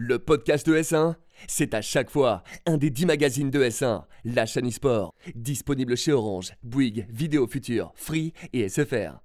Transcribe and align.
le 0.00 0.20
podcast 0.20 0.64
de 0.64 0.76
S1, 0.76 1.16
c'est 1.48 1.74
à 1.74 1.82
chaque 1.82 2.08
fois 2.08 2.44
un 2.66 2.76
des 2.76 2.88
10 2.88 3.06
magazines 3.06 3.50
de 3.50 3.64
S1, 3.64 4.04
la 4.24 4.46
chaîne 4.46 4.68
e-sport, 4.68 5.12
disponible 5.34 5.96
chez 5.96 6.12
Orange, 6.12 6.52
Bouygues, 6.62 7.06
Vidéo 7.10 7.48
Future, 7.48 7.92
Free 7.96 8.32
et 8.52 8.68
SFR. 8.68 9.18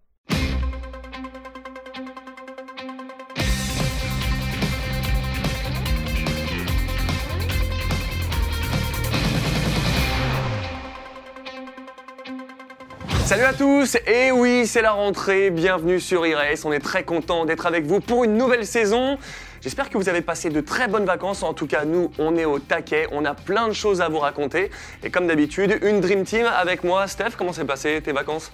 Salut 13.26 13.44
à 13.44 13.54
tous, 13.54 13.98
et 14.08 14.32
oui, 14.32 14.66
c'est 14.66 14.82
la 14.82 14.92
rentrée, 14.92 15.50
bienvenue 15.50 16.00
sur 16.00 16.26
iRace, 16.26 16.66
on 16.66 16.74
est 16.74 16.80
très 16.80 17.04
content 17.04 17.46
d'être 17.46 17.68
avec 17.68 17.86
vous 17.86 18.00
pour 18.00 18.24
une 18.24 18.38
nouvelle 18.38 18.66
saison. 18.66 19.18
J'espère 19.64 19.90
que 19.90 19.98
vous 19.98 20.10
avez 20.10 20.22
passé 20.22 20.50
de 20.50 20.60
très 20.60 20.90
bonnes 20.90 21.06
vacances, 21.06 21.42
en 21.42 21.54
tout 21.54 21.68
cas 21.68 21.86
nous, 21.86 22.12
on 22.20 22.36
est 22.36 22.44
au 22.44 22.60
taquet, 22.60 23.08
on 23.14 23.24
a 23.24 23.34
plein 23.34 23.70
de 23.70 23.74
choses 23.74 24.02
à 24.02 24.10
vous 24.10 24.20
raconter. 24.20 24.70
Et 25.04 25.10
comme 25.10 25.26
d'habitude, 25.26 25.80
une 25.84 26.02
Dream 26.02 26.26
Team 26.26 26.46
avec 26.46 26.84
moi, 26.84 27.08
Steph, 27.08 27.38
comment 27.38 27.54
s'est 27.54 27.64
passé 27.64 28.02
tes 28.04 28.12
vacances? 28.12 28.52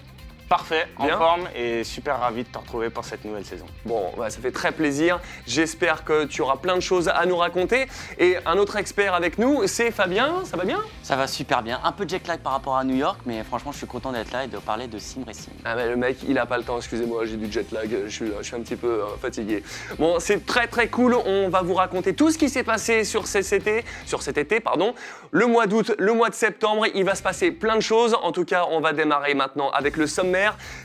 Parfait, 0.49 0.87
en 0.97 1.07
forme 1.09 1.47
et 1.55 1.83
super 1.83 2.19
ravi 2.19 2.43
de 2.43 2.49
te 2.49 2.57
retrouver 2.57 2.89
pour 2.89 3.05
cette 3.05 3.23
nouvelle 3.23 3.45
saison. 3.45 3.67
Bon, 3.85 4.11
bah, 4.17 4.31
ça 4.31 4.39
fait 4.41 4.51
très 4.51 4.71
plaisir. 4.71 5.19
J'espère 5.45 6.03
que 6.03 6.25
tu 6.25 6.41
auras 6.41 6.55
plein 6.55 6.75
de 6.75 6.81
choses 6.81 7.07
à 7.07 7.23
nous 7.27 7.37
raconter. 7.37 7.87
Et 8.17 8.35
un 8.47 8.57
autre 8.57 8.75
expert 8.77 9.13
avec 9.13 9.37
nous, 9.37 9.67
c'est 9.67 9.91
Fabien. 9.91 10.43
Ça 10.45 10.57
va 10.57 10.65
bien? 10.65 10.79
Ça 11.03 11.15
va 11.15 11.27
super 11.27 11.61
bien. 11.61 11.79
Un 11.83 11.91
peu 11.91 12.03
de 12.05 12.09
jet 12.09 12.27
lag 12.27 12.39
par 12.39 12.53
rapport 12.53 12.77
à 12.77 12.83
New 12.83 12.95
York, 12.95 13.19
mais 13.27 13.43
franchement, 13.43 13.71
je 13.71 13.77
suis 13.77 13.87
content 13.87 14.11
d'être 14.11 14.31
là 14.31 14.45
et 14.45 14.47
de 14.47 14.57
parler 14.57 14.87
de 14.87 14.97
sim 14.97 15.21
racing. 15.25 15.53
Ah 15.63 15.75
mais 15.75 15.87
le 15.87 15.95
mec, 15.95 16.17
il 16.27 16.37
a 16.39 16.47
pas 16.47 16.57
le 16.57 16.63
temps, 16.63 16.77
excusez-moi, 16.77 17.25
j'ai 17.25 17.37
du 17.37 17.51
jet 17.51 17.71
lag, 17.71 17.87
je 18.05 18.09
suis, 18.09 18.31
je 18.39 18.43
suis 18.43 18.55
un 18.55 18.61
petit 18.61 18.75
peu 18.75 19.03
euh, 19.03 19.17
fatigué. 19.21 19.63
Bon, 19.99 20.19
c'est 20.19 20.47
très 20.47 20.65
très 20.65 20.87
cool, 20.87 21.13
on 21.13 21.49
va 21.49 21.61
vous 21.61 21.75
raconter 21.75 22.15
tout 22.15 22.31
ce 22.31 22.39
qui 22.39 22.49
s'est 22.49 22.63
passé 22.63 23.03
sur 23.03 23.27
cet 23.27 23.53
été, 23.53 23.85
sur 24.07 24.23
cet 24.23 24.39
été, 24.39 24.59
pardon. 24.59 24.95
Le 25.31 25.45
mois 25.45 25.67
d'août, 25.67 25.93
le 25.99 26.13
mois 26.13 26.29
de 26.29 26.35
septembre, 26.35 26.87
il 26.95 27.03
va 27.03 27.13
se 27.13 27.21
passer 27.21 27.51
plein 27.51 27.75
de 27.75 27.81
choses. 27.81 28.17
En 28.23 28.31
tout 28.31 28.45
cas, 28.45 28.65
on 28.71 28.79
va 28.79 28.93
démarrer 28.93 29.35
maintenant 29.35 29.69
avec 29.69 29.95
le 29.95 30.07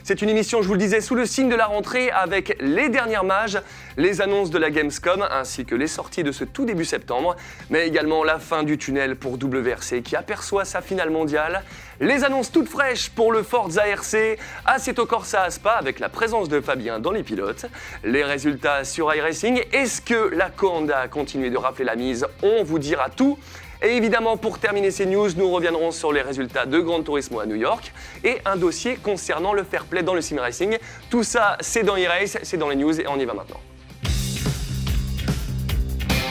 C'est 0.03 0.21
une 0.21 0.29
émission, 0.29 0.61
je 0.61 0.67
vous 0.67 0.73
le 0.73 0.79
disais, 0.79 1.01
sous 1.01 1.15
le 1.15 1.25
signe 1.25 1.49
de 1.49 1.55
la 1.55 1.65
rentrée 1.65 2.11
avec 2.11 2.57
les 2.59 2.89
dernières 2.89 3.23
mages, 3.23 3.59
les 3.97 4.21
annonces 4.21 4.49
de 4.49 4.57
la 4.57 4.69
Gamescom 4.69 5.25
ainsi 5.31 5.65
que 5.65 5.75
les 5.75 5.87
sorties 5.87 6.23
de 6.23 6.31
ce 6.31 6.43
tout 6.43 6.65
début 6.65 6.85
septembre, 6.85 7.35
mais 7.69 7.87
également 7.87 8.23
la 8.23 8.39
fin 8.39 8.63
du 8.63 8.77
tunnel 8.77 9.15
pour 9.15 9.33
WRC 9.33 10.01
qui 10.03 10.15
aperçoit 10.15 10.65
sa 10.65 10.81
finale 10.81 11.09
mondiale, 11.09 11.63
les 11.99 12.23
annonces 12.23 12.51
toutes 12.51 12.67
fraîches 12.67 13.09
pour 13.09 13.31
le 13.31 13.43
Forza 13.43 13.87
RC, 13.87 14.37
Assetto 14.65 15.05
Corsa 15.05 15.43
à 15.43 15.49
Spa 15.49 15.71
avec 15.71 15.99
la 15.99 16.09
présence 16.09 16.49
de 16.49 16.59
Fabien 16.59 16.99
dans 16.99 17.11
les 17.11 17.23
pilotes, 17.23 17.65
les 18.03 18.23
résultats 18.23 18.83
sur 18.83 19.13
iRacing, 19.13 19.61
est-ce 19.71 20.01
que 20.01 20.35
la 20.35 20.49
Conda 20.49 20.99
a 20.99 21.07
continué 21.07 21.49
de 21.49 21.57
rappeler 21.57 21.85
la 21.85 21.95
mise? 21.95 22.25
On 22.43 22.63
vous 22.63 22.79
dira 22.79 23.09
tout. 23.09 23.37
Et 23.81 23.97
évidemment, 23.97 24.37
pour 24.37 24.59
terminer 24.59 24.91
ces 24.91 25.05
news, 25.05 25.29
nous 25.35 25.51
reviendrons 25.51 25.91
sur 25.91 26.11
les 26.11 26.21
résultats 26.21 26.65
de 26.65 26.79
Gran 26.79 27.03
Turismo 27.03 27.39
à 27.39 27.45
New 27.45 27.55
York 27.55 27.91
et 28.23 28.37
un 28.45 28.55
dossier 28.55 28.95
concernant 28.95 29.53
le 29.53 29.63
fair 29.63 29.85
play 29.85 30.03
dans 30.03 30.13
le 30.13 30.21
sim 30.21 30.39
racing. 30.39 30.77
Tout 31.09 31.23
ça, 31.23 31.57
c'est 31.59 31.83
dans 31.83 31.95
e-race, 31.95 32.37
c'est 32.43 32.57
dans 32.57 32.69
les 32.69 32.75
news 32.75 32.99
et 32.99 33.07
on 33.07 33.19
y 33.19 33.25
va 33.25 33.33
maintenant. 33.33 33.59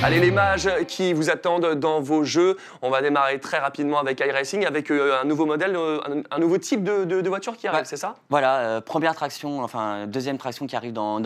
Allez 0.07 0.21
les 0.21 0.31
mages 0.33 0.69
qui 0.87 1.15
vous 1.15 1.31
attendent 1.31 1.77
dans 1.77 1.99
vos 2.03 2.25
jeux, 2.25 2.59
on 2.83 2.91
va 2.91 3.01
démarrer 3.01 3.41
très 3.41 3.57
rapidement 3.59 3.99
avec 3.99 4.21
iRacing, 4.21 4.67
avec 4.67 4.91
euh, 4.91 5.19
un 5.19 5.25
nouveau 5.25 5.47
modèle, 5.47 5.75
euh, 5.77 5.99
un, 6.31 6.37
un 6.37 6.39
nouveau 6.41 6.59
type 6.59 6.85
de, 6.85 7.05
de- 7.07 7.23
de 7.23 7.29
voiture 7.31 7.57
qui 7.57 7.67
arrive, 7.67 7.79
Ouais. 7.81 7.85
c'est 7.87 7.97
ça? 7.97 8.15
Voilà, 8.29 8.59
euh, 8.59 8.81
première 8.83 9.15
traction, 9.15 9.63
enfin 9.63 10.07
deuxième 10.07 10.37
traction 10.37 10.67
qui 10.67 10.77
arrive 10.77 10.93
dans, 10.93 11.21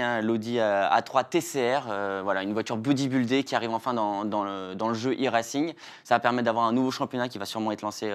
hein, 0.00 0.20
l'Audi 0.20 0.60
euh, 0.60 0.86
A3 0.90 1.24
TCR, 1.28 2.22
voilà, 2.22 2.44
une 2.44 2.52
voiture 2.52 2.76
bodybuildée 2.76 3.42
qui 3.42 3.56
arrive 3.56 3.72
enfin 3.72 3.94
dans, 3.94 4.24
dans 4.24 4.44
le, 4.44 4.74
dans 4.76 4.86
le 4.86 4.94
jeu 4.94 5.12
e-racing. 5.20 5.72
Ça 6.04 6.14
va 6.14 6.20
permettre 6.20 6.44
d'avoir 6.44 6.66
un 6.66 6.72
nouveau 6.72 6.92
championnat 6.92 7.28
qui 7.28 7.38
va 7.38 7.46
sûrement 7.46 7.72
être 7.72 7.82
lancé 7.82 8.08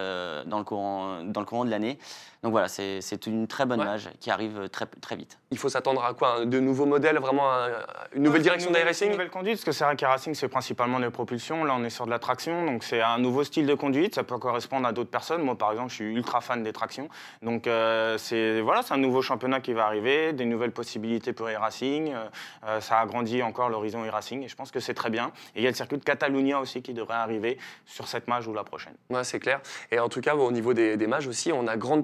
dans, 0.45 0.59
le 0.59 0.63
courant, 0.63 1.23
dans 1.25 1.41
le 1.41 1.45
courant 1.45 1.65
de 1.65 1.71
l'année. 1.71 1.99
Donc 2.41 2.51
voilà, 2.53 2.69
c'est 2.69 3.25
une 3.27 3.47
très 3.47 3.65
bonne 3.65 3.79
Ouais. 3.79 3.85
mage 3.85 4.09
qui 4.21 4.31
arrive 4.31 4.69
très, 4.69 4.85
très 4.85 5.15
vite. 5.17 5.37
Il 5.51 5.57
faut 5.57 5.67
s'attendre 5.67 6.03
à 6.05 6.13
quoi 6.13 6.45
De 6.45 6.59
nouveaux 6.61 6.85
modèles, 6.85 7.17
vraiment 7.17 7.51
un- 7.51 7.67
une 8.13 8.23
nouvelle 8.23 8.39
Ouais, 8.39 8.43
direction 8.43 8.71
d'iRacing 8.71 9.07
Une 9.07 9.11
nouvelle 9.13 9.29
conduite, 9.29 9.55
parce 9.55 9.65
que 9.65 9.71
c'est 9.73 9.83
vrai 9.83 9.95
qu'Airracing, 9.97 10.33
c'est 10.35 10.47
principalement 10.47 10.99
de 11.01 11.09
propulsion. 11.09 11.65
Là, 11.65 11.75
on 11.77 11.83
est 11.83 11.89
sur 11.89 12.05
de 12.05 12.11
la 12.11 12.19
traction, 12.19 12.65
donc 12.65 12.83
c'est 12.85 13.01
un 13.01 13.17
nouveau 13.17 13.43
style 13.43 13.65
de 13.65 13.73
conduite. 13.73 14.15
Ça 14.15 14.23
peut 14.23 14.37
correspondre 14.37 14.87
à 14.87 14.93
d'autres 14.93 15.09
personnes. 15.09 15.41
Moi, 15.41 15.57
par 15.57 15.71
exemple, 15.71 15.89
je 15.89 15.95
suis 15.95 16.13
ultra 16.15 16.39
fan 16.39 16.63
des 16.63 16.71
tractions. 16.71 17.09
Donc, 17.41 17.67
euh, 17.67 18.17
c'est 18.17 18.61
voilà, 18.61 18.83
c'est 18.83 18.93
un 18.93 18.97
nouveau 18.97 19.21
championnat 19.21 19.59
qui 19.59 19.73
va 19.73 19.85
arriver, 19.85 20.31
des 20.31 20.45
nouvelles 20.45 20.71
possibilités 20.71 21.33
pour 21.33 21.49
Airracing. 21.49 22.13
Euh, 22.13 22.23
euh, 22.67 22.79
ça 22.79 22.99
agrandit 22.99 23.43
encore 23.43 23.67
l'horizon 23.69 24.05
Airracing, 24.05 24.43
et 24.43 24.47
je 24.47 24.55
pense 24.55 24.71
que 24.71 24.79
c'est 24.79 24.93
très 24.93 25.09
bien. 25.09 25.31
Et 25.55 25.59
il 25.59 25.63
y 25.63 25.67
a 25.67 25.71
le 25.71 25.75
circuit 25.75 25.97
de 25.97 26.03
Catalunya 26.05 26.59
aussi 26.61 26.81
qui 26.81 26.93
devrait 26.93 27.15
arriver 27.17 27.57
sur 27.85 28.07
cette 28.07 28.27
mage 28.29 28.47
ou 28.47 28.53
la 28.53 28.63
prochaine. 28.63 28.93
Ouais, 29.09 29.25
c'est 29.25 29.39
clair. 29.39 29.59
Et 29.91 29.99
en 29.99 30.07
tout 30.07 30.21
cas, 30.21 30.35
au 30.35 30.51
niveau 30.53 30.73
des, 30.73 30.95
des 30.95 31.07
mages 31.07 31.27
aussi, 31.27 31.51
on 31.51 31.67
a 31.67 31.75
Gran 31.75 32.01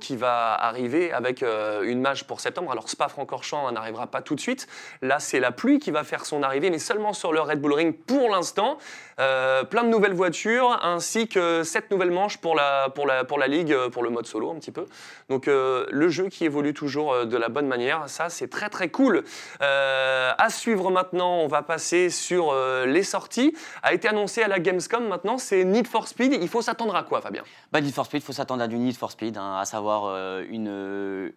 Qui 0.00 0.16
va 0.16 0.54
arriver 0.54 1.12
avec 1.12 1.42
euh, 1.42 1.82
une 1.82 2.00
mage 2.00 2.26
pour 2.26 2.40
septembre. 2.40 2.70
Alors 2.70 2.88
Spa-Francorchamps 2.88 3.72
n'arrivera 3.72 4.06
pas 4.06 4.22
tout 4.22 4.34
de 4.34 4.40
suite. 4.40 4.68
Là, 5.02 5.18
c'est 5.18 5.40
la 5.40 5.50
pluie 5.50 5.80
qui 5.80 5.90
va 5.90 6.04
faire 6.04 6.26
son 6.26 6.44
arrivée, 6.44 6.70
mais 6.70 6.78
seulement 6.78 7.12
sur 7.12 7.32
le 7.32 7.40
Red 7.40 7.60
Bull 7.60 7.72
Ring 7.72 7.94
pour 7.94 8.30
l'instant. 8.30 8.78
Euh, 9.20 9.64
plein 9.64 9.82
de 9.82 9.88
nouvelles 9.88 10.14
voitures, 10.14 10.78
ainsi 10.82 11.28
que 11.28 11.62
sept 11.64 11.90
nouvelles 11.90 12.10
manches 12.10 12.38
pour 12.38 12.54
la, 12.54 12.88
pour 12.88 13.06
la, 13.06 13.24
pour 13.24 13.38
la 13.38 13.46
Ligue, 13.46 13.72
euh, 13.72 13.88
pour 13.88 14.02
le 14.02 14.10
mode 14.10 14.26
solo 14.26 14.50
un 14.50 14.56
petit 14.56 14.72
peu. 14.72 14.86
Donc 15.28 15.46
le 15.46 16.08
jeu 16.08 16.28
qui 16.28 16.44
évolue 16.44 16.74
toujours 16.74 17.26
de 17.26 17.36
la 17.36 17.48
bonne 17.48 17.66
manière, 17.66 18.08
ça 18.08 18.28
c'est 18.28 18.48
très 18.48 18.68
très 18.68 18.90
cool. 18.90 19.24
À 19.60 20.48
suivre 20.50 20.90
maintenant, 20.90 21.38
on 21.38 21.48
va 21.48 21.62
passer 21.62 22.10
sur 22.10 22.54
les 22.86 23.02
sorties. 23.02 23.54
A 23.82 23.94
été 23.94 24.08
annoncé 24.08 24.42
à 24.42 24.48
la 24.48 24.58
Gamescom 24.58 25.08
maintenant, 25.08 25.38
c'est 25.38 25.64
Need 25.64 25.86
for 25.86 26.08
Speed. 26.08 26.34
Il 26.34 26.48
faut 26.48 26.62
s'attendre 26.62 26.94
à 26.94 27.02
quoi, 27.02 27.20
Fabien? 27.20 27.42
Bah, 27.72 27.80
Need 27.80 27.94
for 27.94 28.06
Speed, 28.06 28.22
il 28.22 28.24
faut 28.24 28.32
s'attendre 28.32 28.62
à 28.62 28.68
du 28.68 28.76
Need 28.76 28.96
for 28.96 29.10
Speed, 29.10 29.38
hein, 29.38 29.56
à 29.64 29.66
savoir 29.66 30.04
euh, 30.04 30.44
une, 30.50 30.68
euh, 30.68 31.30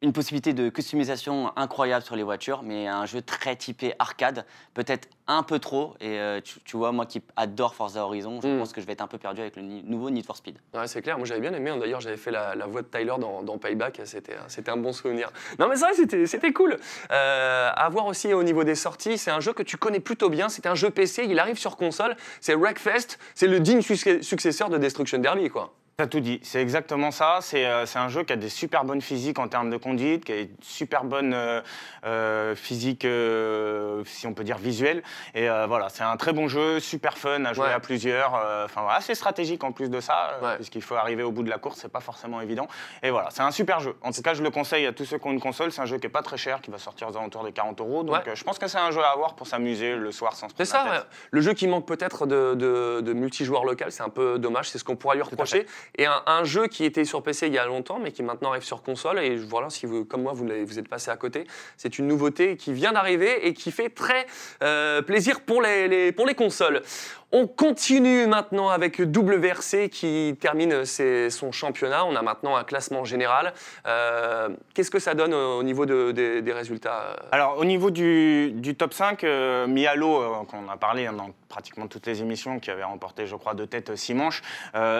une 0.00 0.14
possibilité 0.14 0.54
de 0.54 0.70
customisation 0.70 1.52
incroyable 1.56 2.02
sur 2.02 2.16
les 2.16 2.22
voitures, 2.22 2.62
mais 2.62 2.86
un 2.86 3.04
jeu 3.04 3.20
très 3.20 3.56
typé 3.56 3.92
arcade, 3.98 4.46
peut-être 4.72 5.06
un 5.26 5.42
peu 5.42 5.58
trop. 5.58 5.94
Et 6.00 6.18
euh, 6.18 6.40
tu, 6.40 6.60
tu 6.64 6.78
vois, 6.78 6.92
moi 6.92 7.04
qui 7.04 7.20
adore 7.36 7.74
Forza 7.74 8.04
Horizon, 8.06 8.40
je 8.40 8.48
Mm. 8.48 8.58
pense 8.60 8.72
que 8.72 8.80
je 8.80 8.86
vais 8.86 8.94
être 8.94 9.02
un 9.02 9.06
peu 9.06 9.18
perdu 9.18 9.42
avec 9.42 9.56
le 9.56 9.62
ni- 9.62 9.82
nouveau 9.82 10.08
Need 10.08 10.24
for 10.24 10.36
Speed. 10.36 10.56
Ouais, 10.72 10.86
c'est 10.86 11.02
clair, 11.02 11.18
moi 11.18 11.26
j'avais 11.26 11.40
bien 11.42 11.52
aimé. 11.52 11.70
D'ailleurs, 11.78 12.00
j'avais 12.00 12.16
fait 12.16 12.30
la, 12.30 12.54
la 12.54 12.66
voix 12.66 12.80
de 12.80 12.86
Tyler 12.86 13.12
dans, 13.20 13.42
dans 13.42 13.58
Payback, 13.58 14.00
c'était, 14.04 14.36
c'était 14.46 14.70
un 14.70 14.78
bon 14.78 14.94
souvenir. 14.94 15.30
Non, 15.58 15.68
mais 15.68 15.76
ça, 15.76 15.90
c'était, 15.94 16.24
c'était 16.26 16.52
cool. 16.54 16.78
Euh, 17.10 17.70
à 17.74 17.88
voir 17.90 18.06
aussi 18.06 18.32
au 18.32 18.42
niveau 18.44 18.64
des 18.64 18.76
sorties, 18.76 19.18
c'est 19.18 19.30
un 19.32 19.40
jeu 19.40 19.52
que 19.52 19.62
tu 19.62 19.76
connais 19.76 20.00
plutôt 20.00 20.30
bien. 20.30 20.48
C'est 20.48 20.64
un 20.66 20.74
jeu 20.74 20.88
PC, 20.90 21.26
il 21.28 21.38
arrive 21.38 21.58
sur 21.58 21.76
console. 21.76 22.16
C'est 22.40 22.54
Wreckfest, 22.54 23.18
c'est 23.34 23.48
le 23.48 23.60
digne 23.60 23.82
suc- 23.82 24.22
successeur 24.22 24.70
de 24.70 24.78
Destruction 24.78 25.18
Derby, 25.18 25.50
quoi. 25.50 25.74
T'as 26.00 26.06
tout 26.06 26.20
dit, 26.20 26.38
c'est 26.44 26.62
exactement 26.62 27.10
ça. 27.10 27.38
C'est 27.40 27.66
euh, 27.66 27.84
c'est 27.84 27.98
un 27.98 28.08
jeu 28.08 28.22
qui 28.22 28.32
a 28.32 28.36
des 28.36 28.50
super 28.50 28.84
bonnes 28.84 29.00
physiques 29.02 29.40
en 29.40 29.48
termes 29.48 29.68
de 29.68 29.76
conduite, 29.76 30.24
qui 30.24 30.30
a 30.30 30.40
une 30.42 30.48
super 30.62 31.02
bonne 31.02 31.34
euh, 31.34 31.60
euh, 32.06 32.54
physique, 32.54 33.04
euh, 33.04 34.04
si 34.06 34.28
on 34.28 34.32
peut 34.32 34.44
dire 34.44 34.58
visuelle. 34.58 35.02
Et 35.34 35.48
voilà, 35.66 35.88
c'est 35.88 36.04
un 36.04 36.16
très 36.16 36.32
bon 36.32 36.46
jeu, 36.46 36.78
super 36.78 37.18
fun 37.18 37.44
à 37.44 37.52
jouer 37.52 37.64
Ouais. 37.66 37.72
à 37.72 37.80
plusieurs. 37.80 38.34
Enfin, 38.64 38.82
voilà, 38.82 38.98
assez 38.98 39.16
stratégique 39.16 39.64
en 39.64 39.72
plus 39.72 39.90
de 39.90 39.98
ça, 40.00 40.38
Ouais. 40.40 40.54
puisqu'il 40.54 40.82
faut 40.82 40.94
arriver 40.94 41.24
au 41.24 41.32
bout 41.32 41.42
de 41.42 41.50
la 41.50 41.58
course, 41.58 41.80
c'est 41.82 41.90
pas 41.90 41.98
forcément 41.98 42.40
évident. 42.40 42.68
Et 43.02 43.10
voilà, 43.10 43.30
c'est 43.32 43.42
un 43.42 43.50
super 43.50 43.80
jeu. 43.80 43.96
En 44.02 44.12
tout 44.12 44.22
cas, 44.22 44.34
je 44.34 44.42
le 44.44 44.50
conseille 44.50 44.86
à 44.86 44.92
tous 44.92 45.04
ceux 45.04 45.18
qui 45.18 45.26
ont 45.26 45.32
une 45.32 45.40
console. 45.40 45.72
C'est 45.72 45.80
un 45.82 45.86
jeu 45.86 45.98
qui 45.98 46.06
est 46.06 46.10
pas 46.10 46.22
très 46.22 46.36
cher, 46.36 46.60
qui 46.60 46.70
va 46.70 46.78
sortir 46.78 47.08
aux 47.08 47.16
alentours 47.16 47.42
des 47.42 47.50
40 47.50 47.80
euros. 47.80 48.04
Donc, 48.04 48.14
Ouais. 48.24 48.36
je 48.36 48.44
pense 48.44 48.60
que 48.60 48.68
c'est 48.68 48.78
un 48.78 48.92
jeu 48.92 49.02
à 49.02 49.08
avoir 49.10 49.34
pour 49.34 49.48
s'amuser 49.48 49.96
le 49.96 50.12
soir 50.12 50.34
sans 50.36 50.48
se 50.48 50.54
C'est 50.56 50.70
prendre 50.70 50.84
ça, 50.84 50.90
la 50.92 50.98
ouais. 50.98 51.02
tête. 51.02 51.08
le 51.32 51.40
jeu 51.40 51.54
qui 51.54 51.66
manque 51.66 51.86
peut-être 51.88 52.24
de, 52.26 52.54
de- 52.54 53.00
de 53.00 53.12
multijoueur 53.14 53.64
local, 53.64 53.90
c'est 53.90 54.04
un 54.04 54.08
peu 54.10 54.38
dommage, 54.38 54.70
c'est 54.70 54.78
ce 54.78 54.84
qu'on 54.84 54.94
pourra 54.94 55.16
lui 55.16 55.22
reprocher. 55.22 55.66
Et 55.96 56.06
un, 56.06 56.44
jeu 56.44 56.66
qui 56.66 56.84
était 56.84 57.04
sur 57.04 57.22
PC 57.22 57.48
il 57.48 57.54
y 57.54 57.58
a 57.58 57.66
longtemps, 57.66 57.98
mais 57.98 58.12
qui 58.12 58.22
maintenant 58.22 58.50
arrive 58.50 58.62
sur 58.62 58.82
console, 58.82 59.18
et 59.18 59.36
voilà, 59.36 59.70
si 59.70 59.86
vous, 59.86 60.04
comme 60.04 60.22
moi, 60.22 60.32
vous, 60.32 60.78
êtes 60.78 60.88
passé 60.88 61.10
à 61.10 61.16
côté, 61.16 61.46
c'est 61.76 61.98
une 61.98 62.06
nouveauté 62.06 62.56
qui 62.56 62.72
vient 62.72 62.92
d'arriver 62.92 63.46
et 63.46 63.54
qui 63.54 63.72
fait 63.72 63.90
très 63.90 64.26
euh, 64.62 65.02
plaisir 65.02 65.40
pour 65.40 65.62
les 65.62 66.34
consoles. 66.36 66.82
On 67.30 67.46
continue 67.46 68.26
maintenant 68.26 68.70
avec 68.70 68.98
WRC 69.00 69.90
qui 69.90 70.34
termine 70.40 70.86
son 70.86 71.52
championnat. 71.52 72.06
On 72.06 72.16
a 72.16 72.22
maintenant 72.22 72.56
un 72.56 72.64
classement 72.64 73.04
général. 73.04 73.52
Euh, 73.86 74.48
Qu'est-ce 74.72 74.90
que 74.90 74.98
ça 74.98 75.12
donne 75.14 75.34
au, 75.34 75.58
au 75.58 75.62
niveau 75.62 75.84
de- 75.84 76.10
des- 76.12 76.52
résultats 76.52 77.02
euh 77.02 77.14
Alors, 77.32 77.58
au 77.58 77.66
niveau 77.66 77.90
du, 77.90 78.54
top 78.78 78.94
5, 78.94 79.24
euh, 79.24 79.66
Mialo, 79.66 80.22
euh, 80.22 80.44
qu'on 80.48 80.68
a 80.70 80.78
parlé 80.78 81.06
hein, 81.06 81.12
dans 81.12 81.28
pratiquement 81.50 81.86
toutes 81.86 82.06
les 82.06 82.20
émissions, 82.22 82.60
qui 82.60 82.70
avait 82.70 82.84
remporté, 82.84 83.26
je 83.26 83.34
crois, 83.36 83.54
de 83.54 83.64
tête 83.66 83.94
6 83.96 84.12
manches, 84.14 84.42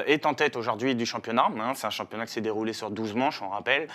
est 0.06 0.24
en 0.24 0.32
tête 0.32 0.56
aujourd'hui 0.56 0.94
du 0.94 1.04
championnat. 1.04 1.46
hein. 1.60 1.72
C'est 1.74 1.86
un 1.86 1.90
championnat 1.90 2.24
qui 2.26 2.32
s'est 2.32 2.40
déroulé 2.40 2.72
sur 2.72 2.90
12 2.90 3.14
manches, 3.14 3.42
on 3.42 3.50
rappelle. 3.50 3.86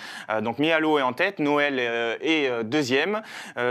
Donc, 0.42 0.60
Mialo 0.60 1.00
est 1.00 1.02
en 1.02 1.14
tête, 1.14 1.40
Noël 1.40 1.80
est 2.22 2.64
deuxième, 2.64 3.24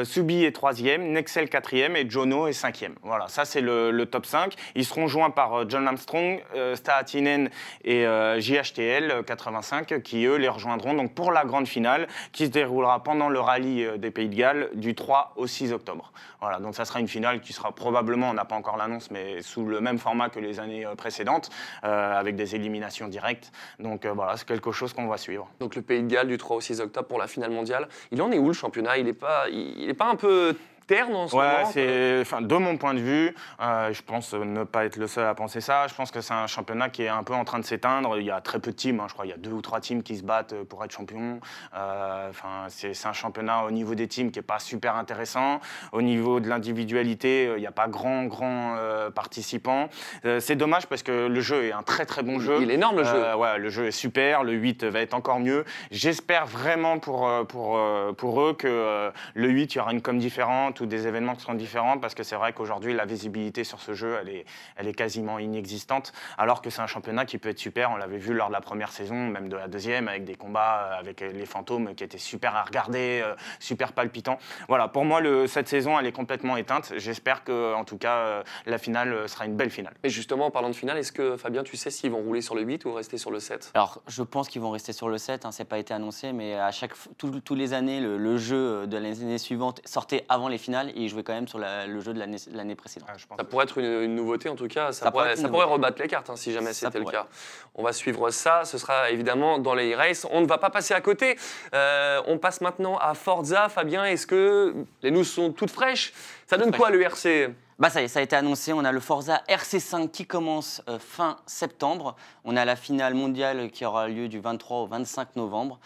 Subi 0.02 0.44
est 0.44 0.50
troisième, 0.52 1.12
Nexel 1.12 1.48
quatrième 1.48 1.94
et 1.94 2.10
Jono 2.10 2.48
est 2.48 2.52
cinquième. 2.52 2.94
Voilà, 3.02 3.28
ça, 3.28 3.44
c'est 3.44 3.60
le, 3.60 3.92
le 3.92 4.06
top 4.06 4.26
5. 4.26 4.51
85. 4.52 4.72
Ils 4.74 4.84
seront 4.84 5.08
joints 5.08 5.30
par 5.30 5.54
euh, 5.54 5.64
John 5.68 5.86
Armstrong, 5.86 6.42
euh, 6.54 6.76
Staatinen 6.76 7.50
et 7.84 8.06
euh, 8.06 8.40
JHTL 8.40 9.24
85 9.24 10.02
qui, 10.02 10.24
eux, 10.24 10.36
les 10.36 10.48
rejoindront 10.48 10.94
donc 10.94 11.14
pour 11.14 11.32
la 11.32 11.44
grande 11.44 11.66
finale 11.66 12.06
qui 12.32 12.46
se 12.46 12.50
déroulera 12.50 13.02
pendant 13.02 13.28
le 13.28 13.40
rallye 13.40 13.86
des 13.98 14.10
Pays 14.10 14.28
de 14.28 14.34
Galles 14.34 14.70
du 14.74 14.94
3 14.94 15.34
au 15.36 15.46
6 15.46 15.72
octobre. 15.72 16.12
Voilà, 16.40 16.58
donc 16.58 16.74
ça 16.74 16.84
sera 16.84 17.00
une 17.00 17.08
finale 17.08 17.40
qui 17.40 17.52
sera 17.52 17.72
probablement, 17.72 18.30
on 18.30 18.34
n'a 18.34 18.44
pas 18.44 18.56
encore 18.56 18.76
l'annonce, 18.76 19.10
mais 19.10 19.42
sous 19.42 19.64
le 19.64 19.80
même 19.80 19.98
format 19.98 20.28
que 20.28 20.40
les 20.40 20.58
années 20.58 20.84
précédentes, 20.96 21.50
avec 21.82 22.34
des 22.34 22.56
éliminations 22.56 23.08
directes. 23.08 23.52
Donc 23.78 24.06
voilà, 24.06 24.36
c'est 24.36 24.46
quelque 24.46 24.72
chose 24.72 24.92
qu'on 24.92 25.06
va 25.06 25.18
suivre. 25.18 25.48
Donc 25.60 25.76
le 25.76 25.82
Pays 25.82 26.02
de 26.02 26.08
Galles 26.08 26.28
du 26.28 26.38
3 26.38 26.56
au 26.56 26.60
6 26.60 26.80
octobre 26.80 27.06
pour 27.06 27.18
la 27.18 27.26
finale 27.26 27.50
mondiale. 27.50 27.88
Il 28.10 28.20
en 28.22 28.32
est 28.32 28.38
où 28.38 28.48
le 28.48 28.52
championnat? 28.52 28.98
Il 28.98 29.04
n'est 29.04 29.12
pas, 29.12 29.48
il, 29.48 29.94
pas 29.94 30.06
un 30.06 30.16
peu 30.16 30.56
terne 30.86 31.14
en 31.14 31.28
ce 31.28 31.36
Ouais, 31.36 31.52
moment 31.52 31.70
c'est, 31.72 32.20
enfin, 32.20 32.40
de 32.42 32.56
mon 32.56 32.76
point 32.76 32.94
de 32.94 33.00
vue, 33.00 33.34
euh, 33.60 33.92
je 33.92 34.02
pense 34.02 34.34
ne 34.34 34.64
pas 34.64 34.84
être 34.84 34.96
le 34.96 35.06
seul 35.06 35.26
à 35.26 35.34
penser 35.34 35.60
ça. 35.60 35.86
Je 35.86 35.94
pense 35.94 36.10
que 36.10 36.20
c'est 36.20 36.34
un 36.34 36.46
championnat 36.46 36.88
qui 36.88 37.02
est 37.02 37.08
un 37.08 37.22
peu 37.22 37.34
en 37.34 37.44
train 37.44 37.58
de 37.58 37.64
s'éteindre. 37.64 38.18
Il 38.18 38.24
y 38.24 38.30
a 38.30 38.40
très 38.40 38.58
peu 38.58 38.70
de 38.70 38.76
teams, 38.76 39.00
hein. 39.00 39.06
je 39.08 39.14
crois, 39.14 39.26
il 39.26 39.30
y 39.30 39.34
a 39.34 39.36
deux 39.38 39.52
ou 39.52 39.62
trois 39.62 39.80
teams 39.80 40.02
qui 40.02 40.16
se 40.16 40.22
battent 40.22 40.54
pour 40.64 40.84
être 40.84 40.92
champion. 40.92 41.40
Euh, 41.76 42.28
Enfin, 42.30 42.66
c'est, 42.68 42.94
c'est 42.94 43.08
un 43.08 43.12
championnat 43.12 43.64
au 43.64 43.70
niveau 43.70 43.94
des 43.94 44.08
teams 44.08 44.30
qui 44.30 44.38
est 44.38 44.42
pas 44.42 44.58
super 44.58 44.96
intéressant. 44.96 45.60
Au 45.92 46.02
niveau 46.02 46.40
de 46.40 46.48
l'individualité, 46.48 47.46
euh, 47.46 47.58
il 47.58 47.60
n'y 47.60 47.66
a 47.66 47.72
pas 47.72 47.88
grand, 47.88 48.24
grand 48.24 48.76
euh, 48.76 49.10
participants. 49.10 49.88
Euh, 50.24 50.40
c'est 50.40 50.56
dommage 50.56 50.86
parce 50.86 51.02
que 51.02 51.26
le 51.26 51.40
jeu 51.40 51.64
est 51.64 51.72
un 51.72 51.82
très 51.82 52.06
très 52.06 52.22
bon 52.22 52.40
jeu. 52.40 52.58
Il 52.60 52.70
est 52.70 52.74
énorme 52.74 52.98
le 52.98 53.04
jeu. 53.04 53.14
Euh, 53.14 53.36
ouais, 53.36 53.58
le 53.58 53.68
jeu 53.68 53.86
est 53.86 53.90
super, 53.92 54.44
le 54.44 54.52
8 54.52 54.84
va 54.84 55.00
être 55.00 55.14
encore 55.14 55.40
mieux. 55.40 55.64
J'espère 55.90 56.46
vraiment 56.46 56.98
pour, 56.98 57.28
euh, 57.28 57.44
pour, 57.44 57.76
euh, 57.76 58.12
pour 58.12 58.40
eux 58.42 58.54
que 58.54 58.66
euh, 58.68 59.10
le 59.34 59.48
8, 59.48 59.74
il 59.74 59.78
y 59.78 59.80
aura 59.80 59.92
une 59.92 60.02
com 60.02 60.18
différente 60.18 60.81
ou 60.82 60.86
des 60.86 61.06
événements 61.06 61.34
qui 61.34 61.42
seront 61.42 61.54
différents 61.54 61.98
parce 61.98 62.14
que 62.14 62.22
c'est 62.22 62.36
vrai 62.36 62.52
qu'aujourd'hui, 62.52 62.92
la 62.92 63.06
visibilité 63.06 63.64
sur 63.64 63.80
ce 63.80 63.94
jeu, 63.94 64.18
elle 64.20 64.28
est, 64.28 64.44
elle 64.76 64.88
est 64.88 64.94
quasiment 64.94 65.38
inexistante. 65.38 66.12
Alors 66.36 66.62
que 66.62 66.70
c'est 66.70 66.82
un 66.82 66.86
championnat 66.86 67.24
qui 67.24 67.38
peut 67.38 67.48
être 67.48 67.58
super. 67.58 67.90
On 67.90 67.96
l'avait 67.96 68.18
vu 68.18 68.34
lors 68.34 68.48
de 68.48 68.52
la 68.52 68.60
première 68.60 68.92
saison, 68.92 69.14
même 69.14 69.48
de 69.48 69.56
la 69.56 69.68
deuxième, 69.68 70.08
avec 70.08 70.24
des 70.24 70.34
combats 70.34 70.90
euh, 70.92 70.98
avec 70.98 71.20
les 71.20 71.46
fantômes 71.46 71.94
qui 71.94 72.04
étaient 72.04 72.18
super 72.18 72.54
à 72.54 72.62
regarder, 72.62 73.22
euh, 73.24 73.34
super 73.60 73.92
palpitants. 73.92 74.38
Voilà, 74.68 74.88
pour 74.88 75.04
moi, 75.04 75.20
le, 75.20 75.46
cette 75.46 75.68
saison, 75.68 75.98
elle 75.98 76.06
est 76.06 76.12
complètement 76.12 76.56
éteinte. 76.56 76.92
J'espère 76.96 77.44
que, 77.44 77.74
en 77.74 77.84
tout 77.84 77.98
cas, 77.98 78.16
euh, 78.16 78.42
la 78.66 78.78
finale 78.78 79.12
euh, 79.12 79.28
sera 79.28 79.46
une 79.46 79.56
belle 79.56 79.70
finale. 79.70 79.94
Et 80.02 80.08
justement, 80.08 80.46
en 80.46 80.50
parlant 80.50 80.70
de 80.70 80.74
finale, 80.74 80.98
est-ce 80.98 81.12
que 81.12 81.36
Fabien, 81.36 81.62
tu 81.62 81.76
sais 81.76 81.90
s'ils 81.90 82.10
vont 82.10 82.22
rouler 82.22 82.40
sur 82.40 82.54
le 82.54 82.62
8 82.62 82.84
ou 82.84 82.92
rester 82.92 83.18
sur 83.18 83.30
le 83.30 83.40
7 83.40 83.72
Alors, 83.74 84.02
je 84.08 84.22
pense 84.22 84.48
qu'ils 84.48 84.60
vont 84.60 84.70
rester 84.70 84.92
sur 84.92 85.08
le 85.08 85.18
7, 85.18 85.44
hein, 85.44 85.52
c'est 85.52 85.64
pas 85.64 85.78
été 85.78 85.94
annoncé, 85.94 86.32
mais 86.32 86.54
à 86.54 86.70
chaque 86.70 86.92
tous 87.18 87.54
les 87.54 87.72
années, 87.72 88.00
le, 88.00 88.16
le 88.16 88.36
jeu 88.36 88.86
de 88.86 88.96
l'année 88.96 89.38
suivante 89.38 89.80
sortait 89.84 90.24
avant 90.28 90.48
les 90.48 90.58
finales 90.62 90.88
et 90.90 91.00
ils 91.00 91.08
jouaient 91.08 91.22
quand 91.22 91.32
même 91.34 91.48
sur 91.48 91.58
la- 91.58 91.86
le 91.86 92.00
jeu 92.00 92.14
de 92.14 92.18
l'année 92.18 92.74
précédente. 92.74 93.08
Je 93.16 93.26
pense 93.26 93.36
Ça 93.36 93.44
que- 93.44 93.48
pourrait 93.50 93.64
être 93.64 93.76
une, 93.78 94.02
une 94.02 94.14
nouveauté 94.14 94.48
en 94.48 94.56
tout 94.56 94.68
cas, 94.68 94.92
ça, 94.92 95.04
Ça 95.06 95.10
pourrait, 95.10 95.36
ça 95.36 95.48
pourrait 95.48 95.66
rebattre 95.66 96.00
les 96.00 96.08
cartes 96.08 96.30
hein, 96.30 96.36
si 96.36 96.52
jamais 96.52 96.72
c'était 96.72 96.98
le 96.98 97.04
cas. 97.04 97.26
On 97.74 97.82
va 97.82 97.92
suivre 97.92 98.30
ça, 98.30 98.64
ce 98.64 98.78
sera 98.78 99.10
évidemment 99.10 99.58
dans 99.58 99.74
les 99.74 99.94
races. 99.94 100.26
On 100.30 100.40
ne 100.40 100.46
va 100.46 100.58
pas 100.58 100.70
passer 100.70 100.94
à 100.94 101.00
côté. 101.00 101.36
Euh, 101.74 102.20
on 102.26 102.38
passe 102.38 102.60
maintenant 102.60 102.96
à 102.98 103.14
Forza. 103.14 103.68
Fabien, 103.68 104.04
est-ce 104.04 104.26
que 104.26 104.74
les 105.02 105.10
news 105.10 105.24
sont 105.24 105.52
toutes 105.52 105.70
fraîches? 105.70 106.12
Ça 106.46 106.56
donne 106.56 106.70
quoi 106.74 106.90
le 106.90 107.00
RC 107.02 107.50
Bah 107.78 107.88
ça 107.90 108.00
y 108.02 108.04
est, 108.04 108.08
ça 108.08 108.20
a 108.20 108.22
été 108.22 108.36
annoncé, 108.36 108.72
on 108.72 108.84
a 108.84 108.92
le 108.92 109.00
Forza 109.00 109.42
RC5 109.48 110.10
qui 110.10 110.26
commence 110.26 110.82
euh, 110.88 110.98
fin 110.98 111.38
septembre. 111.46 112.14
On 112.44 112.56
a 112.56 112.64
la 112.64 112.76
finale 112.76 113.14
mondiale 113.14 113.70
qui 113.70 113.84
aura 113.84 114.06
lieu 114.08 114.28
du 114.28 114.38
23 114.38 114.78
au 114.82 114.86
25 114.86 115.36
novembre. 115.36 115.80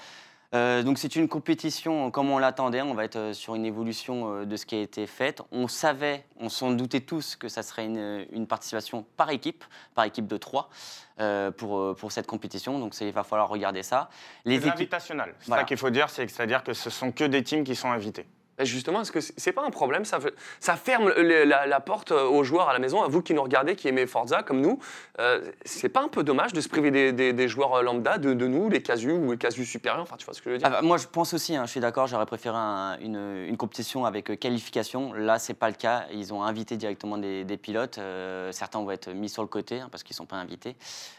Euh, 0.57 0.83
donc 0.83 0.99
c'est 0.99 1.15
une 1.17 1.29
compétition 1.29 2.11
comme 2.11 2.31
on 2.31 2.39
l'attendait, 2.39 2.81
on 2.83 2.95
va 2.95 3.05
être 3.05 3.17
euh, 3.17 3.33
sur 3.35 3.55
une 3.55 3.67
évolution 3.67 4.33
euh, 4.33 4.45
de 4.47 4.57
ce 4.57 4.65
qui 4.65 4.75
a 4.75 4.81
été 4.81 5.07
fait. 5.07 5.43
On 5.53 5.69
savait, 5.69 6.25
on 6.41 6.49
s'en 6.49 6.71
doutait 6.71 7.01
tous 7.01 7.37
que 7.37 7.49
ça 7.49 7.63
serait 7.63 7.85
une, 7.85 8.27
une 8.33 8.47
participation 8.47 9.05
par 9.17 9.31
équipe, 9.31 9.65
par 9.95 10.05
équipe 10.05 10.27
de 10.27 10.37
trois 10.37 10.71
euh, 11.21 11.51
pour, 11.51 11.95
pour 11.97 12.11
cette 12.13 12.27
compétition. 12.27 12.79
Donc 12.79 12.95
il 13.01 13.13
va 13.13 13.23
falloir 13.25 13.49
regarder 13.49 13.83
ça. 13.83 14.09
Les 14.45 14.67
invitationnel. 14.67 15.35
C'est 15.41 15.49
Voilà. 15.49 15.63
ça 15.63 15.67
qu'il 15.69 15.77
faut 15.77 15.91
dire, 15.91 16.09
c'est- 16.11 16.29
c'est-à-dire 16.29 16.65
que 16.65 16.73
ce 16.73 16.89
sont 16.91 17.13
que 17.13 17.25
des 17.25 17.43
teams 17.43 17.65
qui 17.65 17.75
sont 17.77 17.91
invités. 17.91 18.27
Ben 18.59 18.65
Justement, 18.65 19.03
est-ce 19.03 19.13
que 19.13 19.21
c'est 19.21 19.53
pas 19.53 19.65
un 19.65 19.71
problème? 19.71 20.05
Ça, 20.05 20.19
ça 20.61 20.77
ferme 20.77 21.11
la, 21.11 21.81
porte 21.81 22.13
euh, 22.13 22.25
aux 22.25 22.43
joueurs 22.43 22.69
à 22.69 22.73
la 22.73 22.79
maison, 22.79 23.03
à 23.03 23.09
vous 23.09 23.21
qui 23.21 23.35
nous 23.35 23.43
regardez, 23.43 23.77
qui 23.77 23.89
aimez 23.89 24.07
Forza 24.07 24.43
comme 24.43 24.61
nous. 24.61 24.79
Euh, 25.21 25.53
c'est 25.65 25.91
pas 25.91 26.03
un 26.03 26.09
peu 26.09 26.25
dommage 26.25 26.53
de 26.53 26.61
se 26.61 26.69
priver 26.69 27.13
des, 27.13 27.49
joueurs 27.49 27.75
euh, 27.75 27.83
lambda, 27.83 28.17
de, 28.19 28.33
nous, 28.33 28.71
les 28.71 28.83
casus 28.83 29.13
ou 29.13 29.33
les 29.33 29.39
casus 29.39 29.69
supérieurs 29.69 30.03
Enfin, 30.03 30.17
tu 30.17 30.25
vois 30.25 30.35
ce 30.35 30.41
que 30.41 30.51
je 30.51 30.55
veux 30.55 30.59
dire? 30.59 30.71
Ah 30.73 30.83
moi, 30.83 30.97
je 30.97 31.07
pense 31.07 31.35
aussi, 31.35 31.55
hein, 31.55 31.67
je 31.67 31.71
suis 31.73 31.81
d'accord, 31.81 32.07
j'aurais 32.07 32.27
préféré 32.27 32.57
un- 32.57 32.99
une, 33.01 33.57
compétition 33.57 34.05
avec 34.05 34.39
qualification. 34.39 35.13
Là, 35.13 35.39
c'est 35.39 35.55
pas 35.55 35.69
le 35.69 35.75
cas. 35.75 36.07
Ils 36.13 36.33
ont 36.33 36.43
invité 36.43 36.77
directement 36.77 37.19
des, 37.19 37.45
pilotes. 37.57 37.99
Certains 38.51 38.81
vont 38.81 38.91
être 38.91 39.11
mis 39.11 39.29
sur 39.31 39.43
le 39.43 39.49
côté 39.49 39.81
hein, 39.81 39.89
parce 39.91 40.03
qu'ils 40.03 40.15
sont 40.15 40.27
pas 40.27 40.37
invités. 40.37 40.77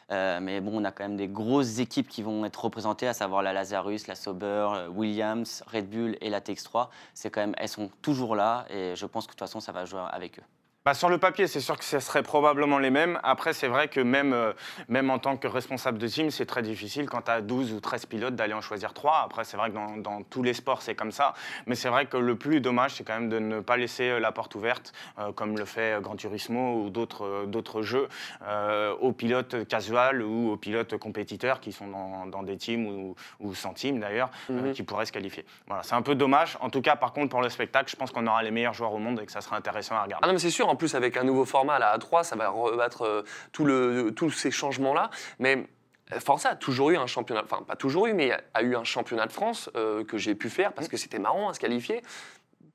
Mais 0.10 0.62
bon, 0.62 0.80
on 0.82 0.86
a 0.86 0.92
quand 0.92 1.04
même 1.04 1.18
des 1.18 1.28
grosses 1.28 1.80
équipes 1.80 2.08
qui 2.08 2.22
vont 2.22 2.46
être 2.46 2.64
représentées, 2.64 3.08
à 3.08 3.14
savoir 3.14 3.42
la 3.42 3.54
Lazarus, 3.54 4.08
la 4.08 4.16
Sauber, 4.16 4.70
Williams, 4.96 5.64
Red 5.72 5.90
Bull 5.90 6.16
et 6.22 6.30
la 6.30 6.42
TX3. 6.42 6.90
C'est 7.14 7.27
quand 7.30 7.42
même, 7.42 7.56
elles 7.58 7.70
sont 7.70 7.90
toujours 8.02 8.36
là 8.36 8.66
et 8.70 8.96
je 8.96 9.06
pense 9.06 9.26
que 9.26 9.32
de 9.32 9.34
toute 9.34 9.40
façon, 9.40 9.60
ça 9.60 9.72
va 9.72 9.86
jouer 9.86 10.04
avec 10.12 10.40
eux. 10.40 10.44
Bah, 10.88 10.94
sur 10.94 11.10
le 11.10 11.18
papier, 11.18 11.48
c'est 11.48 11.60
sûr 11.60 11.78
que 11.78 11.84
ce 11.84 12.00
serait 12.00 12.24
probablement 12.24 12.80
les 12.80 12.92
mêmes. 12.92 13.20
Après, 13.22 13.52
c'est 13.52 13.68
vrai 13.68 13.90
que 13.90 14.00
même, 14.00 14.32
euh, 14.32 14.54
même 14.88 15.10
en 15.10 15.20
tant 15.20 15.36
que 15.36 15.46
responsable 15.46 15.98
de 15.98 16.08
team, 16.08 16.32
c'est 16.32 16.46
très 16.46 16.62
difficile 16.62 17.10
quand 17.10 17.24
tu 17.24 17.32
as 17.32 17.42
12 17.42 17.74
ou 17.74 17.82
13 17.82 18.06
pilotes 18.06 18.36
d'aller 18.38 18.54
en 18.54 18.62
choisir 18.62 18.94
3. 18.94 19.22
Après, 19.26 19.44
c'est 19.44 19.58
vrai 19.58 19.70
que 19.70 19.76
dans, 19.76 19.98
dans 19.98 20.24
tous 20.24 20.44
les 20.44 20.54
sports, 20.54 20.82
c'est 20.82 20.96
comme 20.96 21.12
ça. 21.12 21.34
Mais 21.66 21.76
c'est 21.76 21.90
vrai 21.90 22.06
que 22.06 22.16
le 22.16 22.38
plus 22.38 22.62
dommage, 22.62 22.94
c'est 22.94 23.04
quand 23.04 23.16
même 23.16 23.28
de 23.28 23.38
ne 23.38 23.60
pas 23.60 23.76
laisser 23.76 24.12
euh, 24.12 24.20
la 24.22 24.32
porte 24.32 24.56
ouverte, 24.56 24.94
euh, 25.20 25.34
comme 25.34 25.58
le 25.58 25.66
fait 25.66 26.02
Gran 26.02 26.16
Turismo 26.16 26.82
ou 26.86 26.90
d'autres 26.90 27.44
d'autres 27.48 27.82
jeux, 27.82 28.08
euh, 28.44 28.96
aux 29.02 29.12
pilotes 29.12 29.68
casual 29.68 30.24
ou 30.24 30.52
aux 30.54 30.58
pilotes 30.58 30.96
compétiteurs 30.96 31.60
qui 31.60 31.74
sont 31.74 31.88
dans, 31.88 32.28
dans 32.28 32.44
des 32.44 32.56
teams 32.56 32.88
ou, 32.88 33.16
ou 33.42 33.54
sans 33.56 33.74
team 33.74 34.00
d'ailleurs, 34.00 34.30
Mhm. 34.48 34.72
qui 34.72 34.84
pourraient 34.84 35.06
se 35.06 35.12
qualifier. 35.12 35.44
Voilà, 35.68 35.84
c'est 35.84 35.96
un 35.96 36.02
peu 36.02 36.16
dommage. 36.16 36.58
En 36.62 36.70
tout 36.70 36.82
cas, 36.82 36.96
par 36.96 37.12
contre, 37.12 37.28
pour 37.28 37.42
le 37.42 37.50
spectacle, 37.50 37.92
je 37.92 37.98
pense 37.98 38.12
qu'on 38.12 38.26
aura 38.26 38.42
les 38.42 38.52
meilleurs 38.52 38.74
joueurs 38.74 38.94
au 38.94 39.00
monde 39.00 39.20
et 39.20 39.26
que 39.26 39.34
ça 39.34 39.42
sera 39.42 39.58
intéressant 39.58 39.96
à 39.96 40.04
regarder. 40.04 40.24
Ah 40.24 40.28
non, 40.28 40.32
mais 40.32 40.40
c'est 40.40 40.50
sûr, 40.50 40.70
en 40.70 40.77
plus 40.78 40.96
avec 40.96 41.18
un 41.18 41.24
nouveau 41.24 41.46
format, 41.46 41.80
la 41.80 41.98
A3, 41.98 42.24
ça 42.24 42.36
va 42.36 42.50
rebattre 42.50 43.04
euh, 43.04 43.24
tout 43.52 43.66
le, 43.66 44.12
tous 44.16 44.32
ces 44.32 44.52
changements-là. 44.52 45.10
Mais 45.40 45.68
euh, 46.14 46.20
Forza 46.20 46.50
a 46.50 46.56
toujours 46.56 46.92
eu 46.92 46.98
un 46.98 47.08
championnat, 47.08 47.42
enfin 47.44 47.64
pas 47.64 47.76
toujours 47.76 48.08
eu, 48.08 48.14
mais 48.14 48.32
a 48.54 48.62
eu 48.62 48.76
un 48.76 48.84
championnat 48.84 49.28
de 49.28 49.34
France 49.34 49.70
euh, 49.76 50.04
que 50.04 50.18
j'ai 50.18 50.36
pu 50.36 50.50
faire 50.50 50.74
parce 50.74 50.88
que 50.88 50.98
c'était 50.98 51.20
marrant 51.20 51.50
à 51.50 51.54
se 51.54 51.60
qualifier. 51.60 52.02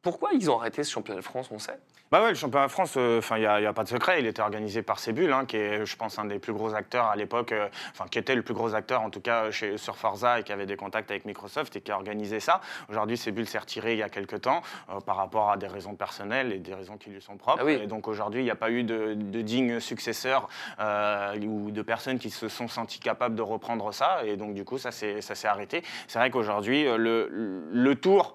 Pourquoi 0.02 0.30
ils 0.32 0.50
ont 0.50 0.58
arrêté 0.58 0.82
ce 0.82 0.90
championnat 0.90 1.20
de 1.20 1.24
France, 1.24 1.48
on 1.52 1.60
sait? 1.60 1.78
Bah 2.12 2.22
ouais, 2.22 2.28
le 2.28 2.34
championnat 2.34 2.66
de 2.66 2.70
France, 2.72 2.92
euh, 2.98 3.22
il 3.30 3.38
n'y 3.38 3.46
a, 3.46 3.72
pas 3.72 3.84
de 3.84 3.88
secret. 3.88 4.20
Il 4.20 4.26
était 4.26 4.42
organisé 4.42 4.82
par 4.82 4.98
Cébule, 4.98 5.32
hein, 5.32 5.46
qui 5.46 5.56
est, 5.56 5.86
je 5.86 5.96
pense, 5.96 6.18
un 6.18 6.26
des 6.26 6.38
plus 6.38 6.52
gros 6.52 6.74
acteurs 6.74 7.06
à 7.06 7.16
l'époque, 7.16 7.52
euh, 7.52 7.68
enfin, 7.92 8.04
qui 8.10 8.18
était 8.18 8.34
le 8.34 8.42
plus 8.42 8.52
gros 8.52 8.74
acteur, 8.74 9.00
en 9.00 9.08
tout 9.08 9.22
cas, 9.22 9.50
chez, 9.50 9.78
sur 9.78 9.96
Forza 9.96 10.40
et 10.40 10.42
qui 10.42 10.52
avait 10.52 10.66
des 10.66 10.76
contacts 10.76 11.10
avec 11.10 11.24
Microsoft 11.24 11.74
et 11.74 11.80
qui 11.80 11.90
a 11.90 11.94
organisé 11.94 12.38
ça. 12.38 12.60
Aujourd'hui, 12.90 13.16
Cébule 13.16 13.46
s'est 13.46 13.60
retiré 13.60 13.92
il 13.92 13.98
y 13.98 14.02
a 14.02 14.10
quelques 14.10 14.42
temps 14.42 14.60
euh, 14.90 15.00
par 15.00 15.16
rapport 15.16 15.50
à 15.50 15.56
des 15.56 15.68
raisons 15.68 15.94
personnelles 15.94 16.52
et 16.52 16.58
des 16.58 16.74
raisons 16.74 16.98
qui 16.98 17.08
lui 17.08 17.22
sont 17.22 17.38
propres. 17.38 17.60
Ah 17.62 17.64
oui. 17.64 17.80
Et 17.82 17.86
donc 17.86 18.06
aujourd'hui, 18.08 18.42
il 18.42 18.44
n'y 18.44 18.50
a 18.50 18.56
pas 18.56 18.70
eu 18.70 18.82
de, 18.82 19.14
de 19.14 19.40
digne 19.40 19.80
successeur 19.80 20.50
ou 20.78 21.70
de 21.70 21.82
personnes 21.82 22.18
qui 22.18 22.28
se 22.28 22.48
sont 22.48 22.68
senties 22.68 23.00
capables 23.00 23.36
de 23.36 23.42
reprendre 23.42 23.90
ça. 23.94 24.22
Et 24.26 24.36
donc, 24.36 24.52
du 24.52 24.64
coup, 24.64 24.76
ça 24.76 24.90
s'est 24.90 25.48
arrêté. 25.48 25.82
C'est 26.08 26.18
vrai 26.18 26.30
qu'aujourd'hui, 26.30 26.84
le, 26.84 27.62
le 27.72 27.94
tour 27.94 28.34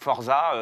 Forza 0.00 0.54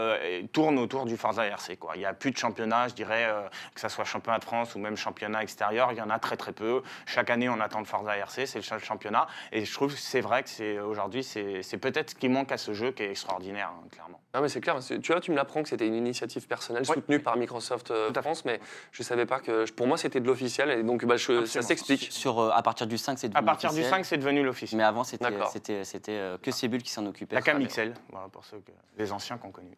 tourne 0.52 0.78
autour 0.78 1.04
du 1.06 1.16
Forza 1.16 1.44
RC. 1.46 1.76
Quoi. 1.76 1.92
Il 1.96 2.00
n'y 2.00 2.04
a 2.06 2.12
plus 2.14 2.30
de 2.30 2.36
championnat, 2.36 2.88
je 2.88 2.94
dirais, 2.94 3.24
euh, 3.26 3.42
que 3.74 3.80
ce 3.80 3.88
soit 3.88 4.04
championnat 4.04 4.38
de 4.38 4.44
France 4.44 4.74
ou 4.74 4.78
même 4.78 4.96
championnat 4.96 5.42
extérieur. 5.42 5.92
Il 5.92 5.98
y 5.98 6.02
en 6.02 6.10
a 6.10 6.18
très 6.18 6.36
très 6.36 6.52
peu. 6.52 6.82
Chaque 7.06 7.30
année, 7.30 7.48
on 7.48 7.60
attend 7.60 7.78
le 7.80 7.84
Forza 7.84 8.16
RC, 8.16 8.46
c'est 8.46 8.58
le 8.58 8.64
seul 8.64 8.80
championnat. 8.82 9.26
Et 9.52 9.64
je 9.64 9.72
trouve 9.74 9.92
que 9.94 10.00
c'est 10.00 10.20
vrai 10.20 10.42
que 10.42 10.48
c'est 10.48 10.78
aujourd'hui, 10.78 11.22
c'est 11.24 11.62
c'est 11.62 11.78
peut-être 11.78 12.10
ce 12.10 12.14
qui 12.14 12.28
manque 12.28 12.52
à 12.52 12.58
ce 12.58 12.72
jeu 12.72 12.92
qui 12.92 13.02
est 13.02 13.10
extraordinaire, 13.10 13.70
hein, 13.74 13.88
clairement. 13.90 14.20
Non, 14.34 14.42
mais 14.42 14.48
c'est 14.50 14.60
clair. 14.60 14.82
c'est- 14.82 15.00
Tu 15.00 15.12
vois, 15.12 15.20
tu 15.20 15.30
me 15.30 15.36
l'apprends 15.36 15.62
que 15.62 15.68
c'était 15.70 15.86
une 15.86 15.94
initiative 15.94 16.46
personnelle 16.46 16.82
Oui. 16.86 16.94
soutenue 16.94 17.20
par 17.20 17.36
Microsoft 17.38 17.90
euh, 17.90 18.08
Tout 18.08 18.12
à 18.18 18.22
fait. 18.22 18.28
France, 18.28 18.44
mais 18.44 18.60
je 18.92 19.02
savais 19.02 19.24
pas 19.24 19.40
que. 19.40 19.70
Pour 19.72 19.86
moi, 19.86 19.96
c'était 19.96 20.20
de 20.20 20.26
l'officiel, 20.26 20.70
et 20.70 20.82
donc 20.82 21.04
bah, 21.06 21.16
je- 21.16 21.46
ça 21.46 21.62
s'explique. 21.62 22.08
Sur, 22.12 22.38
euh, 22.40 22.50
à 22.52 22.62
partir 22.62 22.86
du 22.86 22.98
5, 22.98 23.18
c'est 23.18 23.26
À 23.28 23.30
devenu 23.30 23.46
partir 23.46 23.70
du 23.70 23.76
officiel. 23.76 23.90
5, 24.00 24.04
c'est 24.04 24.18
devenu 24.18 24.42
l'office. 24.42 24.72
Mais 24.74 24.82
avant, 24.82 25.04
c'était 25.04 25.24
D'accord. 25.30 25.48
c'était- 25.50 25.84
c'était, 25.84 26.12
euh, 26.12 26.36
que 26.38 26.50
Cébule 26.50 26.82
qui 26.82 26.90
s'en 26.90 27.06
occupait. 27.06 27.34
La 27.34 27.40
Camixel, 27.42 27.94
voilà, 28.10 28.28
pour 28.28 28.44
ceux 28.44 28.58
que, 28.58 28.72
les 28.98 29.10
anciens 29.12 29.38
qu'on 29.38 29.50
connu. 29.50 29.76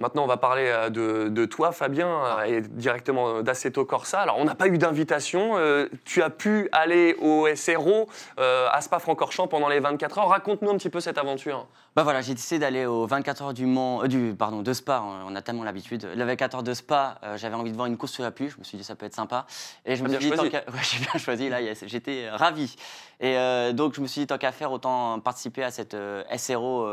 Maintenant, 0.00 0.22
on 0.22 0.26
va 0.28 0.36
parler 0.36 0.66
euh, 0.68 0.90
de, 0.90 1.28
de 1.28 1.44
toi, 1.44 1.72
Fabien, 1.72 2.08
euh, 2.08 2.42
et 2.44 2.60
directement 2.60 3.28
euh, 3.38 3.42
d'Assetto 3.42 3.84
Corsa. 3.84 4.20
Alors, 4.20 4.38
on 4.38 4.44
n'a 4.44 4.54
pas 4.54 4.68
eu 4.68 4.78
d'invitation. 4.78 5.56
euh, 5.56 5.88
tu 6.04 6.22
as 6.22 6.30
pu 6.30 6.68
aller 6.70 7.16
au 7.20 7.48
SRO 7.56 8.08
euh, 8.38 8.68
à 8.70 8.80
Spa-Francorchamps 8.80 9.48
pendant 9.48 9.68
les 9.68 9.80
24 9.80 10.18
heures. 10.18 10.28
Raconte-nous 10.28 10.70
un 10.70 10.76
petit 10.76 10.88
peu 10.90 11.00
cette 11.00 11.18
aventure. 11.18 11.66
Bah 11.96 12.04
voilà, 12.04 12.20
j'ai 12.20 12.34
décidé 12.34 12.60
d'aller 12.60 12.86
aux 12.86 13.06
24 13.06 13.42
heures 13.42 13.54
du 13.54 13.66
Mans, 13.66 14.04
euh, 14.04 14.06
du, 14.06 14.36
pardon, 14.38 14.62
de 14.62 14.72
Spa, 14.72 15.02
on 15.26 15.34
a 15.34 15.42
tellement 15.42 15.64
l'habitude. 15.64 16.08
Le 16.14 16.24
24 16.24 16.54
heures 16.56 16.62
de 16.62 16.74
Spa, 16.74 17.18
j'avais 17.34 17.56
envie 17.56 17.72
de 17.72 17.76
voir 17.76 17.88
une 17.88 17.96
course 17.96 18.12
sur 18.12 18.22
la 18.22 18.30
pluie, 18.30 18.50
je 18.50 18.58
me 18.58 18.62
suis 18.62 18.78
dit 18.78 18.84
ça 18.84 18.94
peut 18.94 19.06
être 19.06 19.16
sympa. 19.16 19.46
Et 19.84 19.96
je 19.96 20.04
me 20.04 20.08
suis 20.10 20.18
bien 20.18 20.28
dit, 20.30 20.36
choisi. 20.36 20.50
tant 20.52 20.58
qu'à- 20.64 20.70
ouais, 20.72 20.78
j'ai 20.82 21.00
bien 21.00 21.18
choisi, 21.18 21.48
là, 21.48 21.60
yes, 21.60 21.82
j'étais 21.86 22.30
ravi. 22.30 22.76
Et 23.20 23.34
donc 23.72 23.94
je 23.94 24.00
me 24.00 24.06
suis 24.06 24.20
dit, 24.20 24.26
tant 24.28 24.38
qu'à 24.38 24.52
faire, 24.52 24.70
autant 24.70 25.18
participer 25.18 25.64
à 25.64 25.72
cette 25.72 25.96
SRO 26.36 26.86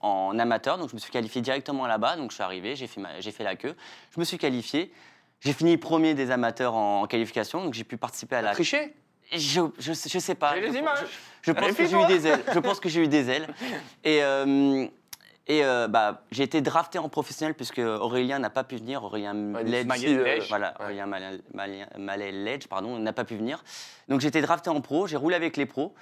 en 0.00 0.38
amateur. 0.40 0.78
Donc 0.78 0.88
je 0.90 0.94
me 0.94 0.98
suis 0.98 1.12
qualifié 1.12 1.40
directement 1.42 1.86
là-bas, 1.86 2.16
donc 2.16 2.23
je 2.30 2.36
suis 2.36 2.42
arrivé, 2.44 2.76
j'ai 2.76 2.86
fait, 2.86 3.00
ma- 3.00 3.20
j'ai 3.20 3.30
fait 3.32 3.44
la 3.44 3.56
queue, 3.56 3.74
je 4.14 4.20
me 4.20 4.24
suis 4.24 4.38
qualifié. 4.38 4.92
J'ai 5.40 5.52
fini 5.52 5.76
premier 5.76 6.14
des 6.14 6.30
amateurs 6.30 6.74
en, 6.74 7.06
qualification, 7.06 7.62
donc 7.64 7.74
j'ai 7.74 7.84
pu 7.84 7.96
participer 7.96 8.36
à 8.36 8.42
la. 8.42 8.52
Triché? 8.52 8.94
Je, 9.32 9.60
je, 9.78 9.92
je 9.92 10.18
sais 10.18 10.34
pas. 10.34 10.54
J'ai 10.54 10.60
les 10.62 10.72
Je- 10.72 10.78
images. 10.78 10.98
Je, 11.42 11.52
pense 11.52 11.72
que 11.72 11.86
j'ai 11.86 12.00
eu 12.00 12.06
des 12.06 12.26
ailes. 12.26 12.44
Je 12.54 12.58
pense 12.58 12.80
que 12.80 12.88
j'ai 12.88 13.02
eu 13.02 13.08
des 13.08 13.28
ailes. 13.30 13.48
Et, 14.04 14.22
euh, 14.22 14.86
et 15.46 15.64
euh, 15.64 15.88
bah, 15.88 16.22
j'ai 16.30 16.42
été 16.44 16.60
drafté 16.62 16.98
en 16.98 17.08
professionnel 17.08 17.54
puisque 17.54 17.78
Aurélien 17.78 18.38
n'a 18.38 18.48
pas 18.50 18.64
pu 18.64 18.76
venir. 18.76 19.02
Aurélien 19.04 19.34
Ledge, 19.34 19.86
difficile, 19.86 20.18
euh, 20.20 20.24
Ledge. 20.24 20.48
voilà, 20.48 20.74
Ouais. 20.78 20.84
Aurélien 20.86 21.06
pardon, 22.68 22.98
n'a 22.98 23.12
pas 23.12 23.24
pu 23.24 23.36
venir. 23.36 23.62
Donc 24.08 24.20
j'ai 24.20 24.28
été 24.28 24.40
drafté 24.40 24.70
en 24.70 24.80
pro. 24.80 25.06
J'ai 25.06 25.16
roulé 25.16 25.34
avec 25.36 25.56
les 25.56 25.66
pros. 25.66 25.94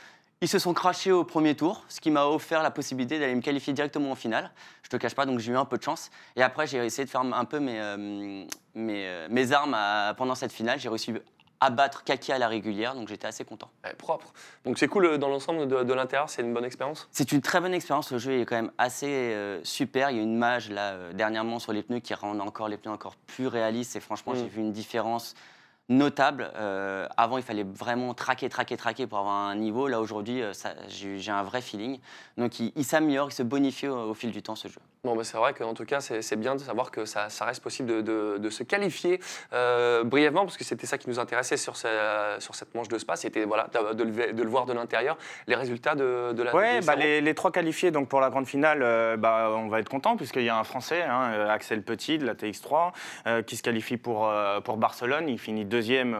Ils 0.42 0.48
se 0.48 0.58
sont 0.58 0.74
crachés 0.74 1.12
au 1.12 1.22
premier 1.22 1.54
tour, 1.54 1.84
ce 1.88 2.00
qui 2.00 2.10
m'a 2.10 2.26
offert 2.26 2.64
la 2.64 2.72
possibilité 2.72 3.20
d'aller 3.20 3.34
me 3.36 3.40
qualifier 3.40 3.72
directement 3.72 4.10
en 4.10 4.16
finale. 4.16 4.50
Je 4.82 4.88
te 4.88 4.96
cache 4.96 5.14
pas, 5.14 5.24
donc 5.24 5.38
j'ai 5.38 5.52
eu 5.52 5.56
un 5.56 5.64
peu 5.64 5.78
de 5.78 5.82
chance. 5.84 6.10
Et 6.34 6.42
après, 6.42 6.66
j'ai 6.66 6.84
essayé 6.84 7.04
de 7.04 7.10
faire 7.10 7.20
un 7.20 7.44
peu 7.44 7.60
mes, 7.60 7.78
euh, 7.80 8.44
mes, 8.74 9.06
euh, 9.06 9.28
mes 9.30 9.52
armes 9.52 9.74
à- 9.74 10.14
pendant 10.18 10.34
cette 10.34 10.50
finale. 10.52 10.80
J'ai 10.80 10.88
réussi 10.88 11.14
à 11.60 11.70
battre 11.70 12.02
Kaki 12.02 12.32
à 12.32 12.38
la 12.38 12.48
régulière, 12.48 12.96
donc 12.96 13.06
j'étais 13.06 13.28
assez 13.28 13.44
content. 13.44 13.70
Ouais, 13.84 13.94
propre. 13.94 14.32
Donc 14.64 14.80
c'est 14.80 14.88
cool 14.88 15.04
euh, 15.06 15.16
dans 15.16 15.28
l'ensemble 15.28 15.68
de, 15.68 15.84
de 15.84 15.92
l'intérieur, 15.94 16.28
c'est 16.28 16.42
une 16.42 16.52
bonne 16.52 16.64
expérience? 16.64 17.08
C'est 17.12 17.30
une 17.30 17.40
très 17.40 17.60
bonne 17.60 17.72
expérience. 17.72 18.10
Le 18.10 18.18
jeu 18.18 18.40
est 18.40 18.44
quand 18.44 18.56
même 18.56 18.72
assez 18.78 19.06
euh, 19.06 19.60
super. 19.62 20.10
Il 20.10 20.16
y 20.16 20.18
a 20.18 20.24
une 20.24 20.36
mage 20.36 20.70
là 20.70 20.94
euh, 20.94 21.12
dernièrement 21.12 21.60
sur 21.60 21.72
les 21.72 21.84
pneus 21.84 22.00
qui 22.00 22.14
rend 22.14 22.36
encore 22.40 22.66
les 22.66 22.78
pneus 22.78 22.90
encore 22.92 23.14
plus 23.28 23.46
réalistes. 23.46 23.94
Et 23.94 24.00
franchement, 24.00 24.32
Mm. 24.32 24.38
j'ai 24.38 24.48
vu 24.48 24.60
une 24.60 24.72
différence 24.72 25.34
notable. 25.88 26.50
Euh, 26.56 27.06
avant, 27.16 27.36
il 27.38 27.42
fallait 27.42 27.64
vraiment 27.64 28.14
traquer, 28.14 28.48
traquer, 28.48 28.76
traquer 28.76 29.06
pour 29.06 29.18
avoir 29.18 29.34
un 29.34 29.56
niveau. 29.56 29.88
Là 29.88 30.00
aujourd'hui, 30.00 30.42
euh, 30.42 30.52
j'ai 30.88 31.30
un 31.30 31.42
vrai 31.42 31.60
feeling. 31.60 31.98
Donc, 32.36 32.60
il, 32.60 32.72
il 32.76 32.84
s'améliore, 32.84 33.28
il 33.30 33.34
se 33.34 33.42
bonifie 33.42 33.88
au, 33.88 34.10
au 34.10 34.14
fil 34.14 34.30
du 34.30 34.42
temps 34.42 34.56
ce 34.56 34.68
jeu. 34.68 34.80
Bon, 35.04 35.16
bah, 35.16 35.24
c'est 35.24 35.36
vrai 35.36 35.52
qu'en 35.52 35.74
tout 35.74 35.84
cas, 35.84 36.00
c'est 36.00 36.36
bien 36.36 36.54
de 36.54 36.60
savoir 36.60 36.92
que 36.92 37.06
ça, 37.06 37.28
ça 37.28 37.44
reste 37.44 37.60
possible 37.60 37.88
de, 37.88 38.00
de- 38.02 38.38
de 38.38 38.50
se 38.50 38.62
qualifier 38.62 39.18
euh, 39.52 40.04
brièvement, 40.04 40.44
parce 40.44 40.56
que 40.56 40.62
c'était 40.62 40.86
ça 40.86 40.96
qui 40.96 41.08
nous 41.08 41.18
intéressait 41.18 41.56
sur, 41.56 41.76
ce- 41.76 42.36
sur 42.38 42.54
cette 42.54 42.72
manche 42.76 42.86
de 42.86 42.96
spa, 42.98 43.16
c'était 43.16 43.44
voilà, 43.44 43.66
de, 43.94 44.04
le, 44.04 44.32
de 44.32 44.42
le 44.44 44.48
voir 44.48 44.64
de 44.64 44.72
l'intérieur, 44.72 45.18
les 45.48 45.56
résultats 45.56 45.96
de, 45.96 46.32
la 46.44 46.52
des 46.80 46.86
bah, 46.86 46.94
les, 46.94 47.20
les 47.20 47.34
trois 47.34 47.50
qualifiés 47.50 47.90
donc 47.90 48.08
pour 48.08 48.20
la 48.20 48.30
grande 48.30 48.46
finale, 48.46 48.78
euh, 48.84 49.16
bah, 49.16 49.50
on 49.56 49.66
va 49.66 49.80
être 49.80 49.88
content 49.88 50.16
puisqu'il 50.16 50.44
y 50.44 50.48
a 50.48 50.56
un 50.56 50.62
Français, 50.62 51.02
hein, 51.02 51.32
euh, 51.32 51.48
Axel 51.50 51.82
Petit 51.82 52.18
de 52.18 52.24
la 52.24 52.34
TX3, 52.34 52.92
euh, 53.26 53.42
qui 53.42 53.56
se 53.56 53.64
qualifie 53.64 53.96
pour, 53.96 54.32
pour 54.62 54.76
Barcelone. 54.76 55.28
Il 55.28 55.40
finit 55.40 55.64
deuxième, 55.64 56.16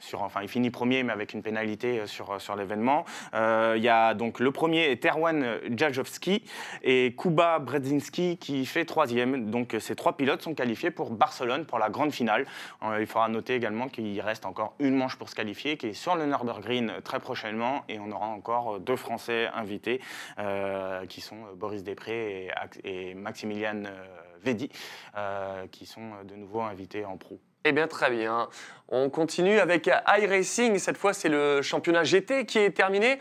sur, 0.00 0.20
enfin 0.20 0.40
il 0.42 0.48
finit 0.48 0.68
premier 0.70 1.02
mais 1.02 1.14
avec 1.14 1.32
une 1.32 1.40
pénalité 1.42 2.06
sur, 2.06 2.38
sur 2.42 2.56
l'événement. 2.56 3.06
Il 3.32 3.82
y 3.82 3.88
a 3.88 4.12
donc 4.12 4.38
le 4.38 4.50
premier 4.52 4.90
est 4.90 5.06
Erwan 5.06 5.60
Jajowski 5.74 6.44
et 6.82 7.14
Kuba 7.16 7.58
Bredzinski 7.60 8.17
qui 8.40 8.66
fait 8.66 8.84
troisième. 8.84 9.50
Donc 9.50 9.74
euh, 9.74 9.80
ces 9.80 9.94
trois 9.94 10.16
pilotes 10.16 10.42
sont 10.42 10.54
qualifiés 10.54 10.90
pour 10.90 11.10
Barcelone 11.10 11.64
pour 11.64 11.78
la 11.78 11.88
grande 11.88 12.12
finale. 12.12 12.46
Euh, 12.82 13.00
il 13.00 13.06
faudra 13.06 13.28
noter 13.28 13.54
également 13.54 13.88
qu'il 13.88 14.20
reste 14.20 14.46
encore 14.46 14.74
une 14.78 14.94
manche 14.94 15.16
pour 15.16 15.28
se 15.28 15.34
qualifier 15.34 15.76
qui 15.76 15.88
est 15.88 15.92
sur 15.92 16.16
le 16.16 16.26
Nürburgring 16.26 17.00
très 17.02 17.20
prochainement 17.20 17.84
et 17.88 17.98
on 17.98 18.10
aura 18.10 18.26
encore 18.26 18.76
euh, 18.76 18.78
deux 18.78 18.96
Français 18.96 19.48
invités 19.54 20.00
euh, 20.38 21.06
qui 21.06 21.20
sont 21.20 21.36
euh, 21.36 21.54
Boris 21.54 21.82
Després 21.82 22.50
et, 22.84 23.10
et 23.10 23.14
Maximilian 23.14 23.84
euh, 23.84 24.04
Vedi 24.42 24.70
euh, 25.16 25.66
qui 25.70 25.86
sont 25.86 26.00
euh, 26.00 26.24
de 26.24 26.34
nouveau 26.34 26.60
invités 26.60 27.04
en 27.04 27.16
pro. 27.16 27.40
Eh 27.64 27.72
bien, 27.72 27.88
très 27.88 28.10
bien. 28.10 28.48
On 28.88 29.10
continue 29.10 29.58
avec 29.58 29.90
iRacing. 30.06 30.78
Cette 30.78 30.96
fois, 30.96 31.12
c'est 31.12 31.28
le 31.28 31.60
championnat 31.60 32.04
GT 32.04 32.46
qui 32.46 32.58
est 32.58 32.70
terminé. 32.70 33.18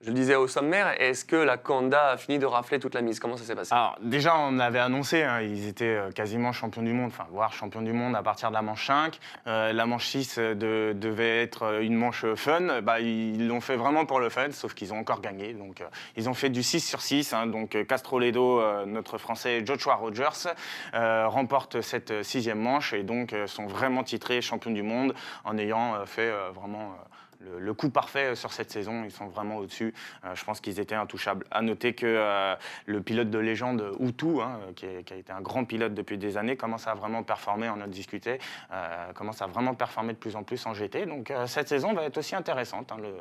Je 0.00 0.10
le 0.10 0.14
disais 0.14 0.36
au 0.36 0.46
sommaire, 0.46 0.94
est-ce 1.02 1.24
que 1.24 1.34
la 1.34 1.56
Kanda 1.56 2.10
a 2.10 2.16
fini 2.16 2.38
de 2.38 2.46
rafler 2.46 2.78
toute 2.78 2.94
la 2.94 3.00
mise? 3.00 3.18
Comment 3.18 3.36
ça 3.36 3.42
s'est 3.42 3.56
passé? 3.56 3.74
Alors 3.74 3.98
déjà, 4.00 4.38
on 4.38 4.60
avait 4.60 4.78
annoncé, 4.78 5.24
hein, 5.24 5.40
ils 5.40 5.66
étaient 5.66 5.86
euh, 5.86 6.12
quasiment 6.12 6.52
champions 6.52 6.82
du 6.82 6.92
monde, 6.92 7.08
enfin 7.08 7.26
voire 7.32 7.52
champions 7.52 7.82
du 7.82 7.92
monde 7.92 8.14
à 8.14 8.22
partir 8.22 8.50
de 8.50 8.54
la 8.54 8.62
manche 8.62 8.86
5. 8.86 9.18
Euh, 9.48 9.72
la 9.72 9.86
manche 9.86 10.06
6 10.06 10.36
euh, 10.38 10.54
de- 10.54 10.92
devait 10.96 11.42
être 11.42 11.82
une 11.82 11.96
manche 11.96 12.24
fun. 12.36 12.80
Bah, 12.80 13.00
ils 13.00 13.48
l'ont 13.48 13.60
fait 13.60 13.74
vraiment 13.74 14.06
pour 14.06 14.20
le 14.20 14.28
fun, 14.28 14.52
sauf 14.52 14.72
qu'ils 14.72 14.94
ont 14.94 14.98
encore 15.00 15.20
gagné. 15.20 15.52
Donc 15.52 15.82
ils 16.16 16.28
ont 16.28 16.34
fait 16.34 16.50
du 16.50 16.62
6 16.62 16.78
sur 16.78 17.00
6. 17.00 17.32
hein. 17.32 17.48
donc 17.48 17.76
Castroledo, 17.88 18.62
notre 18.86 19.18
Français 19.18 19.66
Joshua 19.66 19.96
Rogers, 19.96 20.54
remporte 20.92 21.80
cette 21.80 22.22
sixième 22.22 22.60
manche 22.60 22.92
et 22.92 23.02
donc 23.02 23.34
sont 23.46 23.66
vraiment 23.66 24.04
titrés 24.04 24.42
champions 24.42 24.70
du 24.70 24.84
monde 24.84 25.12
en 25.44 25.58
ayant 25.58 26.06
fait 26.06 26.30
vraiment... 26.54 26.94
euh, 27.42 27.58
le, 27.58 27.64
le 27.64 27.74
coup 27.74 27.90
parfait 27.90 28.34
sur 28.34 28.52
cette 28.52 28.70
saison, 28.70 29.04
ils 29.04 29.10
sont 29.10 29.26
vraiment 29.28 29.56
au-dessus. 29.56 29.94
Euh, 30.24 30.34
je 30.34 30.44
pense 30.44 30.60
qu'ils 30.60 30.80
étaient 30.80 30.94
intouchables. 30.94 31.46
À 31.50 31.62
noter 31.62 31.94
que 31.94 32.06
euh, 32.06 32.54
le 32.86 33.00
pilote 33.02 33.30
de 33.30 33.38
légende 33.38 33.92
Outou, 33.98 34.40
hein, 34.42 34.60
qui, 34.76 34.86
est- 34.86 35.02
qui 35.04 35.12
a 35.12 35.16
été 35.16 35.32
un 35.32 35.40
grand 35.40 35.64
pilote 35.64 35.94
depuis 35.94 36.18
des 36.18 36.36
années, 36.36 36.56
commence 36.56 36.86
à 36.86 36.94
vraiment 36.94 37.22
performer, 37.22 37.68
on 37.68 37.80
a 37.80 37.86
discuté, 37.86 38.38
euh, 38.72 39.12
commence 39.12 39.40
à 39.42 39.46
vraiment 39.46 39.74
performer 39.74 40.12
de 40.14 40.18
plus 40.18 40.36
en 40.36 40.42
plus 40.42 40.64
en 40.66 40.74
GT. 40.74 41.06
Donc 41.06 41.30
euh, 41.30 41.46
cette 41.46 41.68
saison 41.68 41.92
va 41.92 42.04
être 42.04 42.18
aussi 42.18 42.34
intéressante. 42.34 42.92
hein, 42.92 42.96
le- 43.00 43.14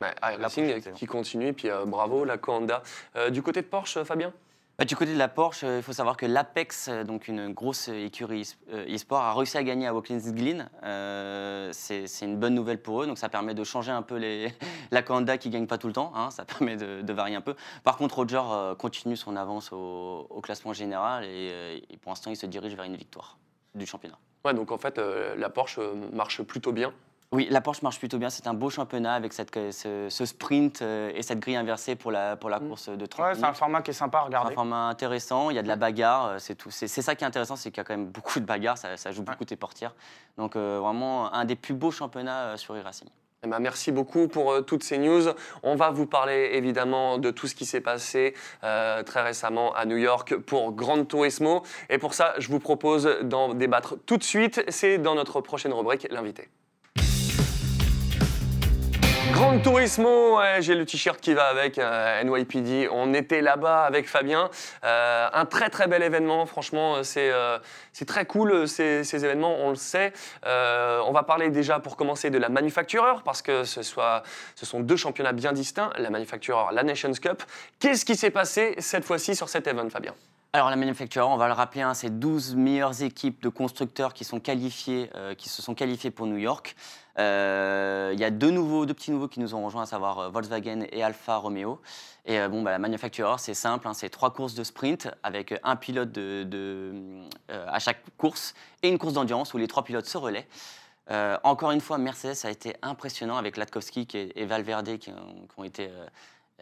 Ouais, 0.00 0.12
la 0.20 0.32
iRacing 0.32 0.64
prochaine 0.64 0.82
saison. 0.82 0.96
qui 0.96 1.06
continue, 1.06 1.46
et 1.46 1.52
puis 1.52 1.70
euh, 1.70 1.84
bravo 1.84 2.24
la. 2.24 2.36
Euh, 3.16 3.30
du 3.30 3.40
côté 3.40 3.62
de 3.62 3.66
Porsche, 3.66 4.02
Fabien? 4.02 4.32
Bah, 4.82 4.86
du 4.86 4.96
côté 4.96 5.12
de 5.12 5.18
la 5.18 5.28
Porsche, 5.28 5.62
euh, 5.62 5.76
il 5.76 5.82
faut 5.84 5.92
savoir 5.92 6.16
que 6.16 6.26
l'Apex, 6.26 6.88
euh, 6.88 7.04
donc 7.04 7.28
une 7.28 7.52
grosse 7.52 7.86
écurie 7.86 8.52
euh, 8.72 8.92
e-sport, 8.92 9.20
a 9.20 9.32
réussi 9.32 9.56
à 9.56 9.62
gagner 9.62 9.86
à 9.86 9.94
Watkins 9.94 10.32
Glen. 10.32 10.68
Euh, 10.82 11.70
c'est 11.72 12.08
une 12.22 12.36
bonne 12.36 12.56
nouvelle 12.56 12.82
pour 12.82 13.00
eux, 13.00 13.06
donc 13.06 13.16
ça 13.16 13.28
permet 13.28 13.54
de 13.54 13.62
changer 13.62 13.92
un 13.92 14.02
peu 14.02 14.16
les... 14.16 14.52
la 14.90 15.02
Kanda 15.02 15.38
qui 15.38 15.50
gagne 15.50 15.68
pas 15.68 15.78
tout 15.78 15.86
le 15.86 15.92
temps, 15.92 16.10
hein, 16.16 16.32
ça 16.32 16.44
permet 16.58 16.74
de, 16.74 17.12
varier 17.12 17.36
un 17.36 17.40
peu. 17.40 17.54
Par 17.84 17.96
contre, 17.96 18.16
Roger 18.16 18.42
continue 18.76 19.14
son 19.14 19.36
avance 19.36 19.70
au, 19.70 20.40
classement 20.42 20.72
général 20.72 21.26
et, 21.26 21.80
pour 22.00 22.10
l'instant, 22.10 22.32
il 22.32 22.36
se 22.36 22.46
dirige 22.46 22.74
vers 22.74 22.84
une 22.84 22.96
victoire 22.96 23.38
du 23.76 23.86
championnat. 23.86 24.18
Ouais, 24.44 24.52
donc 24.52 24.72
en 24.72 24.78
fait, 24.78 24.98
la 24.98 25.48
Porsche 25.48 25.78
marche 26.12 26.42
plutôt 26.42 26.72
bien. 26.72 26.92
Oui, 27.32 27.48
la 27.50 27.62
Porsche 27.62 27.82
marche 27.82 27.98
plutôt 27.98 28.18
bien. 28.18 28.28
C'est 28.28 28.46
un 28.46 28.52
beau 28.54 28.68
championnat 28.68 29.14
avec 29.14 29.32
cette, 29.32 29.54
ce, 29.72 30.06
ce 30.10 30.24
sprint 30.26 30.82
euh, 30.82 31.10
et 31.14 31.22
cette 31.22 31.40
grille 31.40 31.56
inversée 31.56 31.96
pour 31.96 32.12
la, 32.12 32.36
pour 32.36 32.50
la 32.50 32.60
Mm. 32.60 32.68
course 32.68 32.88
de 32.90 33.06
30 33.06 33.26
Ouais, 33.26 33.34
c'est 33.34 33.44
un 33.44 33.54
format 33.54 33.80
qui 33.80 33.90
est 33.90 33.94
sympa 33.94 34.18
à 34.18 34.20
C'est 34.20 34.24
un 34.24 34.28
regarder. 34.28 34.54
format 34.54 34.88
intéressant, 34.88 35.48
il 35.50 35.56
y 35.56 35.58
a 35.58 35.62
de 35.62 35.68
la 35.68 35.76
bagarre, 35.76 36.26
euh, 36.26 36.36
c'est 36.38 36.54
tout. 36.54 36.70
C'est 36.70 36.88
c'est 36.88 37.00
ça 37.02 37.14
qui 37.14 37.24
est 37.24 37.26
intéressant, 37.26 37.56
c'est 37.56 37.70
qu'il 37.70 37.78
y 37.78 37.80
a 37.80 37.84
quand 37.84 37.96
même 37.96 38.06
beaucoup 38.06 38.38
de 38.38 38.44
bagarres, 38.44 38.76
ça, 38.76 38.96
ça 38.98 39.12
joue 39.12 39.22
beaucoup 39.22 39.44
tes 39.46 39.56
portières. 39.56 39.94
Donc 40.36 40.56
euh, 40.56 40.78
vraiment 40.80 41.32
un 41.32 41.44
des 41.46 41.56
plus 41.56 41.74
beaux 41.74 41.90
championnats 41.90 42.48
euh, 42.48 42.56
sur 42.58 42.74
e-racing. 42.74 43.08
Eh 43.44 43.48
ben, 43.48 43.58
merci 43.58 43.90
beaucoup 43.92 44.28
pour 44.28 44.52
euh, 44.52 44.60
toutes 44.60 44.84
ces 44.84 44.98
news. 44.98 45.22
On 45.64 45.74
va 45.74 45.90
vous 45.90 46.06
parler 46.06 46.50
évidemment 46.52 47.16
de 47.18 47.30
tout 47.32 47.46
ce 47.48 47.54
qui 47.54 47.64
s'est 47.66 47.80
passé 47.80 48.34
euh, 48.62 49.02
très 49.02 49.22
récemment 49.22 49.74
à 49.74 49.84
New 49.86 49.96
York 49.96 50.36
pour 50.36 50.70
Grand 50.72 51.02
Turismo. 51.04 51.62
Et 51.88 51.96
pour 51.98 52.12
ça, 52.14 52.34
je 52.38 52.48
vous 52.48 52.60
propose 52.60 53.08
d'en 53.22 53.54
débattre 53.54 53.94
tout 54.06 54.16
de 54.18 54.22
suite. 54.22 54.62
C'est 54.68 54.98
dans 54.98 55.14
notre 55.16 55.40
prochaine 55.40 55.72
rubrique, 55.72 56.06
l'invité. 56.10 56.48
Ouais, 59.52 60.62
j'ai 60.62 60.74
le 60.74 60.86
t-shirt 60.86 61.20
qui 61.20 61.34
va 61.34 61.44
avec 61.44 61.78
euh, 61.78 62.22
NYPD. 62.24 62.88
On 62.90 63.12
était 63.12 63.42
là-bas 63.42 63.84
avec 63.84 64.08
Fabien. 64.08 64.48
Euh, 64.82 65.28
un 65.30 65.44
très 65.44 65.68
très 65.68 65.86
bel 65.88 66.02
événement, 66.02 66.46
franchement, 66.46 66.96
euh, 66.96 67.58
c'est 67.92 68.04
très 68.06 68.24
cool 68.24 68.66
ces, 68.66 69.04
ces 69.04 69.24
événements, 69.24 69.56
on 69.60 69.70
le 69.70 69.76
sait. 69.76 70.12
On 70.44 71.12
va 71.12 71.22
parler 71.22 71.50
déjà 71.50 71.80
pour 71.80 71.96
commencer 71.96 72.30
de 72.30 72.38
la 72.38 72.48
manufactureur, 72.48 73.22
parce 73.22 73.42
que 73.42 73.64
ce, 73.64 73.82
soit, 73.82 74.22
ce 74.54 74.64
sont 74.64 74.80
deux 74.80 74.96
championnats 74.96 75.32
bien 75.32 75.52
distincts, 75.52 75.90
la 75.98 76.08
manufactureur, 76.08 76.72
la 76.72 76.82
Nations 76.82 77.12
Cup. 77.12 77.42
Qu'est-ce 77.78 78.06
qui 78.06 78.16
s'est 78.16 78.30
passé 78.30 78.74
cette 78.78 79.04
fois-ci 79.04 79.36
sur 79.36 79.50
cet 79.50 79.66
événement, 79.66 79.90
Fabien? 79.90 80.14
Alors 80.54 80.68
la 80.68 80.76
manufacture, 80.76 81.26
on 81.30 81.38
va 81.38 81.46
le 81.46 81.54
rappeler, 81.54 81.80
hein, 81.80 81.94
c'est 81.94 82.18
12 82.18 82.56
meilleures 82.56 83.02
équipes 83.02 83.42
de 83.42 83.48
constructeurs 83.48 84.12
qui 84.12 84.24
sont 84.24 84.38
qualifiées, 84.38 85.08
euh, 85.14 85.34
qui 85.34 85.48
se 85.48 85.62
sont 85.62 85.74
qualifiées 85.74 86.10
pour 86.10 86.26
New 86.26 86.36
York. 86.36 86.76
Euh, 87.18 88.10
Il 88.12 88.20
y 88.20 88.24
a 88.24 88.30
deux 88.30 88.50
nouveaux, 88.50 88.84
deux 88.84 88.92
petits 88.92 89.12
nouveaux 89.12 89.28
qui 89.28 89.40
nous 89.40 89.54
ont 89.54 89.64
rejoints, 89.64 89.84
à 89.84 89.86
savoir 89.86 90.18
euh, 90.18 90.28
Volkswagen 90.28 90.84
et 90.92 91.02
Alfa 91.02 91.38
Romeo. 91.38 91.80
Et 92.26 92.46
bon, 92.48 92.60
bah, 92.60 92.70
la 92.70 92.78
manufactureur, 92.78 93.40
c'est 93.40 93.54
simple, 93.54 93.88
hein, 93.88 93.94
c'est 93.94 94.10
trois 94.10 94.30
courses 94.30 94.54
de 94.54 94.62
sprint 94.62 95.08
avec 95.22 95.58
un 95.64 95.74
pilote 95.74 96.18
à 97.48 97.78
chaque 97.78 98.02
course 98.18 98.52
et 98.82 98.90
une 98.90 98.98
course 98.98 99.14
d'endurance 99.14 99.54
où 99.54 99.56
les 99.58 99.68
trois 99.68 99.84
pilotes 99.84 100.06
se 100.06 100.18
relaient. 100.18 100.46
Encore 101.42 101.70
une 101.70 101.80
fois, 101.80 101.96
Mercedes 101.96 102.44
a 102.44 102.50
été 102.50 102.76
impressionnant 102.82 103.38
avec 103.38 103.56
Latkowski 103.56 104.06
et 104.14 104.44
Valverde 104.44 104.98
qui 104.98 105.10
ont, 105.56 105.64
été 105.64 105.90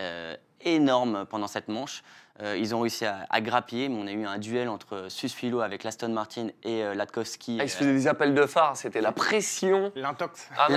euh, 0.00 0.36
énormes 0.62 1.24
pendant 1.28 1.46
cette 1.46 1.68
manche. 1.68 2.02
Euh, 2.42 2.56
ils 2.56 2.74
ont 2.74 2.80
réussi 2.80 3.04
à, 3.04 3.26
à 3.28 3.42
grappiller, 3.42 3.90
mais 3.90 3.96
on 4.02 4.06
a 4.06 4.12
eu 4.12 4.24
un 4.24 4.38
duel 4.38 4.70
entre 4.70 5.06
Susfilo 5.10 5.60
avec 5.60 5.84
l'Aston 5.84 6.08
Martin 6.08 6.46
et 6.64 6.82
euh, 6.82 6.94
Latkowski. 6.94 7.58
Ah, 7.60 7.64
Il 7.64 7.68
se 7.68 7.76
faisait 7.76 7.92
des 7.92 8.08
appels 8.08 8.32
de 8.34 8.46
phare, 8.46 8.78
c'était 8.78 9.02
la 9.02 9.12
pression. 9.12 9.92
L'intox. 9.94 10.48
Ah 10.56 10.68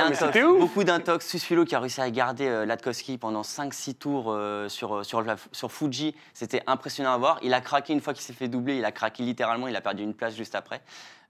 Beaucoup 0.60 0.84
d'intox. 0.84 1.26
Susfilo 1.26 1.64
qui 1.64 1.74
a 1.74 1.80
réussi 1.80 2.02
à 2.02 2.10
garder 2.12 2.48
euh, 2.48 2.66
Latkowski 2.66 3.18
pendant 3.18 3.44
5-6 3.44 3.94
tours 3.94 4.26
euh, 4.28 4.68
sur, 4.68 5.06
sur, 5.06 5.22
la- 5.22 5.38
sur 5.54 5.72
Fuji. 5.72 6.14
C'était 6.34 6.64
impressionnant 6.68 7.14
à 7.14 7.18
voir. 7.18 7.40
Il 7.44 7.54
a 7.54 7.62
craqué 7.62 7.94
une 7.94 8.02
fois 8.02 8.14
qu'il 8.14 8.24
s'est 8.24 8.34
fait 8.34 8.50
doubler. 8.50 8.76
Il 8.80 8.84
a 8.86 8.92
craqué 8.92 9.24
littéralement. 9.24 9.70
Il 9.70 9.76
a 9.78 9.82
perdu 9.82 10.04
une 10.04 10.16
place 10.16 10.36
juste 10.36 10.56
après. 10.56 10.82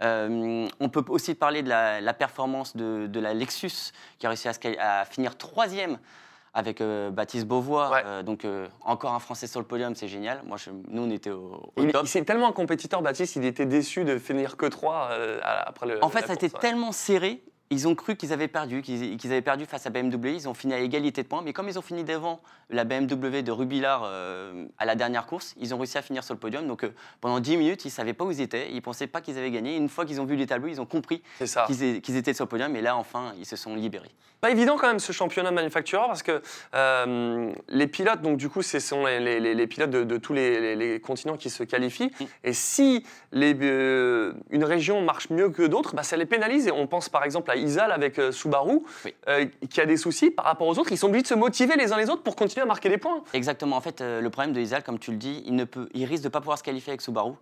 Euh, 0.02 0.68
on 0.80 0.90
peut 0.90 1.04
aussi 1.10 1.36
parler 1.36 1.62
de 1.62 1.70
la, 1.70 2.02
la 2.02 2.14
performance 2.16 2.76
de, 2.76 3.06
de 3.06 3.20
la 3.20 3.36
Lexus 3.36 3.92
qui 4.18 4.26
a 4.26 4.30
réussi 4.30 4.48
à 4.80 5.06
finir 5.06 5.38
troisième 5.38 6.00
avec 6.54 6.82
euh, 6.82 7.10
Baptiste 7.10 7.48
Beauvois. 7.48 7.90
Ouais. 7.92 8.04
Euh, 8.06 8.24
donc 8.24 8.46
euh, 8.46 8.68
encore 8.84 9.14
un 9.14 9.20
Français 9.20 9.48
sur 9.48 9.60
le 9.60 9.66
podium, 9.66 9.96
c'est 9.96 10.08
génial. 10.08 10.42
Moi, 10.46 10.58
je- 10.58 10.70
nous, 10.90 11.04
on 11.04 11.10
était 11.10 11.32
au, 11.32 11.72
au 11.76 11.84
Il, 11.84 11.92
top. 11.92 12.08
c'est 12.08 12.24
tellement 12.24 12.48
un 12.50 12.52
compétiteur, 12.54 13.02
Baptiste, 13.02 13.36
il 13.36 13.46
était 13.46 13.66
déçu 13.66 14.04
de 14.04 14.18
finir 14.20 14.56
que 14.58 14.66
3 14.66 15.10
après 15.66 15.88
le. 15.88 16.04
En 16.04 16.10
fait, 16.10 16.22
ça 16.26 16.32
a 16.32 16.36
été 16.36 16.48
ouais. 16.48 16.60
tellement 16.60 16.92
serré. 16.92 17.44
Ils 17.74 17.88
ont 17.88 17.96
cru 17.96 18.16
qu'ils 18.16 18.32
avaient 18.34 18.48
perdu, 18.48 18.82
qu'ils 18.84 19.26
avaient 19.32 19.42
perdu 19.42 19.66
face 19.66 19.86
à 19.88 19.90
BMW. 19.90 20.28
Ils 20.36 20.48
ont 20.48 20.54
fini 20.54 20.74
à 20.74 20.80
égalité 20.80 21.24
de 21.24 21.28
points. 21.28 21.42
Mais 21.42 21.54
comme 21.54 21.68
ils 21.68 21.78
ont 21.80 21.82
fini 21.82 22.04
devant 22.04 22.40
la 22.70 22.84
BMW 22.84 23.42
de 23.42 23.52
Rubillard 23.52 24.04
euh, 24.06 24.66
à 24.78 24.86
la 24.86 24.96
dernière 24.96 25.26
course, 25.26 25.56
ils 25.60 25.74
ont 25.74 25.78
réussi 25.78 25.98
à 25.98 26.02
finir 26.02 26.24
sur 26.24 26.34
le 26.34 26.40
podium. 26.40 26.68
Donc 26.68 26.84
euh, 26.84 26.94
pendant 27.20 27.40
10 27.40 27.58
minutes, 27.58 27.84
ils 27.86 27.90
ne 27.90 27.94
savaient 27.94 28.14
pas 28.14 28.26
où 28.26 28.32
ils 28.32 28.42
étaient. 28.42 28.70
Ils 28.70 28.76
ne 28.76 28.80
pensaient 28.82 29.08
pas 29.08 29.22
qu'ils 29.22 29.38
avaient 29.38 29.52
gagné. 29.52 29.76
Une 29.76 29.90
fois 29.90 30.06
qu'ils 30.06 30.22
ont 30.22 30.26
vu 30.26 30.36
les 30.36 30.46
tableaux, 30.46 30.68
ils 30.70 30.80
ont 30.80 30.86
compris 30.86 31.22
qu'ils 31.68 32.16
étaient 32.16 32.34
sur 32.34 32.46
le 32.46 32.50
podium. 32.50 32.76
Et 32.76 32.82
là, 32.82 32.96
enfin, 32.96 33.34
ils 33.40 33.46
se 33.46 33.56
sont 33.56 33.76
libérés. 33.76 34.12
Pas 34.42 34.52
évident 34.52 34.76
quand 34.78 34.88
même 34.88 35.00
ce 35.00 35.14
championnat 35.14 35.52
manufactureur 35.52 36.08
parce 36.08 36.22
que 36.22 36.42
euh, 36.76 37.52
les 37.70 37.88
pilotes, 37.88 38.22
donc 38.22 38.38
du 38.38 38.50
coup, 38.50 38.62
ce 38.62 38.80
sont 38.80 39.06
les, 39.06 39.20
les- 39.20 39.40
les- 39.40 39.56
les 39.56 39.68
pilotes 39.68 39.90
de, 39.90 40.04
de 40.04 40.18
tous 40.18 40.34
les, 40.34 41.00
continents 41.02 41.38
qui 41.38 41.50
se 41.50 41.64
qualifient. 41.64 42.12
Mm. 42.20 42.26
Et 42.44 42.54
si 42.54 43.06
euh, 43.34 44.34
une 44.50 44.64
région 44.64 45.02
marche 45.02 45.30
mieux 45.30 45.50
que 45.50 45.64
d'autres, 45.64 45.96
bah, 45.96 46.04
ça 46.04 46.18
les 46.18 46.26
pénalise. 46.26 46.68
Et 46.68 46.72
on 46.72 46.88
pense 46.88 47.10
par 47.10 47.24
exemple 47.24 47.52
à 47.52 47.56
Isal 47.64 47.92
avec 47.92 48.20
euh, 48.20 48.32
Subaru, 48.32 48.82
Oui. 49.06 49.14
euh, 49.28 49.46
qui 49.70 49.82
a 49.82 49.86
des 49.86 49.98
soucis 49.98 50.30
par 50.32 50.46
rapport 50.46 50.68
aux 50.68 50.78
autres. 50.78 50.92
Ils 50.92 50.98
sont 50.98 51.08
obligés 51.08 51.24
de 51.24 51.28
se 51.28 51.34
motiver 51.34 51.76
les 51.76 51.92
uns 51.92 51.98
les 51.98 52.10
autres 52.10 52.22
pour 52.24 52.36
continuer 52.36 52.64
à 52.64 52.66
marquer 52.66 52.90
des 52.90 52.98
points. 52.98 53.24
Exactement. 53.34 53.76
En 53.78 53.82
fait, 53.82 54.02
euh, 54.02 54.22
le 54.22 54.30
problème 54.30 54.54
de 54.54 54.60
Isal, 54.62 54.84
comme 54.84 55.00
tu 55.00 55.12
le 55.12 55.18
dis, 55.18 55.42
il, 55.46 55.56
ne 55.56 55.64
peut, 55.64 55.90
il 55.94 56.06
risque 56.06 56.24
de 56.24 56.28
ne 56.28 56.32
pas 56.32 56.40
pouvoir 56.42 56.58
se 56.58 56.64
qualifier 56.64 56.92
avec 56.92 57.02
Subaru, 57.02 57.34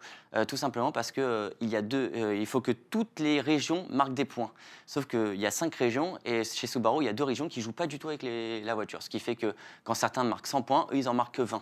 tout 0.47 0.57
simplement 0.57 0.91
parce 0.91 1.11
que 1.11 1.21
euh, 1.21 1.49
il 1.61 1.69
y 1.69 1.75
a 1.75 1.81
deux, 1.81 2.11
il 2.35 2.45
faut 2.45 2.61
que 2.61 2.71
toutes 2.71 3.19
les 3.19 3.41
régions 3.41 3.85
marquent 3.89 4.13
des 4.13 4.25
points. 4.25 4.51
Sauf 4.85 5.05
qu'il 5.05 5.35
y 5.35 5.45
a 5.45 5.51
cinq 5.51 5.75
régions 5.75 6.17
et 6.25 6.43
chez 6.43 6.67
Subaru, 6.67 7.03
il 7.03 7.05
y 7.05 7.09
a 7.09 7.13
deux 7.13 7.23
régions 7.23 7.47
qui 7.49 7.61
jouent 7.61 7.71
pas 7.71 7.87
du 7.87 7.99
tout 7.99 8.07
avec 8.09 8.23
les- 8.23 8.61
la 8.61 8.75
voiture. 8.75 9.01
Ce 9.03 9.09
qui 9.09 9.19
fait 9.19 9.35
que 9.35 9.53
quand 9.83 9.93
certains 9.93 10.23
marquent 10.23 10.47
100 10.47 10.61
points, 10.61 10.87
eux, 10.91 10.97
ils 10.97 11.09
en 11.09 11.13
marquent 11.13 11.35
que 11.35 11.41
20. 11.41 11.61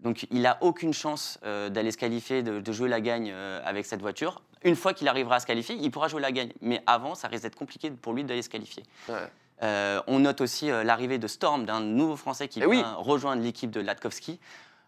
Donc, 0.00 0.26
il 0.30 0.42
n'a 0.42 0.58
aucune 0.60 0.92
chance 0.92 1.38
euh, 1.44 1.68
d'aller 1.70 1.90
se 1.90 1.96
qualifier, 1.96 2.42
de, 2.42 2.60
de 2.60 2.72
jouer 2.72 2.88
la 2.88 3.00
gagne 3.00 3.30
euh, 3.32 3.60
avec 3.64 3.86
cette 3.86 4.00
voiture. 4.00 4.42
Une 4.62 4.76
fois 4.76 4.92
qu'il 4.94 5.08
arrivera 5.08 5.36
à 5.36 5.40
se 5.40 5.46
qualifier, 5.46 5.74
il 5.80 5.90
pourra 5.90 6.08
jouer 6.08 6.20
la 6.20 6.32
gagne. 6.32 6.52
Mais 6.60 6.82
avant, 6.86 7.14
ça 7.14 7.28
risque 7.28 7.44
d'être 7.44 7.56
compliqué 7.56 7.90
pour 7.90 8.12
lui 8.12 8.24
d'aller 8.24 8.42
se 8.42 8.48
qualifier. 8.50 8.82
Euh, 9.62 10.02
on 10.06 10.18
note 10.18 10.40
aussi 10.42 10.68
l'arrivée 10.68 11.18
de 11.18 11.26
Storm, 11.26 11.64
d'un 11.64 11.80
nouveau 11.80 12.16
Français 12.16 12.46
qui 12.48 12.58
Eh 12.62 12.68
vient 12.70 12.70
oui. 12.70 12.84
rejoindre 12.98 13.42
l'équipe 13.42 13.70
de 13.70 13.80
Latkowski. 13.80 14.38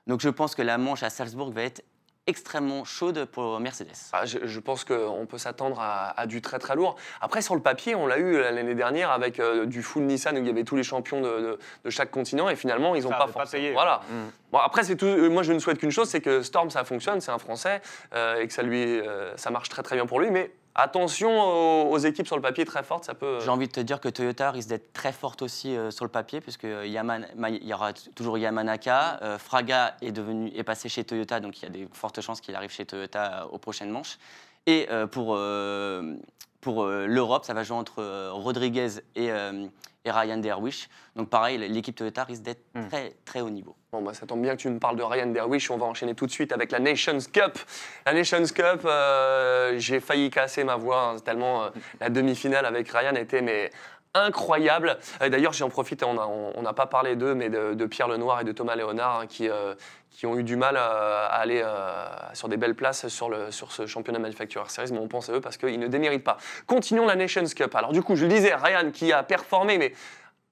Donc 0.07 0.21
je 0.21 0.29
pense 0.29 0.55
que 0.55 0.63
la 0.63 0.77
manche 0.79 1.03
à 1.03 1.11
Salzbourg 1.11 1.53
va 1.53 1.63
être 1.63 1.83
extrêmement 2.29 2.85
chaude 2.85 3.25
pour 3.25 3.59
Mercedes. 3.59 3.89
Ah, 4.13 4.27
je, 4.27 4.39
je 4.45 4.61
pense 4.61 4.85
qu'on 4.85 5.27
peut 5.27 5.39
s'attendre 5.39 5.81
à, 5.81 6.11
à 6.21 6.27
du 6.27 6.41
très 6.43 6.59
très 6.59 6.77
lourd. 6.77 6.95
Après, 7.21 7.43
sur 7.43 7.55
le 7.57 7.63
papier, 7.63 7.95
on 7.95 8.07
l'a 8.07 8.19
eu 8.19 8.39
l'année 8.39 8.75
dernière 8.75 9.11
avec 9.11 9.41
euh, 9.41 9.65
du 9.67 9.83
full 9.83 10.03
Nissan 10.05 10.37
où 10.37 10.41
il 10.41 10.47
y 10.47 10.51
avait 10.51 10.63
tous 10.65 10.77
les 10.77 10.83
champions 10.83 11.21
de, 11.21 11.29
de- 11.29 11.59
de 11.85 11.91
chaque 11.91 12.11
continent 12.11 12.49
et 12.51 12.55
finalement, 12.57 12.95
ils 12.95 13.03
n'ont 13.05 13.09
pas 13.11 13.27
pas 13.27 13.27
forcément. 13.29 13.63
payé. 13.63 13.73
Voilà. 13.73 14.03
Mm. 14.11 14.29
Bon, 14.53 14.59
après, 14.59 14.85
c'est 14.85 14.97
tout. 14.97 15.07
euh, 15.07 15.29
Moi, 15.29 15.43
je 15.43 15.53
ne 15.53 15.59
souhaite 15.59 15.79
qu'une 15.79 15.91
chose, 15.91 16.09
c'est 16.09 16.21
que 16.21 16.43
Storm, 16.43 16.71
ça 16.71 16.85
fonctionne, 16.85 17.21
c'est 17.21 17.31
un 17.33 17.39
Français 17.39 17.81
euh, 18.15 18.41
et 18.41 18.47
que 18.47 18.53
ça 18.53 18.63
lui, 18.63 18.85
euh, 19.01 19.37
ça 19.37 19.51
marche 19.51 19.69
très 19.71 19.83
très 19.83 19.97
bien 19.97 20.07
pour 20.07 20.21
lui. 20.21 20.31
Mais 20.31 20.51
attention 20.79 21.91
aux, 21.91 21.99
équipes 21.99 22.27
sur 22.27 22.37
le 22.37 22.43
papier 22.43 22.65
très 22.65 22.83
fortes, 22.83 23.05
ça 23.05 23.15
peut. 23.15 23.41
J'ai 23.41 23.51
envie 23.51 23.67
de 23.67 23.73
te 23.73 23.81
dire 23.81 24.01
que 24.01 24.09
Toyota 24.09 24.51
risque 24.51 24.69
d'être 24.69 24.93
très 24.93 25.13
forte 25.13 25.43
aussi 25.43 25.77
euh, 25.77 25.91
sur 25.91 26.05
le 26.05 26.11
papier, 26.11 26.41
puisque 26.41 26.65
Ma- 26.65 27.51
il 27.51 27.67
y 27.67 27.75
aura 27.75 27.93
toujours 27.93 28.39
Yamanaka. 28.39 29.19
Euh, 29.23 29.39
Fraga 29.39 29.97
est, 30.01 30.13
devenu, 30.13 30.51
est 30.55 30.63
passé 30.63 30.89
chez 30.89 31.05
Toyota, 31.05 31.41
donc 31.41 31.59
il 31.59 31.65
y 31.65 31.67
a 31.67 31.71
des 31.71 31.89
fortes 31.93 32.21
chances 32.21 32.41
qu'il 32.41 32.55
arrive 32.55 32.71
chez 32.71 32.87
Toyota 32.87 33.43
euh, 33.43 33.49
aux 33.53 33.59
prochaines 33.59 33.91
manches. 33.91 34.19
Et 34.67 34.87
euh, 34.91 35.07
pour, 35.07 35.35
euh, 35.35 36.15
pour 36.61 36.85
euh, 36.85 37.07
l'Europe, 37.07 37.45
ça 37.45 37.55
va 37.55 37.63
jouer 37.63 37.77
entre 37.77 38.01
euh, 38.03 38.31
Rodriguez 38.33 38.89
et, 39.15 39.31
euh, 39.31 39.67
et 40.05 40.11
Ryan 40.11 40.39
Derwish. 40.39 40.89
Donc 41.17 41.29
pareil, 41.31 41.59
l'équipe 41.59 41.95
Toyota 41.95 42.25
risque 42.25 42.43
d'être 42.43 42.63
Mm. 42.75 42.89
très 42.89 43.15
très 43.25 43.41
haut 43.41 43.51
niveau. 43.51 43.75
Bon, 43.93 44.03
bah, 44.03 44.13
ça 44.15 44.27
tombe 44.27 44.43
bien 44.43 44.55
que 44.57 44.61
tu 44.61 44.69
me 44.69 44.79
parles 44.79 44.97
de 44.97 45.03
Ryan 45.03 45.27
Derwish. 45.29 45.71
On 45.71 45.79
va 45.79 45.87
enchaîner 45.87 46.15
tout 46.15 46.27
de 46.27 46.31
suite 46.31 46.53
avec 46.53 46.71
la 46.73 46.79
Nations 46.79 47.19
Cup. 47.33 47.59
La 48.07 48.13
Nations 48.13 48.45
Cup, 48.55 48.83
euh, 48.85 49.75
j'ai 49.79 50.01
failli 50.01 50.31
casser 50.31 50.65
ma 50.65 50.77
voix 50.77 51.11
hein, 51.11 51.19
tellement 51.19 51.63
euh, 51.65 51.71
la 52.01 52.11
demi-finale 52.11 52.67
avec 52.67 52.89
Ryan 52.91 53.15
était 53.15 53.43
mais 53.43 53.71
incroyable. 54.15 54.99
D'ailleurs, 55.21 55.53
j'en 55.53 55.69
profite, 55.69 56.03
on 56.03 56.15
n'a 56.15 56.27
on, 56.27 56.53
on 56.57 56.63
n'a 56.63 56.73
pas 56.73 56.87
parlé 56.87 57.15
d'eux, 57.15 57.35
mais 57.35 57.51
de, 57.51 57.75
de 57.75 57.87
Pierre 57.87 58.09
Lenoir 58.09 58.41
et 58.41 58.45
de 58.45 58.53
Thomas 58.53 58.75
Léonard 58.75 59.21
hein, 59.21 59.27
qui, 59.27 59.49
euh, 59.49 59.75
qui 60.11 60.27
ont 60.27 60.37
eu 60.37 60.43
du 60.43 60.57
mal 60.57 60.77
à 60.77 61.27
aller 61.27 61.63
euh, 61.65 62.07
sur 62.35 62.49
des 62.49 62.57
belles 62.57 62.75
places 62.75 63.09
sur, 63.09 63.29
le, 63.29 63.51
sur 63.51 63.73
ce 63.73 63.87
championnat 63.87 64.19
Manufacturer 64.19 64.69
Series, 64.69 64.93
mais 64.93 64.99
on 64.99 65.09
pense 65.09 65.29
à 65.29 65.33
eux 65.33 65.41
parce 65.41 65.57
qu'ils 65.57 65.79
ne 65.79 65.87
déméritent 65.87 66.25
pas. 66.25 66.39
Continuons 66.67 67.07
la 67.07 67.17
Nations 67.17 67.45
Cup. 67.45 67.75
Alors 67.75 67.93
du 67.93 68.03
coup, 68.03 68.17
je 68.17 68.25
le 68.25 68.33
disais, 68.33 68.55
Ryan 68.55 68.91
qui 68.91 69.13
a 69.13 69.23
performé, 69.23 69.79
mais 69.79 69.93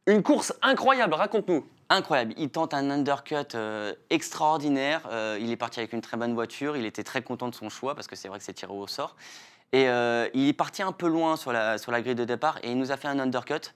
une 0.06 0.22
course 0.22 0.52
incroyable, 0.62 1.14
raconte-nous. 1.14 1.66
Incroyable, 1.88 2.34
il 2.36 2.50
tente 2.50 2.74
un 2.74 2.90
undercut 2.90 3.34
euh, 3.54 3.92
extraordinaire. 4.10 5.02
Euh, 5.10 5.38
il 5.40 5.50
est 5.50 5.56
parti 5.56 5.80
avec 5.80 5.92
une 5.92 6.00
très 6.00 6.16
bonne 6.16 6.34
voiture. 6.34 6.76
Il 6.76 6.84
était 6.84 7.04
très 7.04 7.22
content 7.22 7.48
de 7.48 7.54
son 7.54 7.68
choix 7.68 7.94
parce 7.94 8.06
que 8.06 8.16
c'est 8.16 8.28
vrai 8.28 8.38
que 8.38 8.44
c'est 8.44 8.54
tiré 8.54 8.72
au 8.72 8.86
sort. 8.86 9.16
Et 9.72 9.86
il 10.32 10.48
est 10.48 10.56
parti 10.56 10.82
un 10.82 10.92
peu 10.92 11.08
loin 11.08 11.36
sur 11.36 11.52
la, 11.52 11.76
sur 11.76 11.90
la 11.90 12.00
grille 12.00 12.14
de 12.14 12.24
départ 12.24 12.58
et 12.62 12.70
il 12.70 12.78
nous 12.78 12.92
a 12.92 12.96
fait 12.96 13.08
un 13.08 13.18
undercut. 13.18 13.74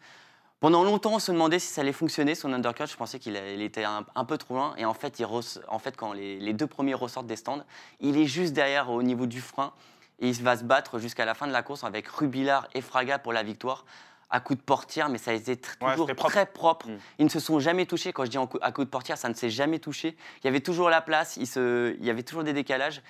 Pendant 0.61 0.85
longtemps, 0.85 1.15
on 1.15 1.19
se 1.19 1.33
demandait 1.33 1.59
si 1.59 1.69
ça 1.69 1.81
allait 1.81 1.93
fonctionner 1.93 2.35
son 2.35 2.53
undercut. 2.53 2.85
Je 2.87 2.97
pensais 2.97 3.19
qu'il 3.19 3.35
était 3.37 3.85
un, 3.85 4.05
un 4.15 4.25
peu 4.27 4.37
trop 4.37 4.55
loin. 4.55 4.75
Et 4.77 4.85
en 4.85 4.93
fait, 4.93 5.19
il 5.19 5.25
res- 5.25 5.59
en 5.69 5.79
fait 5.79 5.97
quand 5.97 6.13
les, 6.13 6.39
les 6.39 6.53
deux 6.53 6.67
premiers 6.67 6.93
ressortent 6.95 7.27
des 7.27 7.37
stands, 7.37 7.65
il 8.01 8.19
est 8.19 8.27
juste 8.27 8.53
derrière 8.53 8.91
au 8.91 9.03
niveau 9.03 9.25
du 9.27 9.41
frein. 9.41 9.73
Et 10.19 10.29
il 10.29 10.43
va 10.43 10.59
se 10.59 10.65
battre 10.65 10.99
jusqu'à 10.99 11.25
la 11.25 11.33
fin 11.33 11.47
de 11.47 11.53
la 11.53 11.63
course 11.63 11.83
avec 11.83 12.07
Rubilard 12.09 12.69
et 12.75 12.83
Fraga 12.83 13.19
pour 13.19 13.33
la 13.33 13.43
victoire 13.43 13.87
à 14.33 14.39
coup 14.39 14.55
de 14.55 14.61
portière, 14.61 15.09
mais 15.09 15.19
ça 15.19 15.33
a 15.33 15.35
été 15.35 15.53
Ouais, 15.81 15.93
toujours 15.93 16.07
propre. 16.07 16.29
très 16.31 16.47
propre. 16.47 16.89
Mm. 16.89 16.99
Ils 17.21 17.25
ne 17.25 17.31
se 17.31 17.41
sont 17.41 17.59
jamais 17.59 17.87
touchés. 17.87 18.13
Quand 18.13 18.25
je 18.27 18.31
dis 18.31 18.39
à 18.61 18.71
coup 18.71 18.85
de 18.85 18.91
portière, 18.91 19.17
ça 19.19 19.29
ne 19.31 19.35
s'est 19.35 19.51
jamais 19.51 19.79
touché. 19.81 20.15
Il 20.43 20.45
y 20.45 20.49
avait 20.49 20.61
toujours 20.61 20.89
la 20.91 21.01
place, 21.01 21.37
il, 21.39 21.47
se, 21.49 21.97
il 21.99 22.05
y 22.05 22.11
avait 22.11 22.23
toujours 22.23 22.45
des 22.45 22.53
décalages. 22.53 23.01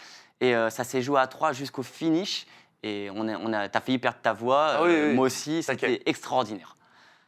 Et 0.40 0.54
euh, 0.54 0.70
ça 0.70 0.84
s'est 0.84 1.02
joué 1.02 1.20
à 1.20 1.26
trois 1.26 1.52
jusqu'au 1.52 1.82
finish. 1.82 2.46
Et 2.84 3.10
on 3.14 3.28
a, 3.28 3.36
on 3.36 3.52
a, 3.52 3.68
t'as 3.68 3.80
failli 3.80 3.98
perdre 3.98 4.18
ta 4.22 4.32
voix, 4.32 4.76
Ah 4.76 4.82
oui, 4.84 4.90
euh, 4.92 5.08
oui. 5.10 5.14
moi 5.14 5.26
aussi. 5.26 5.62
C'était 5.62 6.00
extraordinaire. 6.06 6.74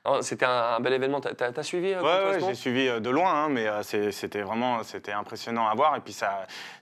Oh, 0.05 0.19
C'était 0.21 0.47
un, 0.47 0.75
un 0.77 0.81
bel 0.81 0.93
événement. 0.95 1.21
T'as 1.21 1.33
t'as- 1.35 1.53
t'as 1.53 1.62
suivi 1.62 1.93
euh, 1.93 2.03
Ouais, 2.03 2.23
complètement 2.25 2.49
j'ai 2.49 2.55
suivi 2.57 2.88
euh, 2.88 2.99
de 2.99 3.09
loin, 3.09 3.33
hein, 3.33 3.49
mais 3.49 3.69
euh, 3.69 3.83
c'était 3.85 4.43
vraiment 4.43 4.83
c'était 4.83 5.12
impressionnant 5.12 5.69
à 5.69 5.75
voir. 5.77 5.95
Et 5.95 6.01
puis 6.01 6.12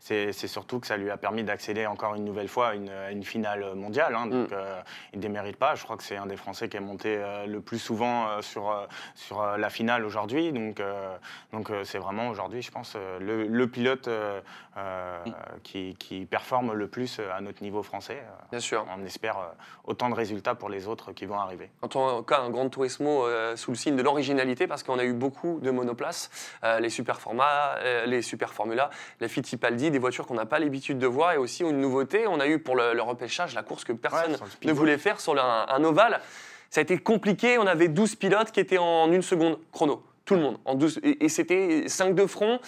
c'est 0.00 0.32
surtout 0.48 0.80
que 0.80 0.86
ça 0.86 0.96
lui 0.96 1.10
a 1.10 1.18
permis 1.18 1.44
d'accéder 1.44 1.84
encore 1.86 2.14
une 2.14 2.24
nouvelle 2.24 2.48
fois 2.48 2.68
à 2.68 2.74
une, 2.74 3.22
finale 3.24 3.74
mondiale. 3.74 4.14
hein. 4.14 4.26
donc 4.26 4.50
Mm. 4.50 4.54
euh, 4.54 4.80
il 5.12 5.18
ne 5.18 5.22
démérite 5.22 5.56
pas. 5.58 5.74
Je 5.74 5.84
crois 5.84 5.98
que 5.98 6.02
c'est 6.02 6.16
un 6.16 6.24
des 6.24 6.36
Français 6.38 6.70
qui 6.70 6.78
est 6.78 6.80
monté 6.80 7.16
euh, 7.18 7.44
le 7.46 7.60
plus 7.60 7.78
souvent 7.78 8.28
euh, 8.28 8.40
sur, 8.42 8.74
sur 9.14 9.42
la 9.58 9.68
finale 9.70 10.06
aujourd'hui. 10.06 10.50
Donc 10.52 10.80
donc 11.52 11.70
c'est 11.84 11.98
vraiment 11.98 12.28
aujourd'hui, 12.28 12.62
je 12.62 12.70
pense, 12.70 12.96
le, 13.20 13.46
le 13.46 13.66
pilote 13.66 14.08
Mm. 14.76 15.32
qui, 15.64 15.94
qui 15.96 16.24
performe 16.24 16.72
le 16.72 16.86
plus 16.88 17.20
à 17.36 17.40
notre 17.42 17.62
niveau 17.62 17.82
français. 17.82 18.22
Bien 18.50 18.60
sûr. 18.60 18.86
On 18.96 19.04
espère 19.04 19.36
autant 19.84 20.08
de 20.08 20.14
résultats 20.14 20.54
pour 20.54 20.70
les 20.70 20.86
autres 20.86 21.12
qui 21.12 21.26
vont 21.26 21.38
arriver. 21.38 21.70
En 21.82 21.88
tout 21.88 22.22
cas, 22.22 22.38
un 22.40 22.50
Grand 22.50 22.68
Turismo 22.70 23.09
euh, 23.24 23.56
sous 23.56 23.70
le 23.70 23.76
signe 23.76 23.96
de 23.96 24.02
l'originalité 24.02 24.66
parce 24.66 24.82
qu'on 24.82 24.98
a 24.98 25.04
eu 25.04 25.12
beaucoup 25.12 25.58
de 25.62 25.70
monoplaces, 25.70 26.30
euh, 26.64 26.80
les 26.80 26.90
super 26.90 27.20
formats, 27.20 27.76
euh, 27.78 28.06
les 28.06 28.22
super 28.22 28.52
Formula, 28.52 28.90
les 29.20 29.28
Fittipaldi, 29.28 29.90
des 29.90 29.98
voitures 29.98 30.26
qu'on 30.26 30.34
n'a 30.34 30.46
pas 30.46 30.58
l'habitude 30.58 30.98
de 30.98 31.06
voir 31.06 31.32
et 31.32 31.36
aussi 31.36 31.62
une 31.62 31.80
nouveauté, 31.80 32.26
on 32.26 32.40
a 32.40 32.46
eu 32.46 32.58
pour 32.58 32.76
le, 32.76 32.94
le 32.94 33.02
repêchage 33.02 33.54
la 33.54 33.62
course 33.62 33.84
que 33.84 33.92
personne 33.92 34.32
Ouais, 34.32 34.38
ne 34.64 34.72
voulait 34.72 34.98
faire 34.98 35.20
sur 35.20 35.38
un 35.40 35.84
ovale. 35.84 36.20
Ça 36.70 36.80
a 36.80 36.82
été 36.82 36.98
compliqué, 36.98 37.58
on 37.58 37.66
avait 37.66 37.88
12 37.88 38.16
pilotes 38.16 38.52
qui 38.52 38.60
étaient 38.60 38.78
en 38.78 39.10
une 39.10 39.22
seconde 39.22 39.58
chrono, 39.72 40.02
tout 40.24 40.34
le 40.34 40.40
monde. 40.40 40.58
En 40.64 40.74
12, 40.74 41.00
et, 41.02 41.24
et 41.24 41.28
c'était 41.28 41.88
5 41.88 42.14
de 42.14 42.26
front. 42.26 42.60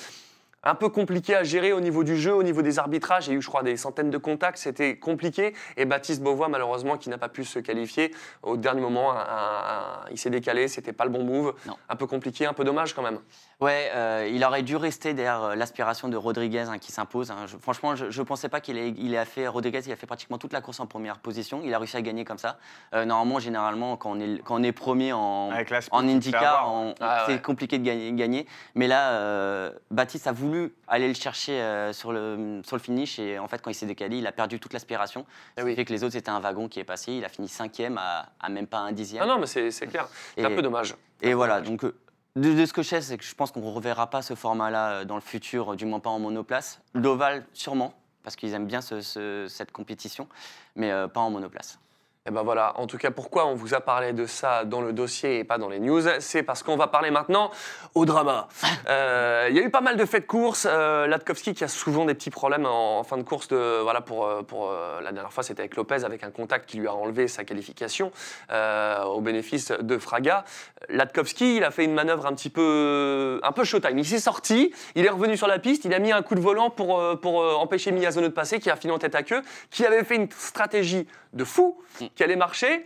Un 0.64 0.76
peu 0.76 0.88
compliqué 0.90 1.34
à 1.34 1.42
gérer 1.42 1.72
au 1.72 1.80
niveau 1.80 2.04
du 2.04 2.16
jeu, 2.16 2.32
au 2.32 2.44
niveau 2.44 2.62
des 2.62 2.78
arbitrages. 2.78 3.26
Il 3.26 3.30
y 3.30 3.34
a 3.34 3.38
eu, 3.38 3.42
je 3.42 3.48
crois, 3.48 3.64
des 3.64 3.76
centaines 3.76 4.10
de 4.10 4.18
contacts. 4.18 4.58
C'était 4.58 4.96
compliqué. 4.96 5.54
Et 5.76 5.86
Baptiste 5.86 6.22
Beauvois, 6.22 6.46
malheureusement, 6.48 6.96
qui 6.96 7.08
n'a 7.10 7.18
pas 7.18 7.28
pu 7.28 7.44
se 7.44 7.58
qualifier 7.58 8.14
au 8.44 8.56
dernier 8.56 8.80
moment, 8.80 9.10
un- 9.12 9.16
un- 9.16 9.22
un- 9.24 10.04
il 10.12 10.18
s'est 10.18 10.30
décalé. 10.30 10.68
C'était 10.68 10.92
pas 10.92 11.04
le 11.04 11.10
bon 11.10 11.24
move. 11.24 11.54
Non. 11.66 11.76
Un 11.88 11.96
peu 11.96 12.06
compliqué, 12.06 12.46
un 12.46 12.52
peu 12.52 12.62
dommage 12.62 12.94
quand 12.94 13.02
même. 13.02 13.18
Ouais, 13.60 13.90
euh, 13.94 14.28
il 14.32 14.44
aurait 14.44 14.62
dû 14.62 14.76
rester 14.76 15.14
derrière 15.14 15.42
euh, 15.42 15.54
l'aspiration 15.56 16.08
de 16.08 16.16
Rodriguez 16.16 16.60
hein, 16.68 16.78
qui 16.78 16.92
s'impose. 16.92 17.32
hein. 17.32 17.46
Je- 17.46 17.56
franchement, 17.56 17.96
je 17.96 18.04
ne 18.20 18.24
pensais 18.24 18.48
pas 18.48 18.60
qu'il 18.60 18.78
ait, 18.78 18.94
il 18.96 19.14
ait 19.14 19.24
fait. 19.24 19.48
Rodriguez, 19.48 19.80
il 19.86 19.92
a 19.92 19.96
fait 19.96 20.06
pratiquement 20.06 20.38
toute 20.38 20.52
la 20.52 20.60
course 20.60 20.78
en 20.78 20.86
première 20.86 21.18
position. 21.18 21.60
Il 21.64 21.74
a 21.74 21.78
réussi 21.80 21.96
à 21.96 22.02
gagner 22.02 22.24
comme 22.24 22.38
ça. 22.38 22.58
Euh, 22.94 23.04
normalement, 23.04 23.40
généralement, 23.40 23.96
quand 23.96 24.12
on 24.12 24.20
est, 24.20 24.40
quand 24.44 24.60
on 24.60 24.62
est 24.62 24.70
premier 24.72 25.12
en, 25.12 25.50
en 25.90 26.08
IndyCar, 26.08 26.72
on- 26.72 26.94
Ah 27.00 27.24
c'est 27.26 27.32
ouais. 27.34 27.42
compliqué 27.42 27.78
de 27.78 27.84
gagner. 27.84 28.12
gagner. 28.12 28.46
Mais 28.76 28.86
là, 28.86 29.10
euh, 29.14 29.72
Baptiste 29.90 30.28
a 30.28 30.32
voulu 30.32 30.51
aller 30.88 31.08
le 31.08 31.14
chercher 31.14 31.60
euh, 31.60 31.92
sur, 31.92 32.12
le, 32.12 32.60
sur 32.64 32.76
le 32.76 32.82
finish. 32.82 33.18
Et 33.18 33.38
en 33.38 33.48
fait, 33.48 33.60
quand 33.62 33.70
il 33.70 33.74
s'est 33.74 33.86
décalé, 33.86 34.18
il 34.18 34.26
a 34.26 34.32
perdu 34.32 34.58
toute 34.60 34.72
l'aspiration. 34.72 35.26
Eh 35.56 35.60
Ce 35.60 35.66
oui. 35.66 35.74
fait 35.74 35.84
que 35.84 35.92
les 35.92 36.02
autres, 36.04 36.12
c'était 36.12 36.30
un 36.30 36.40
wagon 36.40 36.68
qui 36.68 36.80
est 36.80 36.84
passé. 36.84 37.12
Il 37.12 37.24
a 37.24 37.28
fini 37.28 37.48
cinquième 37.48 37.98
à, 37.98 38.30
à 38.40 38.48
même 38.48 38.66
pas 38.66 38.78
un 38.78 38.92
dixième. 38.92 39.22
Ah 39.22 39.26
non, 39.26 39.38
mais 39.38 39.46
c'est 39.46 39.70
c'est 39.70 39.86
clair. 39.86 40.08
C'est 40.36 40.44
un 40.44 40.50
peu 40.54 40.62
dommage. 40.62 40.94
Et 41.20 41.34
voilà, 41.34 41.60
donc 41.60 41.84
euh, 41.84 41.94
de, 42.36 42.52
de 42.54 42.66
ce 42.66 42.72
que 42.72 42.82
je 42.82 42.88
sais, 42.88 43.00
c'est 43.02 43.18
que 43.18 43.24
je 43.24 43.34
pense 43.34 43.52
qu'on 43.52 43.60
ne 43.60 43.70
reverra 43.70 44.08
pas 44.08 44.22
ce 44.22 44.34
format-là 44.34 44.90
euh, 44.90 45.04
dans 45.04 45.14
le 45.16 45.20
futur, 45.20 45.76
du 45.76 45.84
moins 45.86 46.00
pas 46.00 46.10
en 46.10 46.18
monoplace. 46.18 46.80
L'Oval, 46.94 47.44
sûrement, 47.52 47.94
parce 48.24 48.34
qu'ils 48.36 48.52
aiment 48.54 48.66
bien 48.66 48.80
ce- 48.80 49.00
ce- 49.02 49.46
cette 49.48 49.70
compétition, 49.72 50.28
mais 50.74 50.90
euh, 50.90 51.06
pas 51.08 51.20
en 51.20 51.30
monoplace. 51.30 51.78
Et 52.24 52.30
ben 52.30 52.44
voilà, 52.44 52.78
en 52.78 52.86
tout 52.86 52.98
cas, 52.98 53.10
pourquoi 53.10 53.46
on 53.46 53.54
vous 53.56 53.74
a 53.74 53.80
parlé 53.80 54.12
de 54.12 54.26
ça 54.26 54.64
dans 54.64 54.80
le 54.80 54.92
dossier 54.92 55.40
et 55.40 55.44
pas 55.44 55.58
dans 55.58 55.68
les 55.68 55.80
news 55.80 56.02
C'est 56.20 56.44
parce 56.44 56.62
qu'on 56.62 56.76
va 56.76 56.86
parler 56.86 57.10
maintenant 57.10 57.50
au 57.94 58.04
drama. 58.04 58.48
Euh, 58.88 59.46
Il 59.48 59.56
y 59.56 59.60
a 59.60 59.62
eu 59.62 59.70
pas 59.70 59.80
mal 59.80 59.96
de 59.96 60.04
faits 60.04 60.22
de 60.22 60.26
course. 60.26 60.66
Euh, 60.68 61.06
Latkovski 61.06 61.54
qui 61.54 61.62
a 61.62 61.68
souvent 61.68 62.04
des 62.04 62.14
petits 62.14 62.30
problèmes 62.30 62.66
en, 62.66 62.98
en 62.98 63.04
fin 63.04 63.16
de 63.16 63.22
course. 63.22 63.46
De, 63.46 63.80
voilà, 63.80 64.00
pour, 64.00 64.26
euh, 64.26 64.42
pour, 64.42 64.70
euh, 64.70 65.00
la 65.00 65.12
dernière 65.12 65.32
fois, 65.32 65.44
c'était 65.44 65.60
avec 65.60 65.76
Lopez, 65.76 66.04
avec 66.04 66.24
un 66.24 66.30
contact 66.30 66.68
qui 66.68 66.78
lui 66.78 66.88
a 66.88 66.94
enlevé 66.94 67.28
sa 67.28 67.44
qualification 67.44 68.10
au 68.50 69.20
bénéfice 69.20 69.70
de 69.70 69.98
Fraga. 69.98 70.44
Latkovski, 70.88 71.56
il 71.56 71.64
a 71.64 71.70
fait 71.70 71.84
une 71.84 71.94
manœuvre 71.94 72.26
un 72.26 72.34
petit 72.34 72.50
peu, 72.50 73.40
un 73.42 73.52
peu 73.52 73.62
showtime. 73.62 73.98
Il 73.98 74.06
s'est 74.06 74.18
sorti, 74.18 74.72
il 74.96 75.06
est 75.06 75.10
revenu 75.10 75.36
sur 75.36 75.46
la 75.46 75.58
piste, 75.58 75.84
il 75.84 75.94
a 75.94 75.98
mis 75.98 76.12
un 76.12 76.22
coup 76.22 76.34
de 76.34 76.40
volant 76.40 76.70
pour, 76.70 77.00
pour 77.20 77.60
empêcher 77.60 77.92
Miyazono 77.92 78.28
de 78.28 78.32
passer, 78.32 78.58
qui 78.58 78.68
a 78.68 78.76
fini 78.76 78.92
en 78.92 78.98
tête 78.98 79.14
à 79.14 79.22
queue, 79.22 79.42
qui 79.70 79.86
avait 79.86 80.04
fait 80.04 80.16
une 80.16 80.28
stratégie 80.30 81.06
de 81.32 81.44
fou, 81.44 81.80
qui 82.14 82.22
allait 82.22 82.36
marcher. 82.36 82.84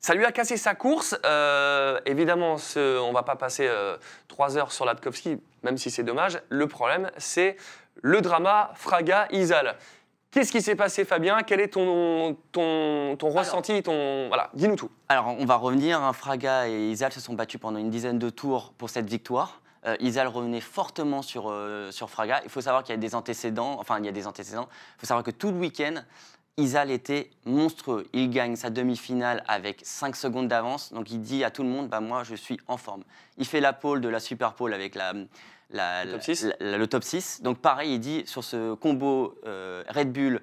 Ça 0.00 0.14
lui 0.14 0.24
a 0.24 0.32
cassé 0.32 0.56
sa 0.56 0.74
course. 0.74 1.16
Euh, 1.24 1.98
évidemment, 2.06 2.58
ce- 2.58 2.98
on 3.00 3.12
va 3.12 3.22
pas 3.22 3.36
passer 3.36 3.66
euh, 3.66 3.96
trois 4.28 4.56
heures 4.56 4.70
sur 4.70 4.84
Latkovski, 4.84 5.38
même 5.62 5.78
si 5.78 5.90
c'est 5.90 6.04
dommage. 6.04 6.40
Le 6.48 6.68
problème, 6.68 7.10
c'est 7.16 7.56
le 8.02 8.20
drama 8.20 8.70
Fraga-Isal. 8.74 9.76
Qu'est-ce 10.30 10.52
qui 10.52 10.60
s'est 10.60 10.76
passé, 10.76 11.04
Fabien? 11.06 11.38
Quel 11.46 11.60
est 11.60 11.68
ton, 11.68 12.36
ton, 12.52 13.16
ton 13.16 13.30
ressenti 13.30 13.82
ton... 13.82 14.28
Voilà, 14.28 14.50
dis-nous 14.52 14.76
tout. 14.76 14.90
Alors, 15.08 15.28
on 15.28 15.44
va 15.46 15.56
revenir. 15.56 16.00
hein. 16.02 16.12
Fraga 16.12 16.68
et 16.68 16.90
Isal 16.90 17.10
se 17.10 17.20
sont 17.20 17.32
battus 17.32 17.58
pendant 17.60 17.78
une 17.78 17.88
dizaine 17.90 18.18
de 18.18 18.28
tours 18.28 18.74
pour 18.76 18.90
cette 18.90 19.08
victoire. 19.08 19.62
Euh, 19.86 19.96
Isal 20.00 20.26
revenait 20.28 20.60
fortement 20.60 21.22
sur, 21.22 21.46
euh, 21.48 21.90
sur 21.90 22.10
Fraga. 22.10 22.42
Il 22.44 22.50
faut 22.50 22.60
savoir 22.60 22.82
qu'il 22.82 22.92
y 22.94 22.98
a 22.98 23.00
des 23.00 23.14
antécédents. 23.14 23.76
Enfin, 23.80 23.98
il 23.98 24.04
y 24.04 24.08
a 24.08 24.12
des 24.12 24.26
antécédents. 24.26 24.68
Il 24.96 25.00
faut 25.00 25.06
savoir 25.06 25.24
que 25.24 25.30
tout 25.30 25.50
le 25.52 25.56
week-end, 25.56 25.94
Isal 26.58 26.90
était 26.90 27.30
monstrueux. 27.44 28.06
Il 28.14 28.30
gagne 28.30 28.56
sa 28.56 28.70
demi-finale 28.70 29.44
avec 29.46 29.80
5 29.82 30.16
secondes 30.16 30.48
d'avance. 30.48 30.92
Donc, 30.92 31.10
il 31.10 31.20
dit 31.20 31.44
à 31.44 31.50
tout 31.50 31.62
le 31.62 31.68
monde 31.68 31.88
bah, 31.88 32.00
Moi, 32.00 32.24
je 32.24 32.34
suis 32.34 32.58
en 32.66 32.78
forme. 32.78 33.02
Il 33.36 33.46
fait 33.46 33.60
la 33.60 33.72
pole 33.74 34.00
de 34.00 34.08
la 34.08 34.20
super 34.20 34.54
pole 34.54 34.72
avec 34.72 34.94
la, 34.94 35.12
la- 35.70 36.04
Le 36.06 36.12
top 36.12 36.22
six. 36.22 36.44
la- 36.44 36.56
la- 36.60 36.78
le 36.78 36.86
top 36.86 37.04
6. 37.04 37.42
Donc, 37.42 37.58
pareil, 37.58 37.92
il 37.94 38.00
dit 38.00 38.22
sur 38.26 38.42
ce 38.42 38.72
combo 38.74 39.38
euh, 39.46 39.84
Red 39.90 40.12
Bull 40.12 40.40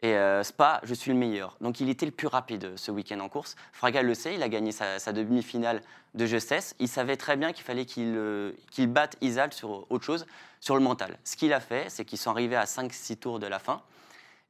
et 0.00 0.14
euh, 0.16 0.44
Spa, 0.44 0.80
je 0.84 0.94
suis 0.94 1.10
le 1.10 1.18
meilleur. 1.18 1.56
Donc 1.60 1.80
il 1.80 1.88
était 1.88 2.06
le 2.06 2.12
plus 2.12 2.28
rapide 2.28 2.70
ce 2.76 2.92
week-end 2.92 3.18
en 3.18 3.28
course. 3.28 3.56
Fraga 3.72 4.00
le 4.00 4.14
sait, 4.14 4.32
il 4.36 4.44
a 4.44 4.48
gagné 4.48 4.70
sa, 4.70 5.00
sa 5.00 5.12
demi-finale 5.12 5.82
de 6.14 6.24
justesse. 6.24 6.76
Il 6.78 6.86
savait 6.86 7.16
très 7.16 7.36
bien 7.36 7.52
qu'il 7.52 7.64
fallait 7.64 7.84
qu'il 7.84 8.14
euh, 8.16 8.52
qu'il 8.70 8.86
batte 8.86 9.16
Isal 9.22 9.52
sur 9.52 9.90
autre 9.90 10.04
chose, 10.04 10.24
sur 10.60 10.76
le 10.76 10.82
mental. 10.82 11.18
Ce 11.24 11.34
qu'il 11.36 11.52
a 11.52 11.58
fait, 11.58 11.86
c'est 11.88 12.04
qu'ils 12.04 12.18
sont 12.20 12.30
arrivés 12.30 12.54
à 12.54 12.62
5-6 12.62 13.16
tours 13.16 13.40
de 13.40 13.48
la 13.48 13.58
fin. 13.58 13.82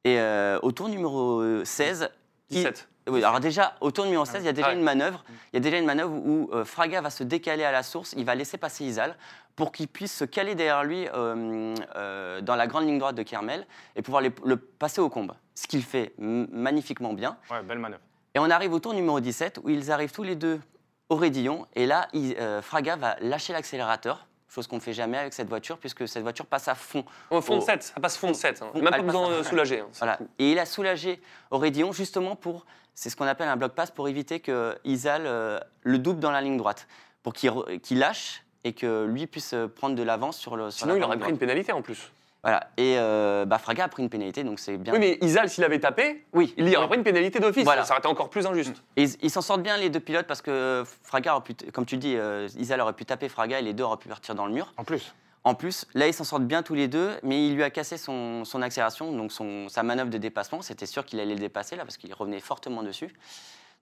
Et 0.04 0.18
euh, 0.18 0.58
au 0.62 0.72
tour 0.72 0.88
numéro 0.88 1.64
16, 1.64 2.10
il- 2.50 2.56
17. 2.58 2.88
oui, 3.10 3.22
alors 3.24 3.40
déjà, 3.40 3.74
au 3.80 3.90
tour 3.90 4.04
numéro 4.04 4.24
16, 4.24 4.42
il 4.42 4.46
y 4.46 4.48
a 4.48 4.52
déjà 4.52 4.68
Ah 4.68 4.74
une 4.74 4.82
manœuvre. 4.82 5.24
Il 5.52 5.56
y 5.56 5.58
a 5.58 5.60
déjà 5.60 5.78
une 5.78 5.84
manœuvre 5.86 6.12
où 6.14 6.50
euh, 6.52 6.64
Fraga 6.64 7.00
va 7.00 7.10
se 7.10 7.24
décaler 7.24 7.64
à 7.64 7.72
la 7.72 7.82
source. 7.82 8.14
Il 8.16 8.24
va 8.24 8.34
laisser 8.34 8.58
passer 8.58 8.84
Isal 8.84 9.16
pour 9.56 9.72
qu'il 9.72 9.88
puisse 9.88 10.14
se 10.16 10.24
caler 10.24 10.54
derrière 10.54 10.84
lui 10.84 11.08
euh, 11.12 11.74
euh, 11.96 12.40
dans 12.40 12.54
la 12.54 12.66
grande 12.68 12.84
ligne 12.86 12.98
droite 12.98 13.16
de 13.16 13.24
Kermel 13.24 13.66
et 13.96 14.02
pouvoir 14.02 14.22
les- 14.22 14.32
le 14.44 14.56
passer 14.56 15.00
au 15.00 15.08
combe. 15.10 15.32
Ce 15.56 15.66
qu'il 15.66 15.82
fait 15.82 16.14
magnifiquement 16.18 17.12
bien. 17.12 17.36
Ouais, 17.50 17.60
belle 17.62 17.78
manœuvre. 17.80 18.02
Et 18.34 18.38
on 18.38 18.48
arrive 18.50 18.72
au 18.72 18.78
tour 18.78 18.94
numéro 18.94 19.18
17 19.18 19.58
où 19.64 19.68
ils 19.68 19.90
arrivent 19.90 20.12
tous 20.12 20.22
les 20.22 20.36
deux 20.36 20.60
au 21.08 21.16
raidillon. 21.16 21.66
Et 21.74 21.86
là, 21.86 22.06
il- 22.12 22.36
euh, 22.38 22.62
Fraga 22.62 22.94
va 22.94 23.16
lâcher 23.20 23.52
l'accélérateur, 23.52 24.27
chose 24.48 24.66
qu'on 24.66 24.76
ne 24.76 24.80
fait 24.80 24.92
jamais 24.92 25.18
avec 25.18 25.32
cette 25.34 25.48
voiture 25.48 25.78
puisque 25.78 26.08
cette 26.08 26.22
voiture 26.22 26.46
passe 26.46 26.68
à 26.68 26.74
fond. 26.74 27.04
Au 27.30 27.40
fond 27.40 27.56
de 27.56 27.62
Oh. 27.62 27.66
7, 27.66 27.82
ça 27.82 28.00
passe 28.00 28.16
fond 28.16 28.28
de 28.28 28.36
7. 28.36 28.58
Fond- 28.58 28.70
Même 28.74 28.84
pas 28.84 28.90
passe 28.92 29.02
besoin 29.02 29.38
de 29.38 29.42
soulager. 29.42 29.80
hein. 29.80 29.88
Voilà. 29.98 30.18
Et 30.38 30.52
il 30.52 30.58
a 30.58 30.66
soulagé 30.66 31.20
Aurédillon 31.50 31.92
justement 31.92 32.34
pour, 32.36 32.64
c'est 32.94 33.10
ce 33.10 33.16
qu'on 33.16 33.26
appelle 33.26 33.48
un 33.48 33.56
bloc 33.56 33.72
pass, 33.74 33.90
pour 33.90 34.08
éviter 34.08 34.40
que 34.40 34.76
Isal 34.84 35.22
euh, 35.26 35.60
le 35.82 35.98
double 35.98 36.20
dans 36.20 36.30
la 36.30 36.40
ligne 36.40 36.56
droite, 36.56 36.86
pour 37.22 37.32
qu'il 37.34 37.98
lâche 37.98 38.42
et 38.64 38.72
que 38.72 39.04
lui 39.04 39.26
puisse 39.26 39.52
euh, 39.54 39.68
prendre 39.68 39.94
de 39.94 40.02
l'avance 40.02 40.36
sur 40.38 40.56
le. 40.56 40.70
sur 40.70 40.80
Sinon, 40.86 40.94
la 40.94 40.98
il 40.98 41.04
aurait 41.04 41.18
pris 41.18 41.30
une 41.30 41.38
pénalité 41.38 41.72
en 41.72 41.82
plus. 41.82 42.10
Voilà. 42.44 42.70
Et 42.76 42.94
euh, 42.98 43.44
bah, 43.44 43.58
Fraga 43.58 43.84
a 43.84 43.88
pris 43.88 44.02
une 44.02 44.08
pénalité, 44.08 44.44
donc 44.44 44.60
c'est 44.60 44.76
bien. 44.76 44.92
Oui, 44.92 44.98
mais 45.00 45.18
Isal, 45.22 45.50
s'il 45.50 45.64
avait 45.64 45.80
tapé, 45.80 46.24
Oui. 46.32 46.54
il 46.56 46.68
y 46.68 46.76
aurait 46.76 46.86
pris 46.86 46.96
une 46.96 47.02
pénalité 47.04 47.40
d'office. 47.40 47.64
Voilà. 47.64 47.84
Ça 47.84 47.92
aurait 47.94 47.98
été 47.98 48.08
encore 48.08 48.30
plus 48.30 48.46
injuste. 48.46 48.82
Et 48.96 49.04
ils 49.22 49.30
s'en 49.30 49.40
sortent 49.42 49.62
bien 49.62 49.76
les 49.76 49.90
deux 49.90 50.00
pilotes 50.00 50.26
parce 50.26 50.40
que 50.40 50.84
Fraga, 51.02 51.34
aurait 51.34 51.42
pu 51.44 51.54
t- 51.54 51.70
comme 51.72 51.84
tu 51.84 51.96
dis, 51.96 52.14
euh, 52.16 52.48
Isal 52.56 52.80
aurait 52.80 52.92
pu 52.92 53.04
taper 53.04 53.28
Fraga 53.28 53.58
et 53.58 53.62
les 53.62 53.72
deux 53.74 53.82
auraient 53.84 53.96
pu 53.96 54.08
partir 54.08 54.34
dans 54.36 54.46
le 54.46 54.52
mur. 54.52 54.72
En 54.76 54.84
plus. 54.84 55.14
En 55.44 55.54
plus, 55.54 55.86
là, 55.94 56.06
ils 56.06 56.12
s'en 56.14 56.24
sortent 56.24 56.44
bien 56.44 56.62
tous 56.62 56.74
les 56.74 56.88
deux, 56.88 57.10
mais 57.22 57.46
il 57.46 57.54
lui 57.54 57.62
a 57.62 57.70
cassé 57.70 57.96
son, 57.96 58.44
son 58.44 58.60
accélération, 58.62 59.12
donc 59.12 59.32
son, 59.32 59.68
sa 59.68 59.82
manœuvre 59.82 60.10
de 60.10 60.18
dépassement. 60.18 60.62
C'était 60.62 60.86
sûr 60.86 61.04
qu'il 61.04 61.20
allait 61.20 61.34
le 61.34 61.40
dépasser, 61.40 61.74
là, 61.76 61.84
parce 61.84 61.96
qu'il 61.96 62.12
revenait 62.14 62.40
fortement 62.40 62.82
dessus. 62.82 63.08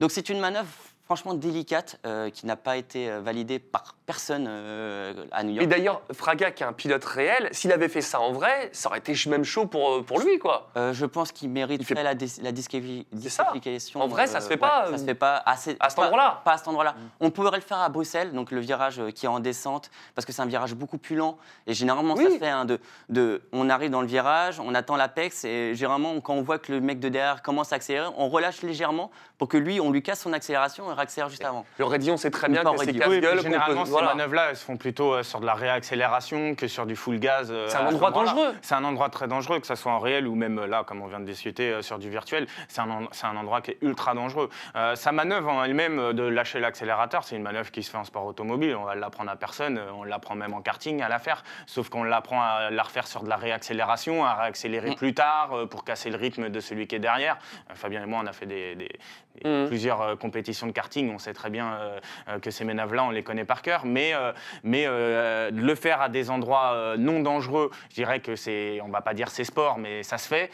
Donc 0.00 0.10
c'est 0.12 0.28
une 0.28 0.38
manœuvre 0.38 0.68
franchement 1.06 1.34
délicate 1.34 1.98
euh, 2.04 2.28
qui 2.30 2.44
n'a 2.46 2.56
pas 2.56 2.76
été 2.76 3.08
euh, 3.08 3.20
validée 3.20 3.58
par 3.60 3.94
personne 4.06 4.46
euh, 4.48 5.24
à 5.32 5.42
New 5.44 5.52
Et 5.52 5.54
York. 5.54 5.68
d'ailleurs, 5.68 6.02
Fraga, 6.12 6.50
qui 6.50 6.62
est 6.62 6.66
un 6.66 6.72
pilote 6.72 7.04
réel, 7.04 7.48
s'il 7.52 7.72
avait 7.72 7.88
fait 7.88 8.00
ça 8.02 8.20
en 8.20 8.32
vrai, 8.32 8.68
ça 8.72 8.88
aurait 8.88 8.98
été 8.98 9.14
même 9.28 9.44
chaud 9.44 9.66
pour, 9.66 10.04
pour 10.04 10.18
lui, 10.20 10.38
quoi. 10.38 10.68
Euh, 10.76 10.92
je 10.92 11.06
pense 11.06 11.30
qu'il 11.32 11.48
mérite 11.50 11.84
fait- 11.84 11.94
la, 12.02 12.14
dis- 12.14 12.28
ça. 12.28 12.50
disqualification. 12.50 14.00
En 14.02 14.08
vrai, 14.08 14.26
ça 14.26 14.40
se 14.40 14.46
fait 14.46 14.54
ouais, 14.54 14.58
pas, 14.58 14.86
ça 14.86 14.92
euh, 14.92 14.98
se 14.98 15.04
fait 15.04 15.14
pas 15.14 15.42
à, 15.46 15.56
ce- 15.56 15.70
à 15.80 15.90
cet 15.90 15.98
endroit-là. 16.00 16.42
Pas 16.44 16.52
à 16.52 16.58
cet 16.58 16.68
endroit-là. 16.68 16.94
On 17.20 17.30
pourrait 17.30 17.56
le 17.56 17.62
faire 17.62 17.78
à 17.78 17.88
Bruxelles, 17.88 18.32
donc 18.32 18.50
le 18.50 18.60
virage 18.60 19.00
qui 19.14 19.26
est 19.26 19.28
en 19.28 19.40
descente, 19.40 19.90
parce 20.14 20.24
que 20.24 20.32
c'est 20.32 20.42
un 20.42 20.46
virage 20.46 20.74
beaucoup 20.74 20.98
plus 20.98 21.16
lent. 21.16 21.38
Et 21.66 21.74
généralement, 21.74 22.16
ça 22.16 22.24
se 22.30 22.38
fait 22.38 22.48
hein, 22.48 22.64
de, 22.64 22.80
de, 23.08 23.42
on 23.52 23.70
arrive 23.70 23.90
dans 23.90 24.00
le 24.02 24.06
virage, 24.08 24.60
on 24.60 24.74
attend 24.74 24.96
l'apex, 24.96 25.44
et 25.44 25.74
généralement, 25.74 26.20
quand 26.20 26.34
on 26.34 26.42
voit 26.42 26.58
que 26.58 26.72
le 26.72 26.80
mec 26.80 27.00
de 27.00 27.08
derrière 27.08 27.42
commence 27.42 27.72
à 27.72 27.76
accélérer, 27.76 28.08
on 28.16 28.28
relâche 28.28 28.62
légèrement 28.62 29.10
pour 29.38 29.48
que 29.48 29.56
lui, 29.56 29.80
on 29.80 29.90
lui 29.90 30.02
casse 30.02 30.20
son 30.20 30.32
accélération 30.32 30.86
réaccélère 30.96 31.28
juste 31.28 31.44
avant. 31.44 31.64
Le 31.78 31.84
Raidillon 31.84 32.16
sait 32.16 32.30
très 32.30 32.48
bien 32.48 32.64
que 32.64 32.68
c'est 32.78 32.92
casse-gueule. 32.92 33.40
généralement, 33.42 33.80
peut- 33.82 33.86
ces 33.86 33.92
voilà. 33.92 34.08
manœuvres-là, 34.08 34.46
elles 34.50 34.56
se 34.56 34.64
font 34.64 34.76
plutôt 34.76 35.14
euh, 35.14 35.22
sur 35.22 35.40
de 35.40 35.46
la 35.46 35.54
réaccélération 35.54 36.54
que 36.54 36.66
sur 36.68 36.86
du 36.86 36.96
full 36.96 37.18
gaz. 37.18 37.48
euh, 37.50 37.68
C'est 37.68 37.76
un 37.76 37.86
endroit 37.86 38.10
dangereux. 38.10 38.54
C'est 38.62 38.74
un 38.74 38.84
endroit 38.84 39.08
très 39.08 39.28
dangereux, 39.28 39.60
que 39.60 39.66
ce 39.66 39.74
soit 39.74 39.92
en 39.92 39.98
réel 39.98 40.26
ou 40.26 40.34
même 40.34 40.58
euh, 40.58 40.66
là, 40.66 40.84
comme 40.84 41.02
on 41.02 41.06
vient 41.06 41.20
de 41.20 41.24
discuter, 41.24 41.70
euh, 41.70 41.82
sur 41.82 41.98
du 41.98 42.10
virtuel. 42.10 42.46
C'est 42.68 42.80
un, 42.80 42.90
en- 42.90 43.08
c'est 43.12 43.26
un 43.26 43.36
endroit 43.36 43.60
qui 43.60 43.72
est 43.72 43.78
ultra 43.82 44.14
dangereux. 44.14 44.50
Euh, 44.74 44.96
sa 44.96 45.12
manœuvre 45.12 45.48
en 45.50 45.62
elle-même 45.64 46.12
de 46.12 46.22
lâcher 46.24 46.58
l'accélérateur, 46.60 47.24
c'est 47.24 47.36
une 47.36 47.42
manœuvre 47.42 47.70
qui 47.70 47.82
se 47.82 47.90
fait 47.90 47.98
en 47.98 48.04
sport 48.04 48.24
automobile. 48.26 48.74
On 48.76 48.84
va 48.84 48.94
l'apprendre 48.94 49.30
à 49.30 49.36
personne. 49.36 49.80
On 49.96 50.04
l'apprend 50.04 50.34
même 50.34 50.54
en 50.54 50.60
karting 50.62 51.02
à 51.02 51.08
la 51.08 51.18
faire. 51.18 51.42
Sauf 51.66 51.88
qu'on 51.88 52.02
l'apprend 52.04 52.42
à 52.42 52.70
la 52.70 52.82
refaire 52.82 53.06
sur 53.06 53.22
de 53.22 53.28
la 53.28 53.36
réaccélération, 53.36 54.24
à 54.24 54.34
réaccélérer 54.34 54.94
plus 54.94 55.14
tard 55.14 55.50
euh, 55.52 55.66
pour 55.66 55.84
casser 55.84 56.10
le 56.10 56.16
rythme 56.16 56.48
de 56.48 56.60
celui 56.60 56.86
qui 56.86 56.94
est 56.96 57.00
derrière. 57.00 57.36
Euh, 57.70 57.74
Fabien 57.74 58.02
et 58.02 58.06
moi, 58.06 58.20
on 58.22 58.26
a 58.26 58.32
fait 58.32 58.46
des, 58.46 58.74
des- 58.74 58.88
des- 58.88 58.98
Mhm. 59.44 59.66
plusieurs 59.68 60.00
euh, 60.00 60.16
compétitions 60.16 60.66
de 60.66 60.72
karting. 60.72 60.85
On 60.96 61.18
sait 61.18 61.34
très 61.34 61.50
bien 61.50 61.72
euh, 61.74 62.00
euh, 62.28 62.38
que 62.38 62.50
ces 62.50 62.64
manœuvres-là, 62.64 63.04
on 63.04 63.10
les 63.10 63.22
connaît 63.22 63.44
par 63.44 63.62
cœur. 63.62 63.82
Mais, 63.84 64.14
euh, 64.14 64.32
mais 64.62 64.86
le 64.86 65.74
faire 65.74 66.00
à 66.00 66.08
des 66.08 66.30
endroits 66.30 66.94
non 66.98 67.20
dangereux, 67.20 67.70
je 67.90 67.94
dirais 67.94 68.20
que 68.20 68.36
c'est, 68.36 68.80
on 68.82 68.88
va 68.88 69.00
pas 69.00 69.14
dire 69.14 69.28
c'est 69.28 69.44
sport, 69.44 69.78
mais 69.78 70.02
ça 70.02 70.18
se 70.18 70.28
fait. 70.28 70.50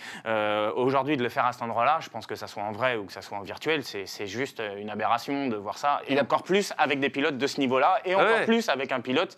Aujourd'hui, 0.77 1.17
de 1.17 1.23
le 1.23 1.29
faire 1.29 1.45
à 1.47 1.53
cet 1.53 1.63
endroit-là, 1.63 1.99
je 2.01 2.09
pense 2.09 2.27
que 2.27 2.35
ça 2.35 2.47
soit 2.47 2.63
en 2.63 2.73
vrai 2.73 2.97
ou 2.97 3.05
que 3.05 3.13
ça 3.13 3.23
soit 3.23 3.37
en 3.39 3.43
virtuel, 3.43 3.85
c'est 3.85 4.07
c'est 4.07 4.27
juste 4.27 4.63
une 4.79 4.91
aberration 4.91 5.49
de 5.49 5.57
voir 5.57 5.79
ça. 5.79 6.01
Et 6.09 6.19
encore 6.21 6.43
plus 6.43 6.73
avec 6.79 7.01
des 7.01 7.11
pilotes 7.11 7.39
de 7.39 7.47
ce 7.47 7.61
niveau-là, 7.61 7.99
et 8.05 8.15
encore 8.15 8.27
ouais. 8.27 8.45
plus 8.47 8.69
avec 8.69 8.93
un 8.93 9.01
pilote 9.01 9.37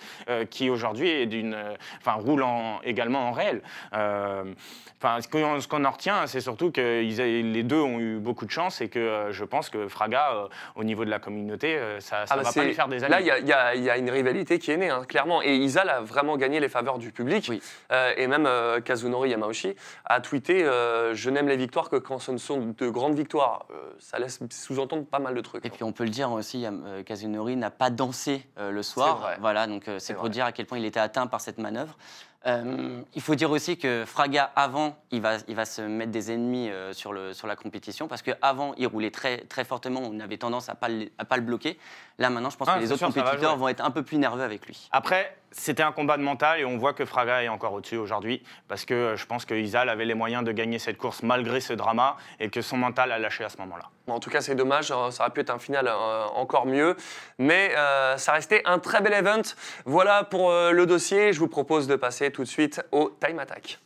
qui 0.51 0.71
aujourd'hui 0.71 1.09
est 1.09 1.27
d'une, 1.27 1.57
enfin 2.01 2.13
roule 2.13 2.43
en- 2.43 2.81
également 2.83 3.29
en 3.29 3.33
réel. 3.33 3.63
Enfin, 3.93 5.21
ce 5.21 5.69
qu'on 5.69 5.85
en 5.85 5.91
retient, 5.91 6.27
c'est 6.27 6.41
surtout 6.41 6.71
que 6.71 7.01
les 7.01 7.63
deux 7.63 7.81
ont 7.81 7.99
eu 7.99 8.19
beaucoup 8.19 8.47
de 8.47 8.51
chance 8.51 8.81
et 8.81 8.89
que 8.89 9.29
je 9.31 9.45
pense 9.45 9.69
que 9.69 9.89
Fraga, 9.89 10.33
euh, 10.33 10.49
au 10.85 10.87
niveau 10.87 11.05
de 11.07 11.11
la 11.11 11.19
communauté, 11.19 11.77
euh, 11.77 11.99
ça, 12.01 12.27
ça 12.27 12.35
Ah 12.35 12.37
bah 12.37 12.43
va 12.43 12.53
pas 12.53 12.65
lui 12.65 12.75
faire 12.75 12.89
des 12.89 13.03
amis. 13.03 13.11
Là, 13.11 13.21
il 13.21 13.27
y 13.27 13.53
a- 13.53 13.75
y, 13.75 13.81
y 13.97 13.99
une 13.99 14.11
rivalité 14.11 14.59
qui 14.59 14.71
est 14.71 14.77
née, 14.77 14.91
hein, 14.91 15.03
clairement. 15.09 15.43
Et 15.43 15.57
Isal 15.57 15.89
a 15.89 16.01
vraiment 16.03 16.37
gagné 16.37 16.61
les 16.61 16.69
faveurs 16.69 16.99
du 16.99 17.11
public. 17.11 17.47
Oui. 17.49 17.63
Euh, 17.91 18.13
et 18.19 18.27
même 18.27 18.45
euh, 18.47 18.81
Kazunori 18.81 19.31
Yamauchi 19.31 19.75
a 20.05 20.21
tweeté 20.21 20.63
euh, 20.65 21.15
Je 21.15 21.31
n'aime 21.31 21.49
les 21.49 21.57
victoires 21.57 21.89
que 21.89 21.97
quand 21.97 22.19
ce 22.19 22.33
ne 22.33 22.37
sont 22.39 22.75
de 22.77 22.89
grandes 22.91 23.15
victoires. 23.15 23.65
Euh, 23.71 23.75
ça 23.99 24.19
laisse 24.19 24.41
sous-entendre 24.51 25.07
pas 25.07 25.19
mal 25.21 25.35
de 25.35 25.41
trucs. 25.41 25.65
Et 25.65 25.71
puis 25.71 25.85
on 25.85 25.93
peut 25.93 26.05
le 26.05 26.11
dire 26.11 26.31
aussi, 26.33 26.67
euh, 26.67 27.03
Kazunori 27.03 27.57
n'a 27.57 27.71
pas 27.71 27.89
dansé 27.91 28.45
euh, 28.59 28.71
le 28.71 28.83
soir. 28.83 29.19
vrai. 29.21 29.37
Voilà, 29.41 29.67
donc 29.67 29.89
euh, 29.89 29.99
c'est 29.99 30.09
C'est 30.09 30.13
pour 30.15 30.25
vrai. 30.25 30.31
dire 30.31 30.45
à 30.45 30.53
quel 30.53 30.67
point 30.67 30.79
il 30.79 30.85
était 30.85 31.01
atteint 31.01 31.27
par 31.27 31.41
cette 31.41 31.59
manœuvre. 31.59 31.97
Euh, 32.47 33.01
il 33.15 33.23
faut 33.23 33.35
dire 33.35 33.51
aussi 33.51 33.79
que 33.79 34.05
Fraga, 34.07 34.53
avant, 34.55 34.97
il 35.11 35.23
va, 35.23 35.39
il 35.49 35.55
va 35.55 35.65
se 35.65 35.81
mettre 35.81 36.13
des 36.13 36.31
ennemis 36.31 36.69
euh, 36.69 36.93
sur, 36.93 37.13
le, 37.13 37.33
sur 37.33 37.47
la 37.47 37.57
compétition, 37.57 38.07
parce 38.07 38.23
qu'avant, 38.23 38.75
il 38.77 38.87
roulait 38.87 39.11
très, 39.11 39.39
très 39.39 39.65
fortement, 39.65 40.01
on 40.03 40.21
avait 40.21 40.37
tendance 40.37 40.69
à 40.69 40.77
ne 40.89 41.07
à 41.17 41.25
pas 41.25 41.37
le 41.37 41.43
bloquer. 41.43 41.79
Là, 42.19 42.31
maintenant, 42.31 42.51
je 42.51 42.57
pense 42.57 42.69
Ah, 42.71 42.75
que 42.77 42.81
les 42.81 42.87
c'est 42.87 42.93
autres 42.93 42.99
sûr, 43.13 43.23
compétiteurs 43.23 43.57
vont 43.57 43.67
être 43.69 43.85
un 43.85 43.91
peu 43.91 44.03
plus 44.05 44.19
nerveux 44.19 44.43
avec 44.45 44.65
lui. 44.67 44.89
Après, 44.93 45.37
c'était 45.51 45.83
un 45.83 45.91
combat 45.91 46.17
de 46.17 46.23
mental 46.23 46.61
et 46.61 46.65
on 46.65 46.79
voit 46.79 46.93
que 46.93 47.05
Fraga 47.05 47.43
est 47.43 47.49
encore 47.49 47.73
au-dessus 47.73 47.97
aujourd'hui 47.97 48.43
parce 48.69 48.85
que 48.85 48.95
euh, 48.95 49.17
je 49.17 49.27
pense 49.27 49.45
que 49.45 49.55
Isal 49.55 49.89
avait 49.89 50.05
les 50.05 50.15
moyens 50.15 50.45
de 50.45 50.53
gagner 50.53 50.79
cette 50.79 50.97
course 50.97 51.23
malgré 51.25 51.61
ce 51.61 51.73
drama 51.73 52.17
et 52.39 52.51
que 52.51 52.63
son 52.63 52.77
mental 52.77 53.11
a 53.11 53.19
lâché 53.19 53.43
à 53.43 53.49
ce 53.49 53.57
moment-là. 53.59 53.85
En 54.07 54.21
tout 54.21 54.31
cas, 54.31 54.41
c'est 54.41 54.55
dommage. 54.55 54.93
euh, 54.93 55.11
Ça 55.11 55.25
aurait 55.25 55.33
pu 55.33 55.41
être 55.41 55.51
un 55.51 55.59
final 55.59 55.89
euh, 55.89 56.25
encore 56.35 56.67
mieux. 56.67 56.97
Mais 57.39 57.73
euh, 57.77 58.17
ça 58.17 58.33
restait 58.33 58.63
un 58.65 58.79
très 58.79 59.01
bel 59.01 59.13
event. 59.13 59.43
Voilà 59.85 60.23
pour 60.23 60.51
euh, 60.53 60.71
le 60.71 60.87
dossier. 60.87 61.33
Je 61.33 61.41
vous 61.41 61.49
propose 61.49 61.89
de 61.89 61.97
passer 61.97 62.31
tout 62.31 62.43
de 62.45 62.49
suite 62.49 62.81
au 62.93 63.11
Time 63.25 63.41
Attack. 63.41 63.81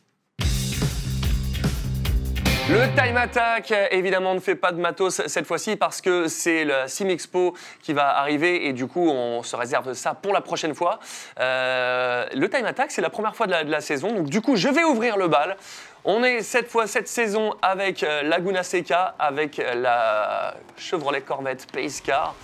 Le 2.69 2.85
Time 2.95 3.17
Attack, 3.17 3.73
évidemment, 3.91 4.35
ne 4.35 4.39
fait 4.39 4.55
pas 4.55 4.71
de 4.71 4.79
matos 4.79 5.21
cette 5.25 5.47
fois-ci 5.47 5.75
parce 5.75 6.01
que 6.01 6.27
c'est 6.27 6.65
la 6.65 6.87
Sim 6.87 7.07
Expo 7.09 7.55
qui 7.81 7.93
va 7.93 8.17
arriver 8.19 8.67
et 8.67 8.73
du 8.73 8.85
coup, 8.85 9.09
on 9.09 9.41
se 9.41 9.55
réserve 9.55 9.93
ça 9.93 10.13
pour 10.13 10.33
la 10.33 10.41
prochaine 10.41 10.75
fois. 10.75 10.99
Euh, 11.39 12.27
le 12.33 12.47
Time 12.47 12.65
Attack, 12.65 12.91
c'est 12.91 13.01
la 13.01 13.09
première 13.09 13.35
fois 13.35 13.47
de 13.47 13.51
la, 13.51 13.63
de 13.63 13.71
la 13.71 13.81
saison, 13.81 14.13
donc 14.13 14.27
du 14.27 14.41
coup, 14.41 14.55
je 14.55 14.67
vais 14.69 14.83
ouvrir 14.83 15.17
le 15.17 15.27
bal. 15.27 15.57
On 16.05 16.23
est 16.23 16.41
cette 16.43 16.69
fois, 16.69 16.85
cette 16.85 17.07
saison, 17.07 17.55
avec 17.63 18.03
euh, 18.03 18.21
Laguna 18.21 18.61
Seca, 18.61 19.15
avec 19.17 19.57
la 19.57 20.53
Chevrolet 20.77 21.21
Corvette 21.21 21.71
Pace 21.71 22.01
Car. 22.01 22.35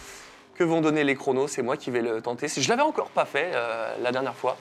Que 0.55 0.63
vont 0.63 0.79
donner 0.81 1.03
les 1.03 1.15
chronos? 1.15 1.49
C'est 1.49 1.61
moi 1.61 1.75
qui 1.77 1.91
vais 1.91 2.01
le 2.01 2.21
tenter. 2.21 2.47
Je 2.47 2.69
l'avais 2.69 2.81
encore 2.81 3.09
pas 3.09 3.25
fait 3.25 3.51
euh, 3.53 3.93
la 4.01 4.11
dernière 4.11 4.35
fois. 4.35 4.57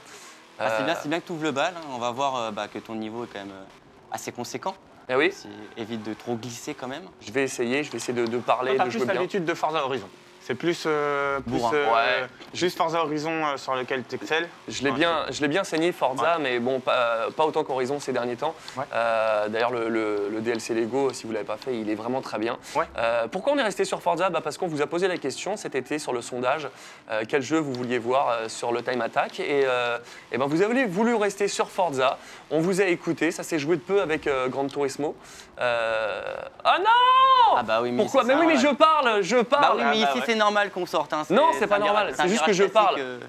Ah, 0.59 0.69
c'est 0.77 0.83
Euh, 0.83 0.87
bien, 0.87 0.97
bien 1.05 1.21
que 1.21 1.27
tu 1.27 1.33
ouvres 1.33 1.45
le 1.45 1.53
bal. 1.53 1.73
hein. 1.77 1.81
On 1.95 1.99
va 1.99 2.11
voir 2.11 2.37
euh, 2.37 2.51
bah, 2.51 2.67
que 2.67 2.79
ton 2.81 2.97
niveau 2.97 3.25
est 3.25 3.29
quand 3.33 3.39
même 3.39 3.53
euh, 3.53 3.65
assez 4.13 4.33
conséquent. 4.33 4.75
Eh 5.09 5.15
oui, 5.17 5.31
C'est- 5.33 5.49
Évite 5.81 6.03
de 6.03 6.15
trop 6.15 6.37
glisser 6.37 6.75
quand 6.75 6.89
même. 6.89 7.05
je 7.21 7.31
vais 7.33 7.45
essayer, 7.45 7.83
je 7.85 7.91
vais 7.91 7.97
essayer 7.99 8.19
de, 8.19 8.27
de 8.27 8.39
parler, 8.39 8.77
T'as 8.77 8.85
de 8.87 8.91
jouer 8.91 9.05
bien. 9.05 9.15
l'habitude 9.15 9.45
de 9.45 9.55
Forza 9.55 9.85
Horizon. 9.85 10.09
C'est 10.47 10.55
plus, 10.55 10.85
euh, 10.87 11.41
plus 11.41 11.53
Bourrin. 11.53 11.73
euh, 11.75 11.93
Ouais. 11.95 12.27
juste 12.53 12.77
Forza 12.77 13.01
Horizon 13.03 13.31
euh, 13.33 13.57
sur 13.57 13.75
lequel 13.75 14.03
tu 14.07 14.17
excelles. 14.17 14.47
Je 14.69 14.83
l'ai 14.85 14.91
bien, 14.91 15.25
je 15.31 15.41
l'ai 15.41 15.49
bien 15.49 15.65
saigné 15.65 15.91
Forza, 15.91 16.37
mais 16.39 16.59
bon, 16.59 16.81
pas, 16.81 17.29
pas 17.35 17.47
autant 17.47 17.65
qu'Horizon 17.65 17.99
ces 17.99 18.13
derniers 18.13 18.37
temps. 18.37 18.55
Ouais. 18.77 18.85
Euh, 18.93 19.49
D'ailleurs, 19.49 19.71
le, 19.71 19.89
le- 19.89 20.29
le 20.31 20.41
DLC 20.43 20.75
Lego, 20.75 21.15
si 21.15 21.27
vous 21.27 21.33
l'avez 21.33 21.47
pas 21.47 21.57
fait, 21.57 21.75
il 21.75 21.89
est 21.89 21.95
vraiment 21.95 22.21
très 22.21 22.39
bien. 22.39 22.59
Ouais. 22.77 22.85
Euh, 22.99 23.27
pourquoi 23.27 23.55
on 23.55 23.59
est 23.59 23.63
resté 23.63 23.87
sur 23.87 24.03
Forza? 24.03 24.29
Bah 24.29 24.41
Parce 24.45 24.59
qu'on 24.59 24.67
vous 24.69 24.83
a 24.83 24.87
posé 24.87 25.09
la 25.09 25.17
question 25.17 25.57
cet 25.57 25.75
été 25.75 25.99
sur 25.99 26.13
le 26.13 26.21
sondage, 26.21 26.69
euh, 27.11 27.23
quel 27.27 27.41
jeu 27.41 27.57
vous 27.59 27.73
vouliez 27.73 27.99
voir 27.99 28.29
euh, 28.29 28.49
sur 28.51 28.71
le 28.71 28.83
Time 28.83 29.01
Attack. 29.01 29.41
Et, 29.41 29.63
euh, 29.65 29.97
eh 30.31 30.37
ben, 30.37 30.45
vous 30.47 30.61
avez 30.61 30.85
voulu 30.85 31.15
rester 31.15 31.49
sur 31.49 31.71
Forza. 31.71 32.19
On 32.51 32.61
vous 32.61 32.83
a 32.83 32.85
écouté, 32.85 33.31
ça 33.31 33.43
s'est 33.45 33.59
joué 33.59 33.77
de 33.77 33.81
peu 33.83 34.03
avec 34.03 34.27
euh, 34.27 34.49
Gran 34.49 34.67
Turismo. 34.67 35.17
Euh... 35.59 36.23
Ah 36.65 36.79
non 36.81 37.57
Ah 37.57 37.63
bah 37.63 37.79
oui, 37.81 37.93
mais 37.93 38.03
Pourquoi? 38.03 38.25
Mais 38.25 38.35
ça, 38.35 38.41
oui, 38.41 38.47
mais 38.47 38.55
ouais. 38.57 38.61
je 38.61 38.75
parle, 38.75 39.23
je 39.23 39.37
Bah 39.37 39.45
parle. 39.45 39.79
oui, 39.79 39.85
mais 39.85 40.03
Ah, 40.03 40.05
bah 40.07 40.11
ici 40.11 40.19
ouais. 40.19 40.25
C'est 40.35 40.39
normal 40.39 40.71
qu'on 40.71 40.87
sorte. 40.87 41.13
hein. 41.13 41.23
Non, 41.31 41.51
c'est 41.59 41.67
pas 41.67 41.79
normal, 41.79 42.13
c'est 42.17 42.29
juste 42.29 42.45
que 42.45 42.53
je 42.53 42.65
parle. 42.65 42.97
euh, 42.99 43.21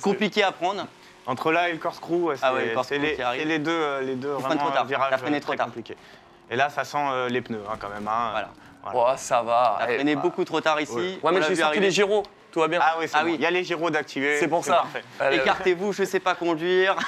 compliqué 0.00 0.42
à 0.42 0.52
prendre. 0.52 0.86
Entre 1.26 1.52
là 1.52 1.68
et 1.68 1.72
le 1.72 1.78
corkscrew, 1.78 2.14
ouais, 2.24 2.36
c'est 2.36 2.44
Ah 2.44 2.52
ouais, 2.54 2.74
le 2.74 2.98
les, 2.98 3.14
qui 3.14 3.22
arrive. 3.22 3.40
c'est 3.42 3.46
les 3.48 3.58
deux, 3.60 3.70
euh, 3.70 4.00
les 4.00 4.16
deux 4.16 4.30
vraiment 4.32 4.56
trop 4.56 4.70
tard. 4.70 4.82
un 4.82 4.86
virage 4.86 5.10
T'as 5.10 5.18
freiné 5.18 5.36
euh, 5.36 5.40
trop 5.40 5.50
très 5.52 5.56
tard. 5.58 5.66
compliqué. 5.66 5.96
Et 6.50 6.56
là, 6.56 6.68
ça 6.68 6.82
sent 6.84 6.98
euh, 6.98 7.28
les 7.28 7.40
pneus 7.40 7.62
hein, 7.70 7.76
quand 7.78 7.88
même. 7.90 8.08
hein. 8.08 8.30
Voilà. 8.32 8.48
Oh, 8.92 9.16
ça 9.16 9.40
va. 9.42 9.76
T'as 9.78 9.90
Eh, 9.90 9.94
freiné 9.94 10.16
bah. 10.16 10.22
beaucoup 10.22 10.44
trop 10.44 10.60
tard 10.60 10.80
ici. 10.80 10.92
Ouais. 10.92 11.18
on 11.22 11.26
Ouais, 11.28 11.32
mais 11.34 11.40
l'a 11.40 11.46
j'ai 11.46 11.54
vu 11.54 11.60
sorti 11.60 11.78
les 11.78 11.90
gyros, 11.92 12.24
tout 12.52 12.60
va 12.60 12.68
bien. 12.68 12.78
Ah 12.82 12.94
oui, 12.98 13.06
c'est 13.08 13.16
Ah 13.16 13.20
bon. 13.24 13.30
oui. 13.30 13.34
Il 13.36 13.40
y 13.40 13.46
a 13.46 13.50
les 13.50 13.64
gyros 13.64 13.90
d'activer. 13.90 14.38
C'est 14.38 14.46
pour 14.48 14.64
ça. 14.64 14.84
parfait. 15.18 15.36
Écartez-vous, 15.36 15.92
je 15.92 16.04
sais 16.04 16.20
pas 16.20 16.34
conduire. 16.34 16.96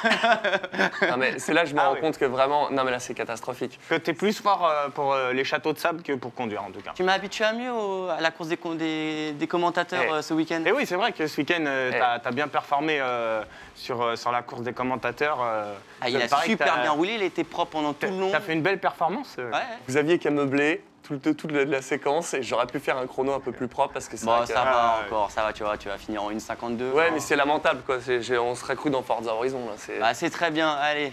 Non, 1.11 1.16
mais 1.18 1.38
c'est 1.38 1.52
là 1.52 1.62
que 1.62 1.68
je 1.68 1.74
me 1.74 1.80
Ah 1.80 1.88
rends 1.88 1.94
oui. 1.94 2.00
compte 2.00 2.18
que 2.18 2.24
vraiment. 2.24 2.70
Non, 2.70 2.83
mais 2.85 2.90
là, 2.90 2.98
c'est 2.98 3.14
catastrophique. 3.14 3.78
Que 3.88 3.94
t'es 3.96 4.12
plus 4.14 4.40
fort 4.40 4.66
euh, 4.66 4.88
pour 4.88 5.12
euh, 5.12 5.33
les 5.33 5.44
châteaux 5.44 5.72
de 5.72 5.78
sable 5.78 6.02
que 6.02 6.12
pour 6.14 6.35
conduire 6.35 6.62
en 6.64 6.70
tout 6.70 6.80
cas. 6.80 6.92
tu 6.94 7.02
m'as 7.02 7.12
habitué 7.12 7.44
à 7.44 7.52
mieux 7.52 7.70
au- 7.72 8.09
à 8.09 8.20
la 8.20 8.30
course 8.30 8.48
des, 8.48 8.57
com- 8.57 8.76
des, 8.76 9.33
des 9.33 9.46
commentateurs 9.46 10.02
Eh. 10.09 10.12
euh, 10.12 10.22
ce 10.22 10.35
week-end. 10.35 10.62
Et 10.66 10.72
oui, 10.72 10.87
c'est 10.87 10.96
vrai 10.96 11.12
que 11.12 11.26
ce 11.26 11.37
week-end, 11.40 11.64
euh, 11.66 11.90
Eh. 11.94 11.98
t'as 11.98 12.28
as 12.28 12.33
bien 12.33 12.48
performé 12.48 12.98
euh, 13.00 13.42
sur, 13.74 14.02
euh, 14.02 14.16
sur 14.16 14.33
la 14.33 14.42
course 14.42 14.62
des 14.62 14.72
commentateurs. 14.72 15.38
euh, 15.42 15.74
Ah, 16.00 16.09
il 16.09 16.16
a 16.20 16.28
super 16.42 16.80
bien 16.80 16.90
roulé, 16.92 17.14
il 17.14 17.22
était 17.22 17.44
propre 17.44 17.72
pendant 17.72 17.92
tout 17.92 18.07
le 18.07 18.18
long. 18.18 18.30
t'as 18.33 18.40
fait 18.40 18.54
une 18.54 18.62
belle 18.62 18.80
performance. 18.80 19.37
euh. 19.38 19.50
Ouais. 19.50 19.59
Vous 19.88 19.96
aviez 19.96 20.18
qu'à 20.18 20.30
meubler 20.30 20.83
toute, 21.05 21.37
toute 21.37 21.53
la, 21.53 21.64
la 21.64 21.83
séquence 21.83 22.35
et 22.35 22.43
j'aurais 22.43 22.67
pu 22.67 22.81
faire 22.81 22.97
un 22.99 23.07
chrono 23.07 23.33
un 23.35 23.40
peu 23.40 23.53
plus 23.53 23.69
propre 23.69 23.93
parce 23.93 24.09
que 24.09 24.17
c'est 24.17 24.27
Bon, 24.27 24.40
que- 24.40 24.47
ça 24.47 24.55
va 24.64 24.71
Ah, 24.75 24.99
ouais. 25.01 25.07
encore, 25.07 25.31
ça 25.31 25.43
va, 25.43 25.53
tu 25.53 25.62
vois, 25.62 25.77
tu 25.79 25.88
vas 25.88 25.99
finir 25.99 26.23
en 26.25 26.31
1,52. 26.31 26.90
Ouais, 26.93 27.11
mais 27.12 27.21
c'est 27.21 27.37
lamentable, 27.37 27.83
quoi. 27.85 27.99
On 28.40 28.55
serait 28.55 28.75
cru 28.77 28.90
dans 28.90 29.03
Forza 29.03 29.33
Horizon, 29.35 29.67
là. 29.67 29.75
C'est 29.77 29.99
Bah, 29.99 30.14
c'est 30.14 30.31
très 30.31 30.51
bien, 30.51 30.71
allez. 30.71 31.12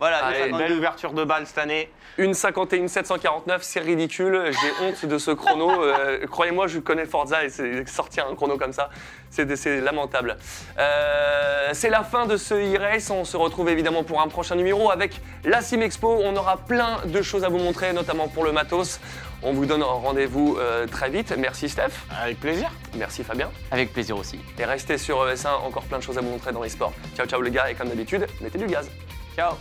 Voilà, 0.00 0.18
Allez, 0.24 0.50
1,52. 0.52 0.58
Belle 0.58 0.72
ouverture 0.72 1.12
de 1.12 1.24
balle 1.24 1.46
cette 1.46 1.58
année. 1.58 1.88
une 2.18 2.34
51 2.34 2.88
749, 2.88 3.62
c'est 3.62 3.80
ridicule. 3.80 4.50
J'ai 4.50 4.84
honte 4.84 5.06
de 5.06 5.18
ce 5.18 5.30
chrono. 5.30 5.70
Euh, 5.82 6.26
Croyez-moi, 6.26 6.66
je 6.66 6.80
connais 6.80 7.06
Forza 7.06 7.44
et 7.44 7.48
c'est- 7.48 7.88
sortir 7.88 8.26
un 8.30 8.34
chrono 8.34 8.58
comme 8.58 8.72
ça, 8.72 8.90
c'est 9.30 9.54
c'est 9.56 9.80
lamentable. 9.80 10.36
Euh, 10.78 11.70
c'est 11.72 11.90
la 11.90 12.02
fin 12.02 12.26
de 12.26 12.36
ce 12.36 12.54
e-race. 12.54 13.08
On 13.10 13.24
se 13.24 13.36
retrouve 13.36 13.68
évidemment 13.68 14.02
pour 14.04 14.20
un 14.20 14.28
prochain 14.28 14.56
numéro 14.56 14.90
avec 14.90 15.20
la 15.44 15.60
Sim 15.62 15.80
Expo. 15.80 16.20
On 16.24 16.34
aura 16.36 16.56
plein 16.56 16.98
de 17.06 17.22
choses 17.22 17.44
à 17.44 17.48
vous 17.48 17.58
montrer, 17.58 17.92
notamment 17.92 18.28
pour 18.28 18.44
le 18.44 18.52
matos. 18.52 19.00
On 19.42 19.52
vous 19.52 19.66
donne 19.66 19.82
rendez-vous 19.82 20.56
euh, 20.58 20.86
très 20.86 21.10
vite. 21.10 21.32
Merci 21.38 21.68
Steph, 21.68 21.92
Avec 22.22 22.40
plaisir. 22.40 22.70
merci 22.96 23.22
Fabien. 23.22 23.50
Avec 23.70 23.92
plaisir 23.92 24.16
aussi. 24.16 24.40
Et 24.58 24.64
restez 24.64 24.98
sur 24.98 25.24
ES1, 25.26 25.48
encore 25.66 25.84
plein 25.84 25.98
de 25.98 26.02
choses 26.02 26.18
à 26.18 26.20
vous 26.20 26.30
montrer 26.30 26.52
dans 26.52 26.62
les 26.62 26.70
sports. 26.70 26.92
Ciao 27.16 27.26
ciao 27.26 27.40
les 27.42 27.50
gars 27.50 27.70
et 27.70 27.74
comme 27.74 27.88
d'habitude, 27.88 28.26
mettez 28.40 28.58
du 28.58 28.66
gaz. 28.66 28.90
Ciao. 29.36 29.54